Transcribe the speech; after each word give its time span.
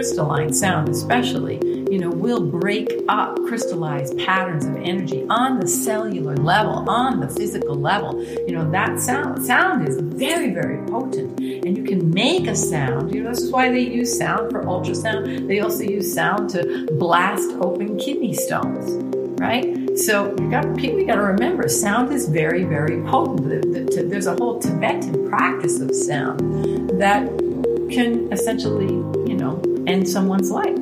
crystalline 0.00 0.50
sound, 0.50 0.88
especially, 0.88 1.56
you 1.92 1.98
know, 1.98 2.08
will 2.08 2.40
break 2.40 2.90
up 3.10 3.36
crystallized 3.46 4.16
patterns 4.16 4.64
of 4.64 4.74
energy 4.76 5.26
on 5.28 5.60
the 5.60 5.68
cellular 5.68 6.34
level, 6.38 6.88
on 6.88 7.20
the 7.20 7.28
physical 7.28 7.74
level. 7.74 8.24
You 8.24 8.52
know, 8.52 8.70
that 8.70 8.98
sound 8.98 9.44
sound 9.44 9.86
is 9.86 10.00
very, 10.00 10.54
very 10.54 10.78
potent. 10.86 11.38
And 11.38 11.76
you 11.76 11.84
can 11.84 12.08
make 12.14 12.46
a 12.46 12.56
sound. 12.56 13.14
You 13.14 13.24
know, 13.24 13.28
this 13.28 13.42
is 13.42 13.50
why 13.50 13.70
they 13.70 13.80
use 13.80 14.16
sound 14.16 14.50
for 14.50 14.62
ultrasound. 14.62 15.46
They 15.48 15.60
also 15.60 15.82
use 15.82 16.10
sound 16.10 16.48
to 16.50 16.88
blast 16.92 17.50
open 17.60 17.98
kidney 17.98 18.32
stones, 18.32 18.90
right? 19.38 19.98
So 19.98 20.34
you 20.40 20.50
got 20.50 20.78
people 20.78 21.04
got 21.04 21.16
to 21.16 21.22
remember, 21.22 21.68
sound 21.68 22.10
is 22.10 22.26
very, 22.26 22.64
very 22.64 23.02
potent. 23.02 23.90
There's 24.08 24.26
a 24.26 24.34
whole 24.34 24.60
Tibetan 24.60 25.28
practice 25.28 25.78
of 25.78 25.94
sound 25.94 26.88
that 26.98 27.28
can 27.90 28.32
essentially, 28.32 28.86
you 29.28 29.36
know, 29.36 29.60
end 29.88 30.08
someone's 30.08 30.50
life. 30.50 30.78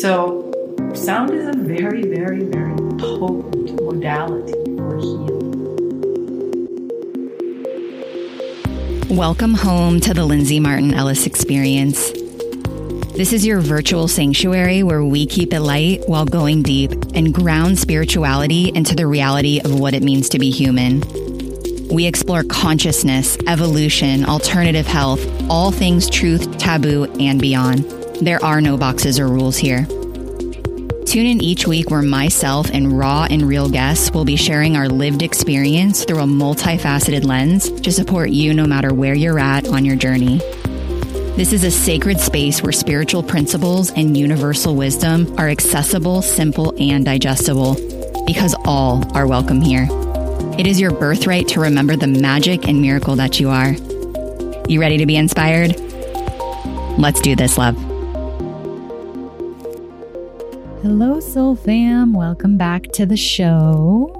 So 0.00 0.52
sound 0.94 1.30
is 1.30 1.46
a 1.46 1.52
very, 1.56 2.02
very, 2.02 2.44
very 2.44 2.76
potent 2.98 3.82
modality 3.82 4.52
for 4.76 4.98
healing. 4.98 5.34
Welcome 9.08 9.54
home 9.54 9.98
to 10.00 10.12
the 10.12 10.26
Lindsay 10.26 10.60
Martin 10.60 10.92
Ellis 10.92 11.24
Experience. 11.24 12.12
This 13.16 13.32
is 13.32 13.46
your 13.46 13.60
virtual 13.60 14.06
sanctuary 14.06 14.82
where 14.82 15.02
we 15.02 15.24
keep 15.24 15.54
it 15.54 15.60
light 15.60 16.02
while 16.06 16.26
going 16.26 16.62
deep 16.62 16.92
and 17.14 17.32
ground 17.32 17.78
spirituality 17.78 18.70
into 18.74 18.94
the 18.94 19.06
reality 19.06 19.60
of 19.64 19.80
what 19.80 19.94
it 19.94 20.02
means 20.02 20.28
to 20.30 20.38
be 20.38 20.50
human. 20.50 21.02
We 21.88 22.06
explore 22.06 22.42
consciousness, 22.42 23.38
evolution, 23.46 24.24
alternative 24.24 24.86
health, 24.86 25.24
all 25.50 25.70
things 25.70 26.08
truth, 26.08 26.58
taboo, 26.58 27.04
and 27.20 27.40
beyond. 27.40 27.84
There 28.20 28.42
are 28.44 28.60
no 28.60 28.76
boxes 28.76 29.18
or 29.18 29.28
rules 29.28 29.56
here. 29.56 29.86
Tune 31.06 31.26
in 31.26 31.40
each 31.42 31.66
week 31.66 31.90
where 31.90 32.02
myself 32.02 32.70
and 32.72 32.98
raw 32.98 33.26
and 33.30 33.42
real 33.42 33.68
guests 33.68 34.10
will 34.10 34.24
be 34.24 34.36
sharing 34.36 34.76
our 34.76 34.88
lived 34.88 35.22
experience 35.22 36.04
through 36.04 36.18
a 36.18 36.26
multifaceted 36.26 37.24
lens 37.24 37.70
to 37.82 37.92
support 37.92 38.30
you 38.30 38.52
no 38.52 38.66
matter 38.66 38.92
where 38.92 39.14
you're 39.14 39.38
at 39.38 39.68
on 39.68 39.84
your 39.84 39.96
journey. 39.96 40.38
This 41.36 41.52
is 41.52 41.62
a 41.64 41.70
sacred 41.70 42.20
space 42.20 42.62
where 42.62 42.72
spiritual 42.72 43.22
principles 43.22 43.90
and 43.90 44.16
universal 44.16 44.74
wisdom 44.74 45.32
are 45.38 45.48
accessible, 45.48 46.22
simple, 46.22 46.74
and 46.80 47.04
digestible 47.04 47.74
because 48.26 48.54
all 48.64 49.04
are 49.16 49.26
welcome 49.26 49.60
here. 49.60 49.86
It 50.58 50.66
is 50.66 50.80
your 50.80 50.92
birthright 50.92 51.48
to 51.48 51.60
remember 51.60 51.96
the 51.96 52.06
magic 52.06 52.66
and 52.68 52.80
miracle 52.80 53.16
that 53.16 53.40
you 53.40 53.50
are. 53.50 53.74
You 54.66 54.80
ready 54.80 54.96
to 54.96 55.04
be 55.04 55.16
inspired? 55.16 55.78
Let's 56.98 57.20
do 57.20 57.36
this, 57.36 57.58
love. 57.58 57.76
Hello, 60.80 61.20
Soul 61.20 61.54
Fam. 61.54 62.14
Welcome 62.14 62.56
back 62.56 62.84
to 62.94 63.04
the 63.04 63.16
show. 63.16 64.10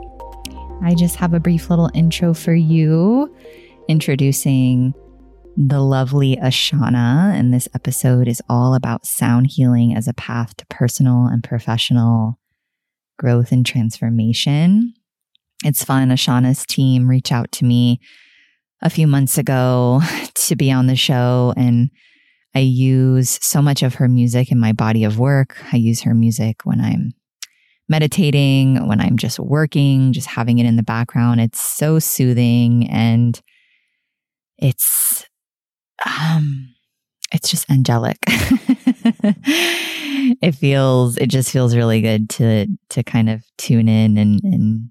I 0.83 0.95
just 0.97 1.17
have 1.17 1.33
a 1.33 1.41
brief 1.41 1.71
little 1.71 1.91
intro 1.95 2.35
for 2.35 2.55
you, 2.55 3.35
introducing 3.89 4.93
the 5.57 5.81
lovely 5.81 6.37
Ashana. 6.37 7.33
And 7.33 7.55
this 7.55 7.67
episode 7.75 8.29
is 8.29 8.43
all 8.47 8.75
about 8.75 9.07
sound 9.07 9.47
healing 9.47 9.97
as 9.97 10.07
a 10.07 10.15
path 10.15 10.55
to 10.59 10.67
personal 10.67 11.25
and 11.25 11.43
professional 11.43 12.39
growth 13.19 13.51
and 13.51 13.65
transformation. 13.65 14.93
It's 15.65 15.83
fun. 15.83 16.11
Ashana's 16.11 16.67
team 16.67 17.09
reached 17.09 17.33
out 17.33 17.51
to 17.53 17.65
me 17.65 17.99
a 18.85 18.91
few 18.91 19.07
months 19.09 19.39
ago 19.39 20.01
to 20.35 20.55
be 20.55 20.71
on 20.71 20.87
the 20.87 20.95
show, 20.95 21.53
and 21.57 21.91
I 22.55 22.61
use 22.61 23.39
so 23.43 23.61
much 23.61 23.83
of 23.83 23.95
her 23.95 24.09
music 24.09 24.53
in 24.53 24.61
my 24.61 24.73
body 24.73 25.03
of 25.03 25.19
work. 25.19 25.57
I 25.73 25.77
use 25.77 26.03
her 26.03 26.15
music 26.15 26.61
when 26.65 26.81
I'm 26.81 27.13
meditating, 27.89 28.87
when 28.87 29.01
I'm 29.01 29.17
just 29.17 29.41
working, 29.41 30.13
just 30.13 30.29
having 30.29 30.59
it 30.59 30.67
in 30.67 30.77
the 30.77 30.83
background. 30.83 31.41
It's 31.41 31.61
so 31.61 31.99
soothing 31.99 32.89
and 32.89 33.41
it's 34.59 35.27
um 36.07 36.75
it's 37.33 37.51
just 37.51 37.69
angelic. 37.71 38.19
it 40.41 40.55
feels 40.55 41.17
it 41.19 41.27
just 41.27 41.51
feels 41.51 41.75
really 41.77 42.01
good 42.01 42.31
to 42.31 42.67
to 42.91 43.03
kind 43.03 43.29
of 43.29 43.43
tune 43.59 43.89
in 43.89 44.17
and 44.17 44.41
and 44.45 44.91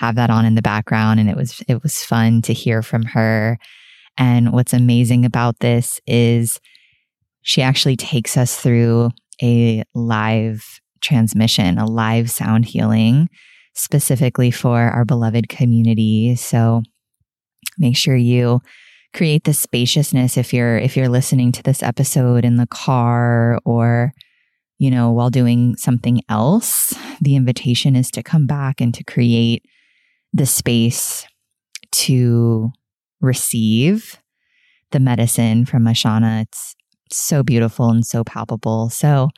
have 0.00 0.14
that 0.14 0.30
on 0.30 0.46
in 0.46 0.54
the 0.54 0.62
background 0.62 1.20
and 1.20 1.28
it 1.28 1.36
was 1.36 1.62
it 1.68 1.82
was 1.82 2.02
fun 2.02 2.40
to 2.40 2.54
hear 2.54 2.82
from 2.82 3.02
her. 3.02 3.58
And 4.16 4.50
what's 4.50 4.72
amazing 4.72 5.26
about 5.26 5.58
this 5.60 6.00
is 6.06 6.58
she 7.42 7.60
actually 7.60 7.96
takes 7.96 8.34
us 8.38 8.56
through 8.56 9.10
a 9.42 9.82
live 9.94 10.80
transmission, 11.02 11.76
a 11.76 11.84
live 11.84 12.30
sound 12.30 12.64
healing 12.64 13.28
specifically 13.74 14.50
for 14.50 14.78
our 14.78 15.04
beloved 15.04 15.50
community. 15.50 16.34
So 16.34 16.82
make 17.78 17.96
sure 17.96 18.16
you 18.16 18.60
create 19.12 19.44
the 19.44 19.52
spaciousness 19.52 20.38
if 20.38 20.54
you're 20.54 20.78
if 20.78 20.96
you're 20.96 21.10
listening 21.10 21.52
to 21.52 21.62
this 21.62 21.82
episode 21.82 22.46
in 22.46 22.56
the 22.56 22.68
car 22.68 23.58
or 23.66 24.12
you 24.78 24.90
know 24.90 25.10
while 25.10 25.30
doing 25.30 25.76
something 25.76 26.22
else 26.28 26.94
the 27.20 27.34
invitation 27.34 27.96
is 27.96 28.08
to 28.08 28.22
come 28.22 28.46
back 28.46 28.80
and 28.80 28.94
to 28.94 29.02
create 29.02 29.64
the 30.32 30.46
space 30.46 31.26
to 31.92 32.70
receive 33.20 34.18
the 34.92 35.00
medicine 35.00 35.64
from 35.64 35.84
ashana 35.84 36.42
it's 36.42 36.74
so 37.12 37.42
beautiful 37.42 37.90
and 37.90 38.06
so 38.06 38.22
palpable 38.24 38.88
so 38.88 39.28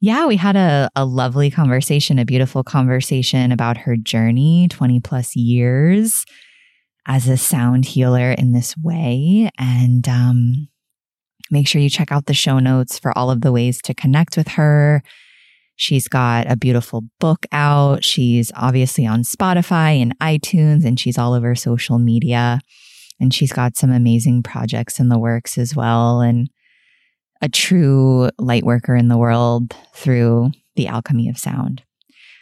yeah, 0.00 0.26
we 0.26 0.36
had 0.36 0.54
a, 0.56 0.88
a 0.94 1.04
lovely 1.04 1.50
conversation, 1.50 2.18
a 2.18 2.24
beautiful 2.24 2.62
conversation 2.62 3.50
about 3.50 3.78
her 3.78 3.96
journey, 3.96 4.68
20 4.68 5.00
plus 5.00 5.34
years 5.34 6.24
as 7.06 7.28
a 7.28 7.36
sound 7.36 7.84
healer 7.84 8.30
in 8.32 8.52
this 8.52 8.76
way. 8.76 9.50
And 9.58 10.08
um, 10.08 10.68
make 11.50 11.66
sure 11.66 11.80
you 11.80 11.90
check 11.90 12.12
out 12.12 12.26
the 12.26 12.34
show 12.34 12.60
notes 12.60 12.98
for 12.98 13.16
all 13.18 13.30
of 13.30 13.40
the 13.40 13.50
ways 13.50 13.82
to 13.82 13.94
connect 13.94 14.36
with 14.36 14.48
her. 14.48 15.02
She's 15.78 16.08
got 16.08 16.50
a 16.50 16.56
beautiful 16.56 17.04
book 17.20 17.46
out. 17.52 18.02
She's 18.02 18.50
obviously 18.56 19.06
on 19.06 19.22
Spotify 19.22 20.02
and 20.02 20.18
iTunes, 20.18 20.84
and 20.84 20.98
she's 20.98 21.16
all 21.16 21.34
over 21.34 21.54
social 21.54 22.00
media. 22.00 22.58
And 23.20 23.32
she's 23.32 23.52
got 23.52 23.76
some 23.76 23.92
amazing 23.92 24.42
projects 24.42 24.98
in 24.98 25.08
the 25.08 25.18
works 25.18 25.56
as 25.56 25.76
well. 25.76 26.20
And 26.20 26.48
a 27.40 27.48
true 27.48 28.28
light 28.38 28.64
worker 28.64 28.96
in 28.96 29.06
the 29.06 29.16
world 29.16 29.74
through 29.94 30.50
the 30.74 30.88
alchemy 30.88 31.28
of 31.28 31.38
sound. 31.38 31.82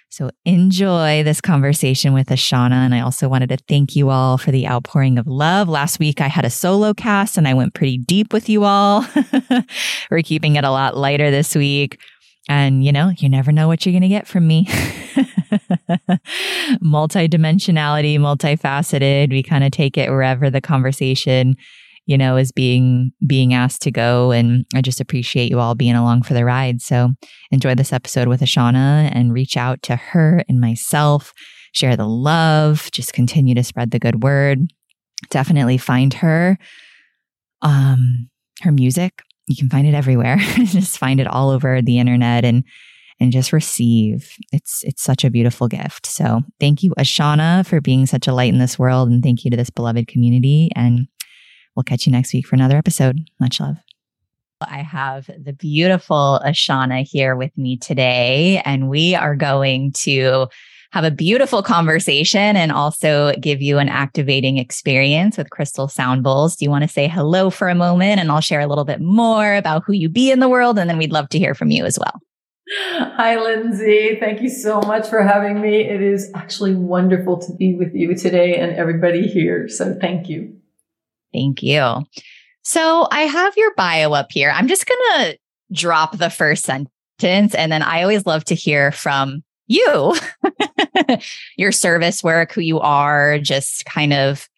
So 0.08 0.30
enjoy 0.46 1.22
this 1.22 1.42
conversation 1.42 2.14
with 2.14 2.28
Ashana. 2.28 2.72
And 2.72 2.94
I 2.94 3.00
also 3.00 3.28
wanted 3.28 3.50
to 3.50 3.58
thank 3.68 3.94
you 3.94 4.08
all 4.08 4.38
for 4.38 4.50
the 4.50 4.66
outpouring 4.66 5.18
of 5.18 5.26
love. 5.26 5.68
Last 5.68 5.98
week 5.98 6.22
I 6.22 6.28
had 6.28 6.46
a 6.46 6.50
solo 6.50 6.94
cast 6.94 7.36
and 7.36 7.46
I 7.46 7.52
went 7.52 7.74
pretty 7.74 7.98
deep 7.98 8.32
with 8.32 8.48
you 8.48 8.64
all. 8.64 9.04
We're 10.10 10.22
keeping 10.22 10.56
it 10.56 10.64
a 10.64 10.70
lot 10.70 10.96
lighter 10.96 11.30
this 11.30 11.54
week. 11.54 12.00
And 12.48 12.84
you 12.84 12.92
know, 12.92 13.12
you 13.18 13.28
never 13.28 13.52
know 13.52 13.68
what 13.68 13.84
you're 13.84 13.92
going 13.92 14.02
to 14.02 14.08
get 14.08 14.26
from 14.26 14.46
me. 14.46 14.66
Multidimensionality, 16.82 18.18
multifaceted. 18.18 19.30
We 19.30 19.42
kind 19.42 19.64
of 19.64 19.72
take 19.72 19.98
it 19.98 20.10
wherever 20.10 20.48
the 20.50 20.60
conversation 20.60 21.56
you 22.06 22.16
know, 22.16 22.36
is 22.36 22.52
being 22.52 23.12
being 23.26 23.52
asked 23.52 23.82
to 23.82 23.90
go. 23.90 24.30
And 24.30 24.64
I 24.74 24.80
just 24.80 25.00
appreciate 25.00 25.50
you 25.50 25.58
all 25.58 25.74
being 25.74 25.96
along 25.96 26.22
for 26.22 26.34
the 26.34 26.44
ride. 26.44 26.80
So 26.80 27.10
enjoy 27.50 27.74
this 27.74 27.92
episode 27.92 28.28
with 28.28 28.40
Ashana 28.40 29.10
and 29.12 29.32
reach 29.32 29.56
out 29.56 29.82
to 29.82 29.96
her 29.96 30.44
and 30.48 30.60
myself. 30.60 31.34
Share 31.72 31.96
the 31.96 32.06
love. 32.06 32.90
Just 32.92 33.12
continue 33.12 33.54
to 33.56 33.64
spread 33.64 33.90
the 33.90 33.98
good 33.98 34.22
word. 34.22 34.60
Definitely 35.30 35.78
find 35.78 36.14
her. 36.14 36.58
Um, 37.60 38.30
her 38.62 38.72
music. 38.72 39.22
You 39.46 39.56
can 39.56 39.68
find 39.68 39.86
it 39.86 39.94
everywhere. 39.94 40.36
just 40.56 40.98
find 40.98 41.20
it 41.20 41.26
all 41.26 41.50
over 41.50 41.80
the 41.82 41.98
internet 41.98 42.44
and 42.44 42.64
and 43.18 43.32
just 43.32 43.52
receive. 43.52 44.36
It's 44.52 44.82
it's 44.84 45.02
such 45.02 45.24
a 45.24 45.30
beautiful 45.30 45.68
gift. 45.68 46.06
So 46.06 46.42
thank 46.60 46.82
you, 46.82 46.94
Ashana, 46.98 47.66
for 47.66 47.80
being 47.80 48.06
such 48.06 48.26
a 48.26 48.32
light 48.32 48.52
in 48.52 48.58
this 48.58 48.78
world, 48.78 49.08
and 49.08 49.22
thank 49.22 49.44
you 49.44 49.50
to 49.50 49.56
this 49.56 49.70
beloved 49.70 50.08
community. 50.08 50.70
And 50.76 51.08
We'll 51.76 51.84
catch 51.84 52.06
you 52.06 52.12
next 52.12 52.32
week 52.32 52.46
for 52.46 52.56
another 52.56 52.78
episode. 52.78 53.18
Much 53.38 53.60
love. 53.60 53.76
I 54.62 54.78
have 54.78 55.26
the 55.26 55.52
beautiful 55.52 56.40
Ashana 56.42 57.06
here 57.06 57.36
with 57.36 57.56
me 57.58 57.76
today, 57.76 58.62
and 58.64 58.88
we 58.88 59.14
are 59.14 59.36
going 59.36 59.92
to 59.98 60.48
have 60.96 61.04
a 61.04 61.10
beautiful 61.10 61.62
conversation 61.62 62.56
and 62.56 62.72
also 62.72 63.30
give 63.34 63.60
you 63.60 63.76
an 63.76 63.86
activating 63.86 64.56
experience 64.56 65.36
with 65.36 65.50
crystal 65.50 65.88
sound 65.88 66.22
bowls. 66.22 66.56
Do 66.56 66.64
you 66.64 66.70
want 66.70 66.84
to 66.84 66.88
say 66.88 67.06
hello 67.06 67.50
for 67.50 67.68
a 67.68 67.74
moment? 67.74 68.18
And 68.18 68.32
I'll 68.32 68.40
share 68.40 68.60
a 68.60 68.66
little 68.66 68.86
bit 68.86 69.02
more 69.02 69.56
about 69.56 69.82
who 69.84 69.92
you 69.92 70.08
be 70.08 70.30
in 70.30 70.40
the 70.40 70.48
world. 70.48 70.78
And 70.78 70.88
then 70.88 70.96
we'd 70.96 71.12
love 71.12 71.28
to 71.28 71.38
hear 71.38 71.54
from 71.54 71.70
you 71.70 71.84
as 71.84 71.98
well. 71.98 72.18
Hi, 72.88 73.38
Lindsay. 73.38 74.16
Thank 74.18 74.40
you 74.40 74.48
so 74.48 74.80
much 74.80 75.06
for 75.06 75.22
having 75.22 75.60
me. 75.60 75.82
It 75.82 76.00
is 76.00 76.30
actually 76.34 76.74
wonderful 76.74 77.36
to 77.42 77.52
be 77.56 77.74
with 77.74 77.94
you 77.94 78.14
today 78.14 78.56
and 78.56 78.74
everybody 78.74 79.28
here. 79.28 79.68
So 79.68 79.98
thank 80.00 80.30
you. 80.30 80.56
Thank 81.34 81.62
you. 81.62 82.06
So 82.62 83.06
I 83.12 83.20
have 83.20 83.54
your 83.58 83.74
bio 83.74 84.14
up 84.14 84.28
here. 84.30 84.50
I'm 84.50 84.66
just 84.66 84.86
going 84.86 84.98
to 85.12 85.38
drop 85.72 86.16
the 86.16 86.30
first 86.30 86.64
sentence. 86.64 87.54
And 87.54 87.70
then 87.70 87.82
I 87.82 88.00
always 88.00 88.24
love 88.24 88.44
to 88.46 88.54
hear 88.54 88.92
from 88.92 89.42
you, 89.66 90.14
your 91.56 91.72
service 91.72 92.22
work, 92.22 92.52
who 92.52 92.60
you 92.60 92.80
are, 92.80 93.38
just 93.38 93.84
kind 93.86 94.12
of 94.12 94.48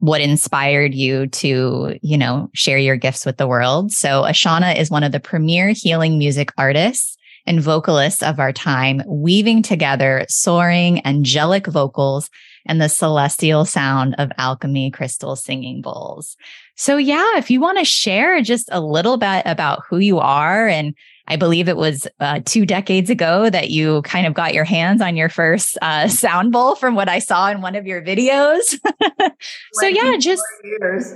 what 0.00 0.20
inspired 0.20 0.94
you 0.94 1.26
to, 1.26 1.98
you 2.02 2.16
know, 2.16 2.48
share 2.54 2.78
your 2.78 2.96
gifts 2.96 3.26
with 3.26 3.36
the 3.36 3.48
world. 3.48 3.92
So 3.92 4.22
Ashana 4.22 4.78
is 4.78 4.90
one 4.90 5.02
of 5.02 5.12
the 5.12 5.20
premier 5.20 5.70
healing 5.70 6.18
music 6.18 6.50
artists 6.56 7.16
and 7.46 7.60
vocalists 7.60 8.22
of 8.22 8.38
our 8.38 8.52
time, 8.52 9.02
weaving 9.06 9.62
together 9.62 10.24
soaring 10.28 11.04
angelic 11.06 11.66
vocals 11.66 12.30
and 12.66 12.80
the 12.80 12.88
celestial 12.88 13.64
sound 13.64 14.14
of 14.18 14.30
alchemy 14.36 14.90
crystal 14.90 15.34
singing 15.34 15.80
bowls. 15.80 16.36
So 16.76 16.96
yeah, 16.96 17.38
if 17.38 17.50
you 17.50 17.60
want 17.60 17.78
to 17.78 17.84
share 17.84 18.40
just 18.42 18.68
a 18.70 18.80
little 18.80 19.16
bit 19.16 19.42
about 19.46 19.82
who 19.88 19.98
you 19.98 20.18
are 20.18 20.68
and 20.68 20.94
I 21.28 21.36
believe 21.36 21.68
it 21.68 21.76
was 21.76 22.08
uh, 22.20 22.40
two 22.44 22.64
decades 22.64 23.10
ago 23.10 23.50
that 23.50 23.68
you 23.70 24.00
kind 24.02 24.26
of 24.26 24.32
got 24.32 24.54
your 24.54 24.64
hands 24.64 25.02
on 25.02 25.14
your 25.14 25.28
first 25.28 25.76
uh, 25.82 26.08
sound 26.08 26.52
bowl 26.52 26.74
from 26.74 26.94
what 26.94 27.08
I 27.08 27.18
saw 27.18 27.50
in 27.50 27.60
one 27.60 27.74
of 27.74 27.86
your 27.86 28.02
videos. 28.02 28.80
so 29.74 29.86
yeah, 29.86 30.16
just 30.16 30.42
years. 30.64 31.12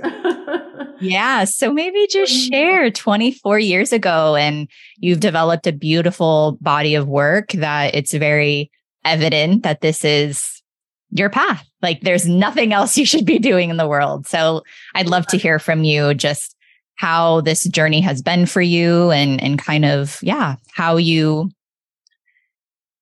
yeah. 1.01 1.45
So 1.45 1.73
maybe 1.73 2.07
just 2.11 2.31
share 2.31 2.91
24 2.91 3.57
years 3.57 3.91
ago 3.91 4.35
and 4.35 4.67
you've 4.97 5.19
developed 5.19 5.65
a 5.65 5.71
beautiful 5.71 6.59
body 6.61 6.93
of 6.93 7.07
work 7.07 7.51
that 7.53 7.95
it's 7.95 8.13
very 8.13 8.71
evident 9.03 9.63
that 9.63 9.81
this 9.81 10.05
is 10.05 10.61
your 11.09 11.31
path. 11.31 11.67
Like 11.81 12.01
there's 12.01 12.27
nothing 12.27 12.71
else 12.71 12.97
you 12.97 13.05
should 13.05 13.25
be 13.25 13.39
doing 13.39 13.71
in 13.71 13.77
the 13.77 13.87
world. 13.87 14.27
So 14.27 14.61
I'd 14.93 15.09
love 15.09 15.25
to 15.27 15.37
hear 15.37 15.57
from 15.57 15.83
you 15.83 16.13
just 16.13 16.55
how 16.95 17.41
this 17.41 17.63
journey 17.65 18.01
has 18.01 18.21
been 18.21 18.45
for 18.45 18.61
you 18.61 19.11
and 19.11 19.41
and 19.41 19.59
kind 19.59 19.85
of 19.85 20.19
yeah 20.21 20.55
how 20.71 20.97
you 20.97 21.49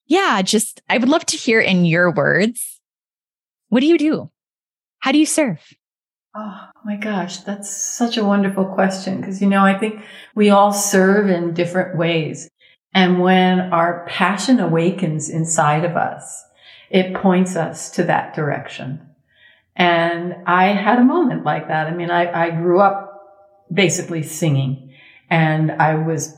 yeah 0.08 0.42
just 0.42 0.82
i 0.90 0.98
would 0.98 1.10
love 1.10 1.26
to 1.26 1.38
hear 1.38 1.60
in 1.60 1.86
your 1.86 2.12
words 2.12 2.72
what 3.72 3.80
do 3.80 3.88
you 3.88 3.98
do? 3.98 4.30
How 5.00 5.14
do 5.14 5.18
you 5.18 5.26
serve? 5.26 5.62
Oh 6.36 6.68
my 6.84 6.98
gosh 6.98 7.38
that's 7.38 7.70
such 7.70 8.18
a 8.18 8.24
wonderful 8.24 8.66
question 8.66 9.18
because 9.18 9.42
you 9.42 9.48
know 9.48 9.64
i 9.66 9.78
think 9.78 10.02
we 10.36 10.50
all 10.50 10.74
serve 10.74 11.30
in 11.30 11.54
different 11.54 11.98
ways. 11.98 12.50
And 12.94 13.22
when 13.22 13.60
our 13.74 14.06
passion 14.10 14.60
awakens 14.60 15.30
inside 15.30 15.86
of 15.86 15.96
us 15.96 16.44
it 16.90 17.16
points 17.16 17.56
us 17.56 17.90
to 17.92 18.04
that 18.04 18.34
direction. 18.34 19.08
And 19.76 20.36
i 20.46 20.68
had 20.68 21.00
a 21.00 21.04
moment 21.04 21.46
like 21.46 21.70
that. 21.70 21.88
I 21.88 21.92
mean 21.92 22.12
i, 22.12 22.48
I 22.48 22.50
grew 22.52 22.82
up 22.82 23.11
basically 23.74 24.24
singing. 24.24 24.94
And 25.30 25.72
I 25.72 25.96
was 25.96 26.36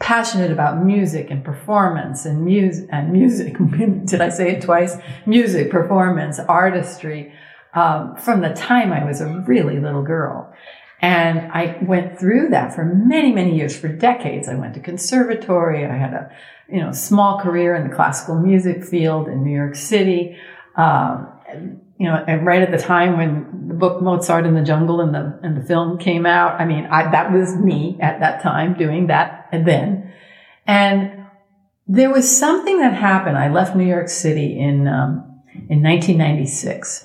passionate 0.00 0.50
about 0.50 0.82
music 0.82 1.30
and 1.30 1.44
performance 1.44 2.24
and 2.24 2.44
music 2.44 2.88
and 2.90 3.12
music. 3.12 3.56
Did 4.06 4.20
I 4.20 4.30
say 4.30 4.52
it 4.52 4.62
twice? 4.62 4.96
Music, 5.26 5.70
performance, 5.70 6.38
artistry. 6.38 7.32
Um, 7.74 8.16
from 8.16 8.40
the 8.40 8.52
time 8.54 8.92
I 8.92 9.04
was 9.04 9.20
a 9.20 9.44
really 9.46 9.78
little 9.78 10.02
girl. 10.02 10.52
And 11.02 11.50
I 11.52 11.78
went 11.82 12.18
through 12.18 12.48
that 12.50 12.74
for 12.74 12.84
many, 12.84 13.32
many 13.32 13.56
years, 13.56 13.78
for 13.78 13.88
decades. 13.88 14.48
I 14.48 14.54
went 14.54 14.74
to 14.74 14.80
conservatory. 14.80 15.86
I 15.86 15.96
had 15.96 16.12
a, 16.12 16.30
you 16.68 16.80
know, 16.80 16.92
small 16.92 17.40
career 17.40 17.74
in 17.74 17.88
the 17.88 17.94
classical 17.94 18.38
music 18.38 18.84
field 18.84 19.28
in 19.28 19.42
New 19.42 19.54
York 19.54 19.76
City. 19.76 20.36
Um, 20.76 21.80
you 22.00 22.06
know, 22.06 22.24
right 22.40 22.62
at 22.62 22.70
the 22.70 22.78
time 22.78 23.18
when 23.18 23.68
the 23.68 23.74
book 23.74 24.00
Mozart 24.00 24.46
in 24.46 24.54
the 24.54 24.62
Jungle 24.62 25.02
and 25.02 25.14
the 25.14 25.38
and 25.42 25.54
the 25.54 25.62
film 25.62 25.98
came 25.98 26.24
out, 26.24 26.58
I 26.58 26.64
mean, 26.64 26.86
I, 26.86 27.10
that 27.10 27.30
was 27.30 27.54
me 27.54 27.98
at 28.00 28.20
that 28.20 28.42
time 28.42 28.72
doing 28.72 29.08
that 29.08 29.50
and 29.52 29.68
then, 29.68 30.10
and 30.66 31.26
there 31.86 32.10
was 32.10 32.34
something 32.34 32.78
that 32.80 32.94
happened. 32.94 33.36
I 33.36 33.50
left 33.50 33.76
New 33.76 33.84
York 33.84 34.08
City 34.08 34.58
in 34.58 34.88
um, 34.88 35.42
in 35.68 35.82
1996, 35.82 37.04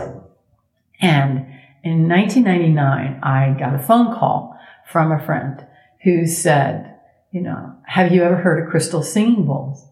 and 1.01 1.45
in 1.83 2.07
1999, 2.07 3.19
I 3.21 3.53
got 3.59 3.75
a 3.75 3.79
phone 3.79 4.15
call 4.17 4.57
from 4.89 5.11
a 5.11 5.23
friend 5.25 5.67
who 6.03 6.25
said, 6.25 6.95
you 7.31 7.41
know, 7.41 7.75
have 7.85 8.13
you 8.13 8.23
ever 8.23 8.37
heard 8.37 8.63
of 8.63 8.71
crystal 8.71 9.03
singing 9.03 9.45
bowls? 9.45 9.85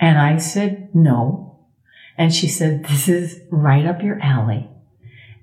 And 0.00 0.18
I 0.18 0.38
said, 0.38 0.88
no. 0.94 1.47
And 2.18 2.34
she 2.34 2.48
said, 2.48 2.84
this 2.84 3.08
is 3.08 3.40
right 3.50 3.86
up 3.86 4.02
your 4.02 4.18
alley. 4.20 4.68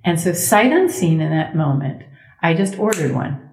And 0.04 0.20
so 0.20 0.34
sight 0.34 0.72
unseen 0.72 1.22
in 1.22 1.32
that 1.32 1.56
moment, 1.56 2.04
I 2.42 2.54
just 2.54 2.78
ordered 2.78 3.14
one. 3.14 3.50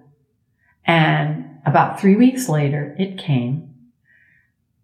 And 0.85 1.59
about 1.65 1.99
three 1.99 2.15
weeks 2.15 2.49
later, 2.49 2.95
it 2.99 3.17
came. 3.17 3.72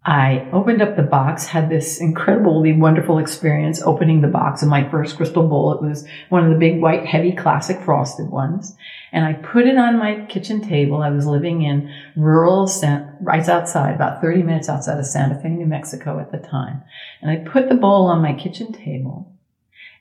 I 0.06 0.48
opened 0.54 0.82
up 0.82 0.96
the 0.96 1.04
box, 1.04 1.46
had 1.46 1.70
this 1.70 2.00
incredibly 2.00 2.72
wonderful 2.72 3.18
experience 3.18 3.82
opening 3.82 4.22
the 4.22 4.30
box 4.30 4.64
of 4.64 4.70
my 4.70 4.90
first 4.90 5.18
crystal 5.18 5.46
bowl. 5.46 5.74
It 5.74 5.82
was 5.82 6.08
one 6.30 6.46
of 6.46 6.52
the 6.52 6.58
big 6.58 6.82
white, 6.82 7.06
heavy, 7.06 7.34
classic 7.34 7.82
frosted 7.82 8.30
ones. 8.30 8.76
And 9.12 9.26
I 9.26 9.34
put 9.34 9.68
it 9.68 9.78
on 9.78 10.00
my 10.00 10.26
kitchen 10.28 10.62
table. 10.62 11.02
I 11.02 11.10
was 11.10 11.26
living 11.26 11.64
in 11.64 11.94
rural, 12.16 12.72
right 13.20 13.48
outside, 13.50 13.94
about 13.94 14.22
30 14.22 14.44
minutes 14.44 14.70
outside 14.70 15.00
of 15.00 15.06
Santa 15.06 15.40
Fe, 15.42 15.50
New 15.50 15.66
Mexico 15.66 16.18
at 16.20 16.32
the 16.32 16.38
time. 16.38 16.82
And 17.22 17.30
I 17.30 17.50
put 17.50 17.68
the 17.68 17.76
bowl 17.76 18.08
on 18.08 18.22
my 18.22 18.34
kitchen 18.34 18.72
table 18.72 19.30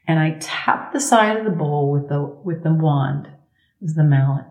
and 0.06 0.20
I 0.20 0.38
tapped 0.40 0.92
the 0.92 1.00
side 1.00 1.38
of 1.38 1.44
the 1.44 1.50
bowl 1.50 1.90
with 1.90 2.08
the, 2.08 2.22
with 2.22 2.62
the 2.62 2.72
wand, 2.72 3.26
it 3.26 3.32
was 3.82 3.94
the 3.94 4.04
mallet. 4.04 4.46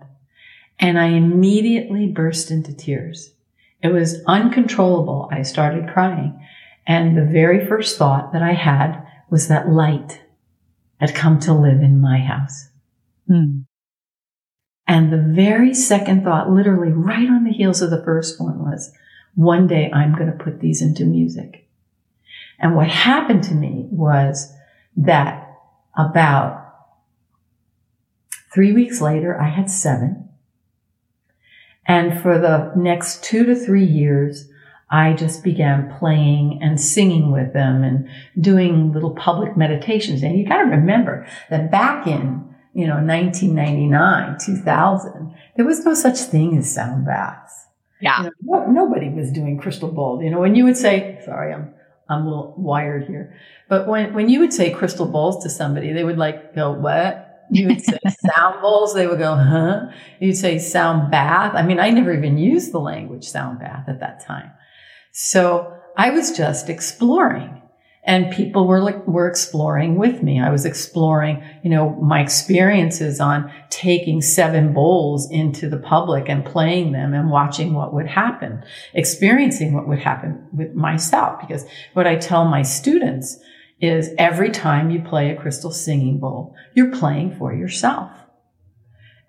And 0.78 1.00
I 1.00 1.08
immediately 1.08 2.08
burst 2.08 2.52
into 2.52 2.76
tears. 2.76 3.32
It 3.82 3.90
was 3.90 4.24
uncontrollable. 4.26 5.30
I 5.32 5.44
started 5.44 5.90
crying. 5.90 6.40
And 6.86 7.18
the 7.18 7.26
very 7.26 7.66
first 7.66 7.98
thought 7.98 8.34
that 8.34 8.42
I 8.42 8.54
had 8.54 9.06
was 9.30 9.48
that 9.48 9.70
light 9.70 10.22
had 11.00 11.14
come 11.14 11.40
to 11.42 11.54
live 11.54 11.82
in 11.82 12.02
my 12.02 12.20
house. 12.20 12.70
Hmm. 13.28 13.62
And 14.88 15.12
the 15.12 15.34
very 15.36 15.74
second 15.74 16.24
thought, 16.24 16.50
literally 16.50 16.94
right 16.94 17.30
on 17.30 17.44
the 17.44 17.52
heels 17.52 17.82
of 17.82 17.90
the 17.90 18.04
first 18.04 18.40
one 18.40 18.60
was, 18.60 18.92
one 19.36 19.68
day 19.68 19.92
I'm 19.92 20.16
going 20.16 20.32
to 20.32 20.44
put 20.44 20.62
these 20.62 20.82
into 20.82 21.06
music. 21.06 21.68
And 22.58 22.76
what 22.76 22.88
happened 22.88 23.44
to 23.44 23.54
me 23.54 23.88
was 23.92 24.52
that 24.96 25.48
about 25.96 26.74
three 28.54 28.72
weeks 28.72 29.02
later, 29.02 29.40
I 29.40 29.50
had 29.50 29.70
seven. 29.70 30.27
And 31.88 32.22
for 32.22 32.38
the 32.38 32.72
next 32.76 33.24
two 33.24 33.46
to 33.46 33.56
three 33.56 33.86
years, 33.86 34.50
I 34.90 35.14
just 35.14 35.44
began 35.44 35.94
playing 36.00 36.60
and 36.62 36.80
singing 36.80 37.32
with 37.32 37.54
them 37.54 37.84
and 37.84 38.10
doing 38.40 38.94
little 38.94 39.12
public 39.16 39.58
meditations. 39.58 40.24
And 40.24 40.38
you 40.38 40.48
got 40.48 40.58
to 40.58 40.70
remember 40.70 41.28
that 41.50 41.72
back 41.72 42.08
in, 42.08 42.56
you 42.74 42.88
know, 42.88 42.96
1999, 42.96 44.38
2000, 44.40 45.36
there 45.56 45.66
was 45.66 45.84
no 45.86 45.94
such 45.94 46.20
thing 46.20 46.58
as 46.58 46.74
sound 46.74 47.06
baths. 47.06 47.66
Yeah. 48.00 48.24
You 48.24 48.32
know, 48.44 48.66
nobody 48.68 49.10
was 49.10 49.32
doing 49.32 49.58
crystal 49.58 49.92
bowls. 49.92 50.24
You 50.24 50.30
know, 50.30 50.40
when 50.40 50.56
you 50.56 50.64
would 50.64 50.78
say, 50.78 51.20
sorry, 51.26 51.54
I'm, 51.54 51.74
I'm 52.08 52.22
a 52.22 52.26
little 52.26 52.54
wired 52.58 53.06
here, 53.06 53.36
but 53.68 53.88
when, 53.88 54.14
when 54.14 54.30
you 54.30 54.40
would 54.40 54.54
say 54.54 54.72
crystal 54.72 55.08
bowls 55.08 55.44
to 55.44 55.50
somebody, 55.50 55.92
they 55.92 56.04
would 56.04 56.18
like 56.18 56.56
go, 56.56 56.72
what? 56.72 57.27
You 57.50 57.68
would 57.68 57.82
say 57.82 57.98
sound 58.36 58.62
bowls. 58.62 58.94
They 58.94 59.08
would 59.08 59.20
go, 59.20 59.36
huh? 59.36 59.88
You'd 60.20 60.36
say 60.36 60.60
sound 60.60 61.12
bath. 61.12 61.54
I 61.56 61.64
mean, 61.64 61.80
I 61.80 61.90
never 61.90 62.14
even 62.14 62.38
used 62.38 62.72
the 62.72 62.80
language 62.80 63.28
sound 63.28 63.60
bath 63.60 63.88
at 63.88 64.00
that 64.00 64.26
time. 64.26 64.52
So 65.12 65.74
I 65.98 66.12
was 66.12 66.36
just 66.36 66.70
exploring 66.70 67.58
and 68.08 68.32
people 68.32 68.66
were 68.66 68.80
like, 68.80 69.06
were 69.06 69.28
exploring 69.28 69.98
with 69.98 70.24
me. 70.24 70.40
I 70.40 70.50
was 70.50 70.64
exploring, 70.64 71.44
you 71.62 71.70
know, 71.70 71.90
my 72.02 72.22
experiences 72.22 73.20
on 73.20 73.52
taking 73.70 74.22
seven 74.22 74.74
bowls 74.74 75.30
into 75.30 75.68
the 75.68 75.78
public 75.78 76.30
and 76.30 76.46
playing 76.46 76.94
them 76.94 77.14
and 77.14 77.30
watching 77.30 77.74
what 77.74 77.94
would 77.94 78.08
happen, 78.08 78.64
experiencing 78.94 79.74
what 79.74 79.90
would 79.90 80.00
happen 80.00 80.48
with 80.54 80.74
myself. 80.74 81.42
Because 81.42 81.66
what 81.94 82.08
I 82.08 82.16
tell 82.16 82.46
my 82.46 82.62
students 82.62 83.40
is 83.80 84.10
every 84.18 84.50
time 84.50 84.90
you 84.90 85.02
play 85.02 85.30
a 85.30 85.36
crystal 85.36 85.72
singing 85.72 86.20
bowl, 86.20 86.56
you're 86.74 86.92
playing 86.92 87.36
for 87.38 87.54
yourself. 87.54 88.12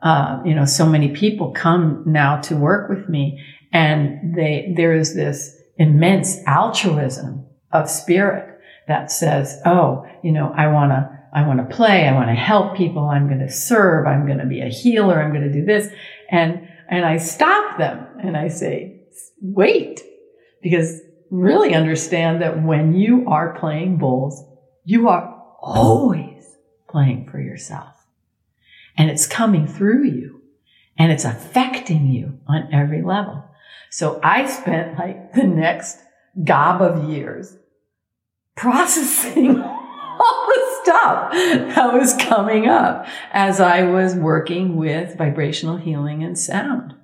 Uh, 0.02 0.40
you 0.44 0.54
know, 0.54 0.64
so 0.64 0.86
many 0.86 1.08
people 1.08 1.50
come 1.50 2.02
now 2.06 2.40
to 2.40 2.56
work 2.56 2.88
with 2.88 3.08
me 3.08 3.44
and 3.72 4.34
they, 4.34 4.72
there 4.76 4.94
is 4.94 5.14
this 5.14 5.56
immense 5.76 6.38
altruism 6.46 7.46
of 7.72 7.90
spirit 7.90 8.58
that 8.86 9.10
says, 9.10 9.60
Oh, 9.66 10.06
you 10.22 10.32
know, 10.32 10.52
I 10.56 10.68
want 10.68 10.92
to, 10.92 11.18
I 11.32 11.46
want 11.46 11.68
to 11.68 11.76
play. 11.76 12.06
I 12.06 12.14
want 12.14 12.28
to 12.28 12.34
help 12.34 12.76
people. 12.76 13.08
I'm 13.08 13.26
going 13.26 13.40
to 13.40 13.50
serve. 13.50 14.06
I'm 14.06 14.26
going 14.26 14.38
to 14.38 14.46
be 14.46 14.60
a 14.60 14.68
healer. 14.68 15.20
I'm 15.20 15.30
going 15.30 15.46
to 15.46 15.52
do 15.52 15.64
this. 15.64 15.92
And, 16.30 16.68
and 16.88 17.04
I 17.04 17.18
stop 17.18 17.76
them 17.76 18.06
and 18.22 18.36
I 18.36 18.48
say, 18.48 19.02
wait, 19.42 20.02
because 20.62 21.00
really 21.30 21.74
understand 21.74 22.42
that 22.42 22.62
when 22.62 22.94
you 22.94 23.28
are 23.28 23.58
playing 23.58 23.98
bowls, 23.98 24.44
you 24.84 25.08
are 25.08 25.42
always 25.60 26.56
playing 26.88 27.28
for 27.30 27.40
yourself. 27.40 27.94
And 28.96 29.10
it's 29.10 29.26
coming 29.26 29.66
through 29.66 30.04
you 30.04 30.42
and 30.98 31.12
it's 31.12 31.24
affecting 31.24 32.06
you 32.06 32.40
on 32.46 32.68
every 32.72 33.02
level. 33.02 33.44
So 33.90 34.20
I 34.22 34.46
spent 34.46 34.98
like 34.98 35.32
the 35.32 35.44
next 35.44 35.98
gob 36.44 36.82
of 36.82 37.08
years 37.08 37.56
processing 38.56 39.60
all 39.62 40.46
the 40.48 40.78
stuff 40.82 41.32
that 41.32 41.92
was 41.92 42.14
coming 42.16 42.66
up 42.66 43.06
as 43.32 43.60
I 43.60 43.84
was 43.84 44.14
working 44.14 44.76
with 44.76 45.16
vibrational 45.16 45.76
healing 45.76 46.22
and 46.24 46.38
sound. 46.38 46.94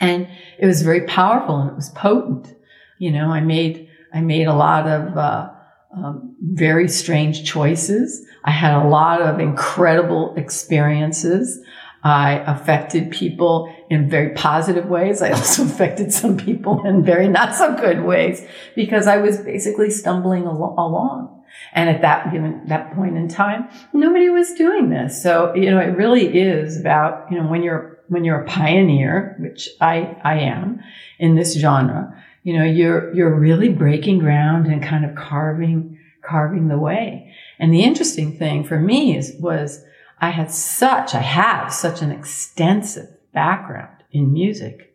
And 0.00 0.28
it 0.58 0.66
was 0.66 0.82
very 0.82 1.06
powerful 1.06 1.58
and 1.58 1.70
it 1.70 1.76
was 1.76 1.90
potent. 1.90 2.54
You 3.00 3.10
know, 3.10 3.30
I 3.30 3.40
made, 3.40 3.88
I 4.12 4.20
made 4.20 4.46
a 4.46 4.54
lot 4.54 4.86
of, 4.86 5.16
uh, 5.16 5.50
um, 5.96 6.36
very 6.40 6.86
strange 6.86 7.44
choices. 7.44 8.24
I 8.44 8.50
had 8.50 8.74
a 8.74 8.88
lot 8.88 9.22
of 9.22 9.40
incredible 9.40 10.34
experiences. 10.36 11.60
I 12.02 12.42
affected 12.46 13.10
people 13.10 13.74
in 13.90 14.08
very 14.08 14.34
positive 14.34 14.86
ways. 14.86 15.20
I 15.20 15.30
also 15.30 15.64
affected 15.72 16.12
some 16.12 16.36
people 16.36 16.86
in 16.86 17.04
very 17.04 17.26
not 17.26 17.54
so 17.54 17.74
good 17.74 18.04
ways 18.04 18.46
because 18.76 19.06
I 19.06 19.16
was 19.16 19.38
basically 19.38 19.90
stumbling 19.90 20.44
al- 20.44 20.74
along. 20.78 21.42
And 21.72 21.90
at 21.90 22.02
that 22.02 22.32
given 22.32 22.62
that 22.66 22.94
point 22.94 23.16
in 23.16 23.28
time, 23.28 23.68
nobody 23.92 24.28
was 24.28 24.52
doing 24.54 24.90
this. 24.90 25.22
So, 25.22 25.54
you 25.54 25.70
know, 25.70 25.80
it 25.80 25.96
really 25.96 26.26
is 26.26 26.78
about, 26.78 27.30
you 27.30 27.40
know, 27.40 27.48
when 27.48 27.62
you're, 27.62 27.98
when 28.08 28.24
you're 28.24 28.42
a 28.42 28.46
pioneer, 28.46 29.36
which 29.40 29.68
I, 29.80 30.16
I 30.22 30.38
am 30.40 30.80
in 31.18 31.34
this 31.34 31.58
genre, 31.58 32.19
you 32.42 32.58
know, 32.58 32.64
you're, 32.64 33.12
you're 33.14 33.34
really 33.34 33.68
breaking 33.68 34.18
ground 34.18 34.66
and 34.66 34.82
kind 34.82 35.04
of 35.04 35.14
carving, 35.14 35.98
carving 36.22 36.68
the 36.68 36.78
way. 36.78 37.34
And 37.58 37.72
the 37.72 37.82
interesting 37.82 38.38
thing 38.38 38.64
for 38.64 38.78
me 38.78 39.16
is, 39.16 39.34
was 39.38 39.84
I 40.20 40.30
had 40.30 40.50
such, 40.50 41.14
I 41.14 41.20
have 41.20 41.72
such 41.72 42.02
an 42.02 42.10
extensive 42.10 43.08
background 43.32 44.02
in 44.12 44.32
music. 44.32 44.94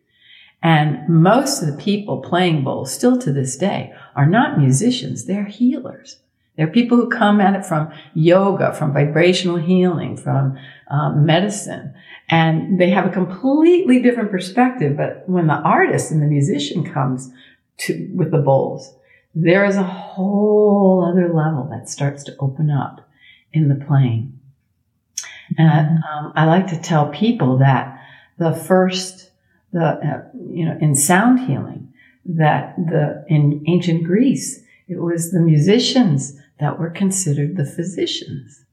And 0.62 1.08
most 1.08 1.62
of 1.62 1.68
the 1.68 1.82
people 1.82 2.20
playing 2.22 2.64
bowls 2.64 2.92
still 2.92 3.18
to 3.18 3.32
this 3.32 3.56
day 3.56 3.92
are 4.16 4.26
not 4.26 4.58
musicians. 4.58 5.26
They're 5.26 5.44
healers. 5.44 6.18
They're 6.56 6.66
people 6.66 6.96
who 6.96 7.08
come 7.08 7.40
at 7.40 7.54
it 7.54 7.66
from 7.66 7.92
yoga, 8.14 8.72
from 8.72 8.92
vibrational 8.92 9.58
healing, 9.58 10.16
from 10.16 10.58
um, 10.88 11.26
medicine. 11.26 11.94
And 12.28 12.80
they 12.80 12.90
have 12.90 13.06
a 13.06 13.10
completely 13.10 14.02
different 14.02 14.30
perspective. 14.30 14.96
But 14.96 15.28
when 15.28 15.46
the 15.46 15.54
artist 15.54 16.10
and 16.10 16.20
the 16.20 16.26
musician 16.26 16.90
comes 16.92 17.30
to, 17.78 18.10
with 18.14 18.30
the 18.32 18.38
bowls, 18.38 18.94
there 19.34 19.64
is 19.64 19.76
a 19.76 19.82
whole 19.82 21.04
other 21.08 21.32
level 21.32 21.68
that 21.70 21.88
starts 21.88 22.24
to 22.24 22.36
open 22.40 22.70
up 22.70 23.08
in 23.52 23.68
the 23.68 23.84
playing. 23.84 24.38
And 25.56 25.98
um, 26.10 26.32
I 26.34 26.46
like 26.46 26.66
to 26.68 26.80
tell 26.80 27.08
people 27.10 27.58
that 27.58 28.00
the 28.38 28.52
first, 28.52 29.30
the 29.72 29.84
uh, 29.84 30.22
you 30.50 30.64
know, 30.64 30.76
in 30.80 30.94
sound 30.94 31.40
healing, 31.40 31.92
that 32.24 32.74
the 32.76 33.24
in 33.28 33.64
ancient 33.68 34.04
Greece, 34.04 34.62
it 34.88 35.00
was 35.00 35.30
the 35.30 35.40
musicians 35.40 36.38
that 36.58 36.78
were 36.78 36.90
considered 36.90 37.56
the 37.56 37.64
physicians. 37.64 38.64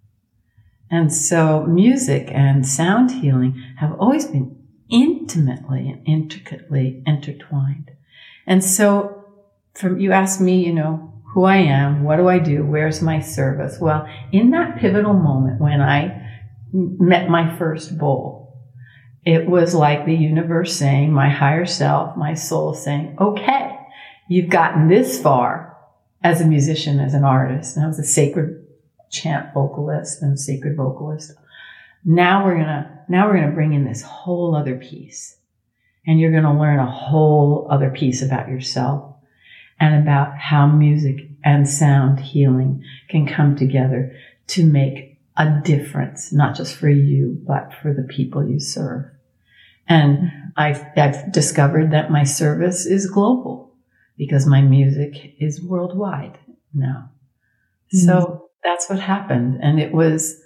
And 0.92 1.12
so 1.12 1.66
music 1.66 2.30
and 2.32 2.68
sound 2.68 3.12
healing 3.12 3.62
have 3.78 3.94
always 4.00 4.26
been 4.26 4.56
intimately 4.90 5.90
and 5.90 6.08
intricately 6.08 7.02
intertwined. 7.06 7.92
And 8.46 8.64
so 8.64 9.26
from, 9.74 10.00
you 10.00 10.12
ask 10.12 10.40
me, 10.40 10.66
you 10.66 10.74
know, 10.74 11.14
who 11.34 11.46
I 11.46 11.58
am, 11.58 12.04
what 12.04 12.18
do 12.18 12.28
I 12.28 12.38
do, 12.38 12.64
where's 12.64 13.02
my 13.02 13.20
service? 13.20 13.80
Well, 13.80 14.08
in 14.32 14.52
that 14.52 14.78
pivotal 14.78 15.14
moment 15.14 15.60
when 15.60 15.82
I 15.82 16.22
met 16.72 17.28
my 17.28 17.56
first 17.58 17.98
bowl, 17.98 18.62
it 19.26 19.48
was 19.48 19.74
like 19.74 20.06
the 20.06 20.14
universe 20.16 20.76
saying, 20.76 21.12
my 21.12 21.30
higher 21.30 21.66
self, 21.66 22.16
my 22.18 22.36
soul 22.36 22.74
saying, 22.76 23.16
okay, 23.20 23.80
you've 24.28 24.50
gotten 24.50 24.90
this 24.90 25.20
far 25.20 25.78
as 26.24 26.40
a 26.40 26.46
musician, 26.46 27.00
as 27.00 27.14
an 27.14 27.24
artist. 27.24 27.76
And 27.76 27.86
I 27.86 27.88
was 27.88 28.00
a 28.00 28.04
sacred 28.04 28.63
chant 29.14 29.54
vocalist 29.54 30.22
and 30.22 30.40
sacred 30.40 30.76
vocalist. 30.76 31.32
Now 32.04 32.44
we're 32.44 32.58
gonna, 32.58 33.06
now 33.08 33.28
we're 33.28 33.40
gonna 33.40 33.54
bring 33.54 33.74
in 33.74 33.86
this 33.86 34.02
whole 34.02 34.56
other 34.56 34.76
piece. 34.76 35.38
And 36.06 36.20
you're 36.20 36.34
gonna 36.34 36.60
learn 36.60 36.80
a 36.80 36.92
whole 36.92 37.68
other 37.70 37.90
piece 37.90 38.22
about 38.22 38.50
yourself 38.50 39.16
and 39.80 40.02
about 40.02 40.38
how 40.38 40.68
music 40.68 41.30
and 41.44 41.70
sound 41.70 42.20
healing 42.20 42.84
can 43.10 43.26
come 43.26 43.56
together 43.56 44.16
to 44.48 44.66
make 44.66 45.18
a 45.38 45.62
difference, 45.64 46.34
not 46.34 46.56
just 46.56 46.76
for 46.76 46.90
you, 46.90 47.40
but 47.48 47.72
for 47.82 47.94
the 47.94 48.04
people 48.04 48.48
you 48.48 48.60
serve. 48.60 49.06
And 49.88 50.32
I've, 50.56 50.86
I've 50.96 51.32
discovered 51.32 51.92
that 51.92 52.12
my 52.12 52.24
service 52.24 52.86
is 52.86 53.10
global 53.10 53.74
because 54.18 54.46
my 54.46 54.62
music 54.62 55.36
is 55.40 55.62
worldwide 55.62 56.38
now. 56.74 57.10
So 57.94 58.33
that's 58.64 58.90
what 58.90 59.00
happened. 59.00 59.60
And 59.62 59.80
it 59.80 59.92
was, 59.92 60.42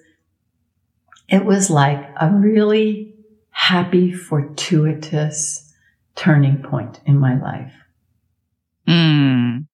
it 1.30 1.46
was 1.46 1.70
like 1.70 2.10
a 2.20 2.32
really 2.32 3.14
happy, 3.52 4.14
fortuitous 4.14 5.74
turning 6.16 6.62
point 6.64 7.00
in 7.06 7.18
my 7.18 7.40
life. 7.40 7.74
Mm. 8.88 9.68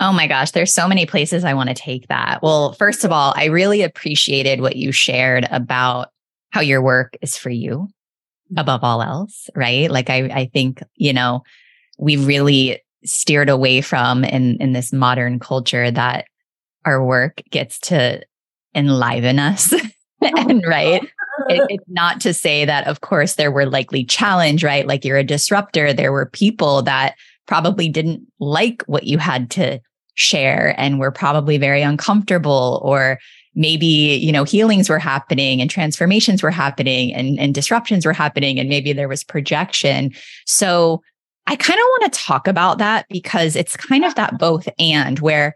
Oh 0.00 0.12
my 0.12 0.26
gosh, 0.26 0.50
there's 0.50 0.74
so 0.74 0.88
many 0.88 1.06
places 1.06 1.44
I 1.44 1.54
want 1.54 1.68
to 1.68 1.74
take 1.74 2.08
that. 2.08 2.40
Well, 2.42 2.72
first 2.72 3.04
of 3.04 3.12
all, 3.12 3.32
I 3.36 3.46
really 3.46 3.82
appreciated 3.82 4.60
what 4.60 4.76
you 4.76 4.92
shared 4.92 5.46
about 5.50 6.10
how 6.50 6.60
your 6.60 6.82
work 6.82 7.16
is 7.22 7.36
for 7.36 7.50
you 7.50 7.88
above 8.56 8.84
all 8.84 9.02
else, 9.02 9.48
right? 9.54 9.90
Like 9.90 10.10
I 10.10 10.24
I 10.24 10.50
think, 10.52 10.82
you 10.96 11.12
know, 11.12 11.42
we 11.98 12.16
really 12.16 12.82
steered 13.04 13.48
away 13.48 13.80
from 13.80 14.24
in 14.24 14.56
in 14.60 14.72
this 14.72 14.92
modern 14.92 15.38
culture 15.38 15.90
that 15.90 16.26
our 16.84 17.04
work 17.04 17.42
gets 17.50 17.78
to 17.80 18.22
enliven 18.74 19.38
us. 19.38 19.72
Oh, 20.22 20.30
and 20.48 20.64
right. 20.66 21.02
It, 21.48 21.66
it's 21.68 21.84
not 21.88 22.20
to 22.22 22.32
say 22.32 22.64
that, 22.64 22.86
of 22.86 23.02
course, 23.02 23.34
there 23.34 23.50
were 23.50 23.66
likely 23.66 24.04
challenge, 24.04 24.64
right? 24.64 24.86
Like 24.86 25.04
you're 25.04 25.18
a 25.18 25.24
disruptor. 25.24 25.92
There 25.92 26.12
were 26.12 26.26
people 26.26 26.80
that 26.82 27.16
probably 27.46 27.88
didn't 27.88 28.22
like 28.38 28.82
what 28.86 29.04
you 29.04 29.18
had 29.18 29.50
to 29.50 29.80
share 30.14 30.74
and 30.78 30.98
were 30.98 31.10
probably 31.10 31.58
very 31.58 31.82
uncomfortable 31.82 32.80
or 32.84 33.18
maybe 33.54 33.86
you 33.86 34.32
know 34.32 34.44
healings 34.44 34.88
were 34.88 34.98
happening 34.98 35.60
and 35.60 35.70
transformations 35.70 36.42
were 36.42 36.50
happening 36.50 37.12
and, 37.12 37.38
and 37.38 37.54
disruptions 37.54 38.06
were 38.06 38.12
happening 38.12 38.58
and 38.58 38.68
maybe 38.68 38.92
there 38.92 39.08
was 39.08 39.24
projection 39.24 40.12
so 40.46 41.02
i 41.46 41.56
kind 41.56 41.78
of 41.78 41.84
want 41.84 42.12
to 42.12 42.20
talk 42.20 42.46
about 42.46 42.78
that 42.78 43.06
because 43.08 43.56
it's 43.56 43.76
kind 43.76 44.04
of 44.04 44.14
that 44.14 44.38
both 44.38 44.68
and 44.78 45.18
where 45.18 45.54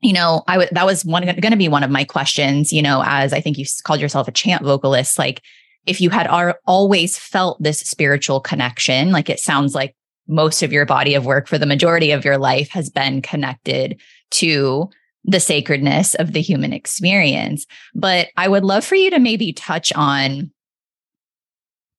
you 0.00 0.12
know 0.12 0.42
i 0.46 0.54
w- 0.54 0.70
that 0.72 0.86
was 0.86 1.04
one 1.04 1.24
going 1.24 1.50
to 1.50 1.56
be 1.56 1.68
one 1.68 1.82
of 1.82 1.90
my 1.90 2.04
questions 2.04 2.72
you 2.72 2.82
know 2.82 3.02
as 3.04 3.32
i 3.32 3.40
think 3.40 3.58
you 3.58 3.64
called 3.84 4.00
yourself 4.00 4.28
a 4.28 4.32
chant 4.32 4.62
vocalist 4.62 5.18
like 5.18 5.42
if 5.86 6.00
you 6.00 6.10
had 6.10 6.26
ar- 6.26 6.60
always 6.66 7.18
felt 7.18 7.62
this 7.62 7.80
spiritual 7.80 8.40
connection 8.40 9.10
like 9.10 9.28
it 9.28 9.40
sounds 9.40 9.74
like 9.74 9.94
most 10.28 10.62
of 10.62 10.72
your 10.72 10.84
body 10.84 11.14
of 11.14 11.24
work 11.24 11.48
for 11.48 11.58
the 11.58 11.66
majority 11.66 12.12
of 12.12 12.24
your 12.24 12.38
life 12.38 12.68
has 12.68 12.90
been 12.90 13.22
connected 13.22 14.00
to 14.30 14.88
the 15.24 15.40
sacredness 15.40 16.14
of 16.14 16.32
the 16.32 16.40
human 16.40 16.72
experience. 16.72 17.66
But 17.94 18.28
I 18.36 18.48
would 18.48 18.64
love 18.64 18.84
for 18.84 18.94
you 18.94 19.10
to 19.10 19.18
maybe 19.18 19.52
touch 19.52 19.92
on 19.94 20.52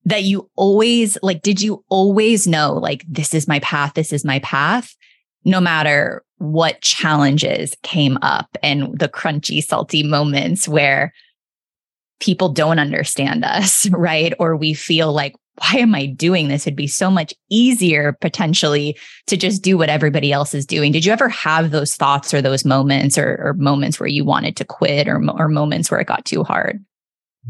that 0.05 0.23
you 0.23 0.49
always 0.55 1.17
like, 1.21 1.41
did 1.41 1.61
you 1.61 1.83
always 1.89 2.47
know, 2.47 2.73
like, 2.73 3.03
this 3.07 3.33
is 3.33 3.47
my 3.47 3.59
path, 3.59 3.93
this 3.95 4.13
is 4.13 4.23
my 4.23 4.39
path, 4.39 4.95
no 5.43 5.59
matter 5.59 6.23
what 6.39 6.81
challenges 6.81 7.75
came 7.83 8.17
up 8.21 8.57
and 8.63 8.97
the 8.97 9.09
crunchy, 9.09 9.63
salty 9.63 10.03
moments 10.03 10.67
where 10.67 11.13
people 12.19 12.49
don't 12.49 12.79
understand 12.79 13.45
us, 13.45 13.87
right? 13.89 14.33
Or 14.39 14.55
we 14.55 14.73
feel 14.73 15.13
like, 15.13 15.35
why 15.61 15.79
am 15.79 15.93
I 15.93 16.05
doing 16.05 16.47
this? 16.47 16.65
It'd 16.65 16.77
be 16.77 16.87
so 16.87 17.11
much 17.11 17.33
easier 17.49 18.13
potentially 18.21 18.97
to 19.27 19.35
just 19.35 19.61
do 19.61 19.77
what 19.77 19.89
everybody 19.89 20.31
else 20.31 20.53
is 20.53 20.65
doing. 20.65 20.93
Did 20.93 21.03
you 21.03 21.11
ever 21.11 21.27
have 21.27 21.71
those 21.71 21.95
thoughts 21.95 22.33
or 22.33 22.41
those 22.41 22.63
moments 22.63 23.17
or, 23.17 23.37
or 23.43 23.53
moments 23.55 23.99
where 23.99 24.07
you 24.07 24.23
wanted 24.23 24.55
to 24.57 24.65
quit 24.65 25.09
or, 25.09 25.21
or 25.31 25.49
moments 25.49 25.91
where 25.91 25.99
it 25.99 26.07
got 26.07 26.23
too 26.23 26.45
hard? 26.45 26.83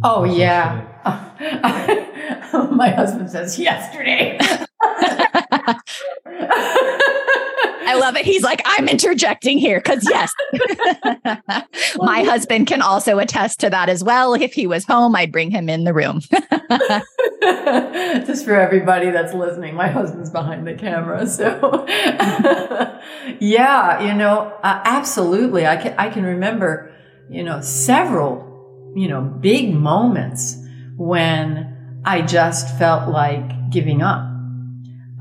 Oh, 0.04 0.24
yeah. 0.24 0.88
My 2.72 2.90
husband 2.90 3.30
says 3.30 3.60
yesterday. 3.60 4.40
I 7.90 7.96
love 7.96 8.16
it. 8.16 8.24
He's 8.24 8.44
like, 8.44 8.62
I'm 8.66 8.88
interjecting 8.88 9.58
here 9.58 9.80
because, 9.80 10.08
yes, 10.08 10.32
my 11.98 12.22
husband 12.22 12.68
can 12.68 12.84
also 12.84 13.18
attest 13.18 13.60
to 13.62 13.70
that 13.72 13.90
as 13.90 14.04
well. 14.04 14.36
If 14.36 14.54
he 14.54 14.68
was 14.68 14.86
home, 14.86 15.16
I'd 15.16 15.32
bring 15.32 15.50
him 15.50 15.70
in 15.70 15.86
the 15.86 15.94
room. 15.94 16.22
Just 18.28 18.46
for 18.46 18.54
everybody 18.54 19.10
that's 19.10 19.34
listening, 19.34 19.74
my 19.74 19.88
husband's 19.88 20.30
behind 20.30 20.68
the 20.68 20.76
camera. 20.76 21.26
So, 21.26 21.86
yeah, 23.40 24.08
you 24.08 24.14
know, 24.14 24.54
uh, 24.62 24.82
absolutely. 24.86 25.66
I 25.66 25.78
can, 25.78 25.96
I 25.98 26.10
can 26.10 26.24
remember, 26.24 26.94
you 27.28 27.42
know, 27.42 27.60
several, 27.62 28.94
you 28.96 29.08
know, 29.08 29.22
big 29.22 29.74
moments 29.74 30.58
when 30.96 32.02
I 32.06 32.22
just 32.22 32.78
felt 32.78 33.10
like 33.10 33.72
giving 33.72 34.04
up 34.04 34.29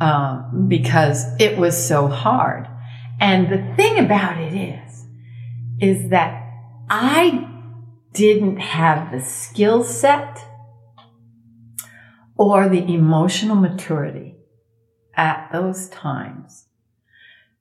um, 0.00 0.66
because 0.68 1.24
it 1.40 1.58
was 1.58 1.86
so 1.86 2.08
hard. 2.08 2.68
And 3.20 3.48
the 3.48 3.74
thing 3.74 3.98
about 4.04 4.38
it 4.38 4.54
is, 4.54 5.06
is 5.80 6.10
that 6.10 6.44
I 6.88 7.48
didn't 8.12 8.58
have 8.58 9.12
the 9.12 9.20
skill 9.20 9.84
set 9.84 10.44
or 12.36 12.68
the 12.68 12.94
emotional 12.94 13.56
maturity 13.56 14.36
at 15.14 15.50
those 15.52 15.88
times 15.88 16.66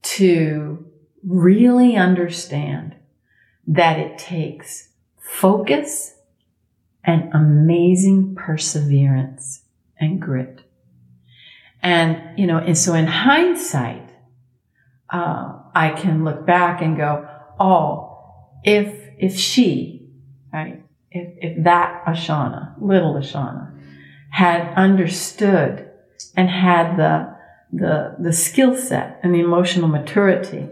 to 0.03 0.85
really 1.23 1.95
understand 1.95 2.95
that 3.65 3.99
it 3.99 4.17
takes 4.17 4.89
focus 5.19 6.15
and 7.03 7.33
amazing 7.33 8.35
perseverance 8.35 9.63
and 9.99 10.21
grit. 10.21 10.61
And, 11.81 12.37
you 12.37 12.47
know, 12.47 12.57
and 12.57 12.77
so 12.77 12.93
in 12.93 13.07
hindsight, 13.07 14.09
uh, 15.09 15.59
I 15.73 15.89
can 15.89 16.23
look 16.23 16.45
back 16.45 16.81
and 16.81 16.97
go, 16.97 17.27
oh, 17.59 18.19
if, 18.63 19.09
if 19.17 19.37
she, 19.37 20.09
right, 20.51 20.83
if, 21.11 21.33
if 21.37 21.63
that 21.63 22.03
Ashana, 22.05 22.73
little 22.79 23.13
Ashana, 23.13 23.73
had 24.29 24.73
understood 24.75 25.89
and 26.35 26.49
had 26.49 26.97
the, 26.97 27.35
the, 27.71 28.15
the 28.19 28.33
skill 28.33 28.75
set 28.75 29.19
and 29.23 29.33
the 29.33 29.39
emotional 29.39 29.87
maturity 29.87 30.67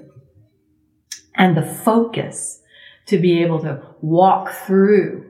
and 1.36 1.56
the 1.56 1.66
focus 1.66 2.62
to 3.08 3.18
be 3.18 3.42
able 3.42 3.60
to 3.60 3.82
walk 4.02 4.50
through, 4.52 5.30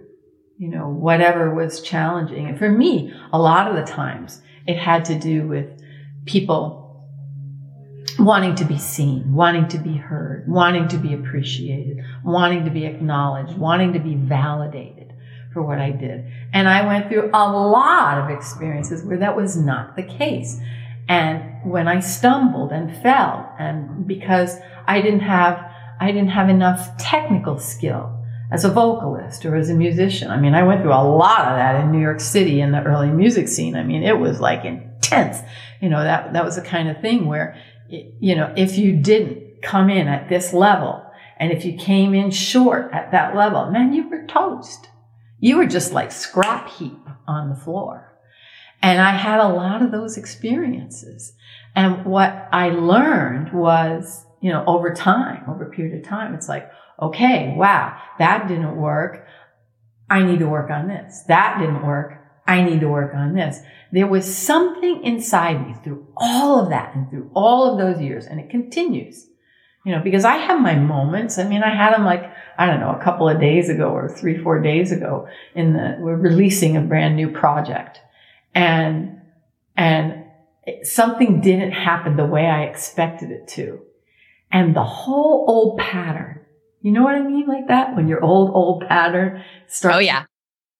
you 0.57 0.69
know, 0.69 0.87
whatever 0.87 1.53
was 1.53 1.81
challenging. 1.81 2.47
And 2.47 2.57
for 2.57 2.69
me, 2.69 3.13
a 3.33 3.39
lot 3.39 3.67
of 3.67 3.75
the 3.75 3.91
times 3.91 4.41
it 4.67 4.77
had 4.77 5.05
to 5.05 5.19
do 5.19 5.47
with 5.47 5.67
people 6.25 6.85
wanting 8.17 8.55
to 8.55 8.65
be 8.65 8.77
seen, 8.77 9.33
wanting 9.33 9.67
to 9.67 9.77
be 9.77 9.95
heard, 9.95 10.47
wanting 10.47 10.87
to 10.87 10.97
be 10.97 11.13
appreciated, 11.13 12.03
wanting 12.23 12.65
to 12.65 12.71
be 12.71 12.85
acknowledged, 12.85 13.57
wanting 13.57 13.93
to 13.93 13.99
be 13.99 14.15
validated 14.15 15.13
for 15.53 15.61
what 15.61 15.79
I 15.79 15.91
did. 15.91 16.25
And 16.53 16.67
I 16.67 16.85
went 16.85 17.09
through 17.09 17.29
a 17.33 17.51
lot 17.51 18.17
of 18.17 18.29
experiences 18.29 19.03
where 19.03 19.17
that 19.17 19.35
was 19.35 19.57
not 19.57 19.95
the 19.95 20.03
case. 20.03 20.59
And 21.07 21.69
when 21.69 21.87
I 21.87 21.99
stumbled 21.99 22.71
and 22.71 22.95
fell 23.01 23.53
and 23.59 24.07
because 24.07 24.57
I 24.87 25.01
didn't 25.01 25.21
have 25.21 25.71
I 25.97 26.11
didn't 26.11 26.29
have 26.29 26.49
enough 26.49 26.97
technical 26.97 27.57
skill 27.57 28.14
as 28.51 28.63
a 28.63 28.69
vocalist 28.69 29.45
or 29.45 29.55
as 29.55 29.69
a 29.69 29.73
musician. 29.73 30.29
I 30.29 30.37
mean, 30.37 30.53
I 30.53 30.63
went 30.63 30.81
through 30.81 30.93
a 30.93 31.03
lot 31.03 31.47
of 31.47 31.57
that 31.57 31.83
in 31.83 31.91
New 31.91 31.99
York 31.99 32.19
City 32.19 32.61
in 32.61 32.71
the 32.71 32.83
early 32.83 33.09
music 33.09 33.47
scene. 33.47 33.75
I 33.75 33.83
mean, 33.83 34.03
it 34.03 34.19
was 34.19 34.39
like 34.39 34.65
intense. 34.65 35.39
You 35.81 35.89
know, 35.89 36.03
that, 36.03 36.33
that 36.33 36.45
was 36.45 36.55
the 36.55 36.61
kind 36.61 36.89
of 36.89 37.01
thing 37.01 37.25
where, 37.25 37.57
you 37.89 38.35
know, 38.35 38.53
if 38.55 38.77
you 38.77 38.95
didn't 38.95 39.61
come 39.61 39.89
in 39.89 40.07
at 40.07 40.29
this 40.29 40.53
level 40.53 41.03
and 41.37 41.51
if 41.51 41.65
you 41.65 41.77
came 41.77 42.13
in 42.13 42.31
short 42.31 42.91
at 42.93 43.11
that 43.11 43.35
level, 43.35 43.69
man, 43.71 43.93
you 43.93 44.09
were 44.09 44.25
toast. 44.27 44.89
You 45.39 45.57
were 45.57 45.67
just 45.67 45.91
like 45.91 46.11
scrap 46.11 46.69
heap 46.69 47.07
on 47.27 47.49
the 47.49 47.55
floor. 47.55 48.13
And 48.81 49.01
I 49.01 49.11
had 49.11 49.39
a 49.39 49.47
lot 49.47 49.81
of 49.81 49.91
those 49.91 50.17
experiences. 50.17 51.33
And 51.75 52.05
what 52.05 52.47
I 52.51 52.69
learned 52.69 53.51
was 53.51 54.25
you 54.45 54.51
know, 54.51 54.63
over 54.67 54.93
time, 54.93 55.43
over 55.49 55.63
a 55.65 55.71
period 55.71 55.97
of 55.97 56.07
time, 56.07 56.35
it's 56.35 56.47
like, 56.47 56.69
okay, 57.01 57.53
wow, 57.55 57.97
that 58.19 58.47
didn't 58.47 58.75
work. 58.75 59.27
I 60.09 60.23
need 60.23 60.39
to 60.39 60.47
work 60.47 60.69
on 60.69 60.87
this. 60.87 61.23
That 61.27 61.59
didn't 61.59 61.85
work. 61.85 62.21
I 62.47 62.61
need 62.61 62.81
to 62.81 62.87
work 62.87 63.13
on 63.15 63.33
this. 63.33 63.59
There 63.91 64.07
was 64.07 64.35
something 64.35 65.03
inside 65.03 65.65
me 65.65 65.75
through 65.83 66.07
all 66.15 66.59
of 66.59 66.69
that 66.69 66.95
and 66.95 67.09
through 67.09 67.31
all 67.33 67.71
of 67.71 67.79
those 67.79 68.01
years, 68.01 68.25
and 68.25 68.39
it 68.39 68.49
continues. 68.49 69.27
You 69.83 69.91
know, 69.91 70.01
because 70.03 70.25
I 70.25 70.37
have 70.37 70.59
my 70.61 70.75
moments. 70.75 71.37
I 71.37 71.47
mean, 71.47 71.61
I 71.61 71.75
had 71.75 71.93
them 71.93 72.05
like, 72.05 72.23
I 72.57 72.65
don't 72.65 72.79
know, 72.79 72.91
a 72.91 73.03
couple 73.03 73.29
of 73.29 73.39
days 73.39 73.69
ago 73.69 73.89
or 73.89 74.09
three, 74.09 74.35
four 74.35 74.59
days 74.59 74.91
ago 74.91 75.27
in 75.53 75.73
the, 75.73 75.97
we're 75.99 76.15
releasing 76.15 76.75
a 76.75 76.81
brand 76.81 77.15
new 77.15 77.31
project. 77.31 77.99
And, 78.55 79.21
and 79.77 80.23
something 80.81 81.39
didn't 81.39 81.73
happen 81.73 82.17
the 82.17 82.25
way 82.25 82.47
I 82.47 82.63
expected 82.63 83.29
it 83.29 83.47
to 83.49 83.81
and 84.51 84.75
the 84.75 84.83
whole 84.83 85.45
old 85.47 85.79
pattern. 85.79 86.34
You 86.85 86.91
know 86.91 87.01
what 87.01 87.15
I 87.15 87.23
mean? 87.23 87.47
Like 87.47 87.67
that 87.69 87.95
when 87.95 88.07
your 88.07 88.23
old, 88.23 88.51
old 88.53 88.87
pattern 88.87 89.43
starts. 89.65 89.95
Oh, 89.95 89.99
yeah. 89.99 90.25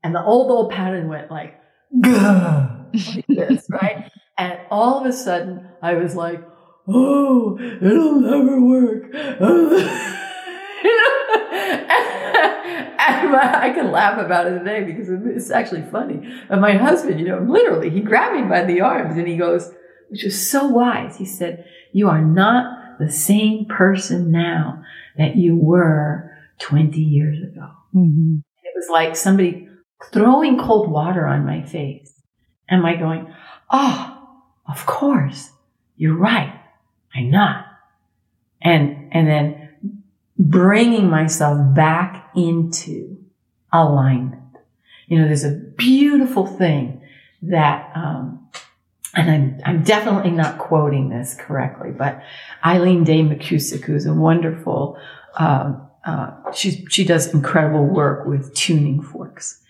And 0.03 0.13
the 0.13 0.23
old, 0.23 0.51
old 0.51 0.71
pattern 0.71 1.07
went 1.07 1.31
like, 1.31 1.59
like 1.91 3.25
this, 3.27 3.65
right? 3.71 4.11
And 4.37 4.59
all 4.69 4.99
of 4.99 5.07
a 5.07 5.11
sudden 5.11 5.67
I 5.81 5.95
was 5.95 6.15
like, 6.15 6.47
oh, 6.87 7.57
it'll 7.81 8.19
never 8.19 8.61
work. 8.61 9.05
and 9.15 9.31
my, 13.31 13.59
I 13.63 13.71
can 13.73 13.91
laugh 13.91 14.19
about 14.23 14.45
it 14.45 14.59
today 14.59 14.83
because 14.83 15.09
it's 15.09 15.49
actually 15.49 15.85
funny. 15.91 16.21
And 16.49 16.61
my 16.61 16.73
husband, 16.73 17.19
you 17.19 17.25
know, 17.25 17.39
literally, 17.39 17.89
he 17.89 18.01
grabbed 18.01 18.35
me 18.35 18.43
by 18.43 18.63
the 18.63 18.79
arms 18.81 19.17
and 19.17 19.27
he 19.27 19.37
goes, 19.37 19.71
which 20.09 20.23
was 20.23 20.47
so 20.47 20.67
wise. 20.67 21.17
He 21.17 21.25
said, 21.25 21.65
you 21.93 22.07
are 22.09 22.21
not 22.21 22.99
the 22.99 23.09
same 23.09 23.65
person 23.65 24.29
now 24.29 24.83
that 25.17 25.35
you 25.35 25.55
were 25.55 26.31
20 26.59 26.99
years 26.99 27.41
ago. 27.41 27.69
Mm-hmm. 27.93 28.37
It 28.63 28.73
was 28.75 28.89
like 28.89 29.15
somebody 29.15 29.67
throwing 30.11 30.57
cold 30.57 30.89
water 30.89 31.25
on 31.25 31.45
my 31.45 31.63
face. 31.63 32.13
Am 32.69 32.85
I 32.85 32.95
going, 32.95 33.33
oh, 33.69 34.41
of 34.67 34.85
course, 34.85 35.51
you're 35.97 36.17
right. 36.17 36.59
I'm 37.13 37.29
not. 37.29 37.65
And, 38.61 39.09
and 39.11 39.27
then 39.27 39.69
bringing 40.37 41.09
myself 41.09 41.75
back 41.75 42.31
into 42.35 43.17
alignment. 43.71 44.41
You 45.07 45.19
know, 45.19 45.27
there's 45.27 45.43
a 45.43 45.51
beautiful 45.51 46.47
thing 46.47 47.01
that, 47.43 47.91
um, 47.95 48.44
and 49.15 49.31
I'm, 49.31 49.61
I'm 49.65 49.83
definitely 49.83 50.31
not 50.31 50.57
quoting 50.57 51.09
this 51.09 51.35
correctly, 51.39 51.91
but 51.91 52.21
Eileen 52.63 53.03
Day 53.03 53.21
McKusick, 53.21 53.83
who's 53.83 54.05
a 54.05 54.13
wonderful, 54.13 54.99
um, 55.37 55.87
uh, 56.05 56.31
she, 56.53 56.85
she 56.89 57.05
does 57.05 57.33
incredible 57.33 57.85
work 57.85 58.25
with 58.27 58.53
tuning 58.53 59.01
forks. 59.01 59.61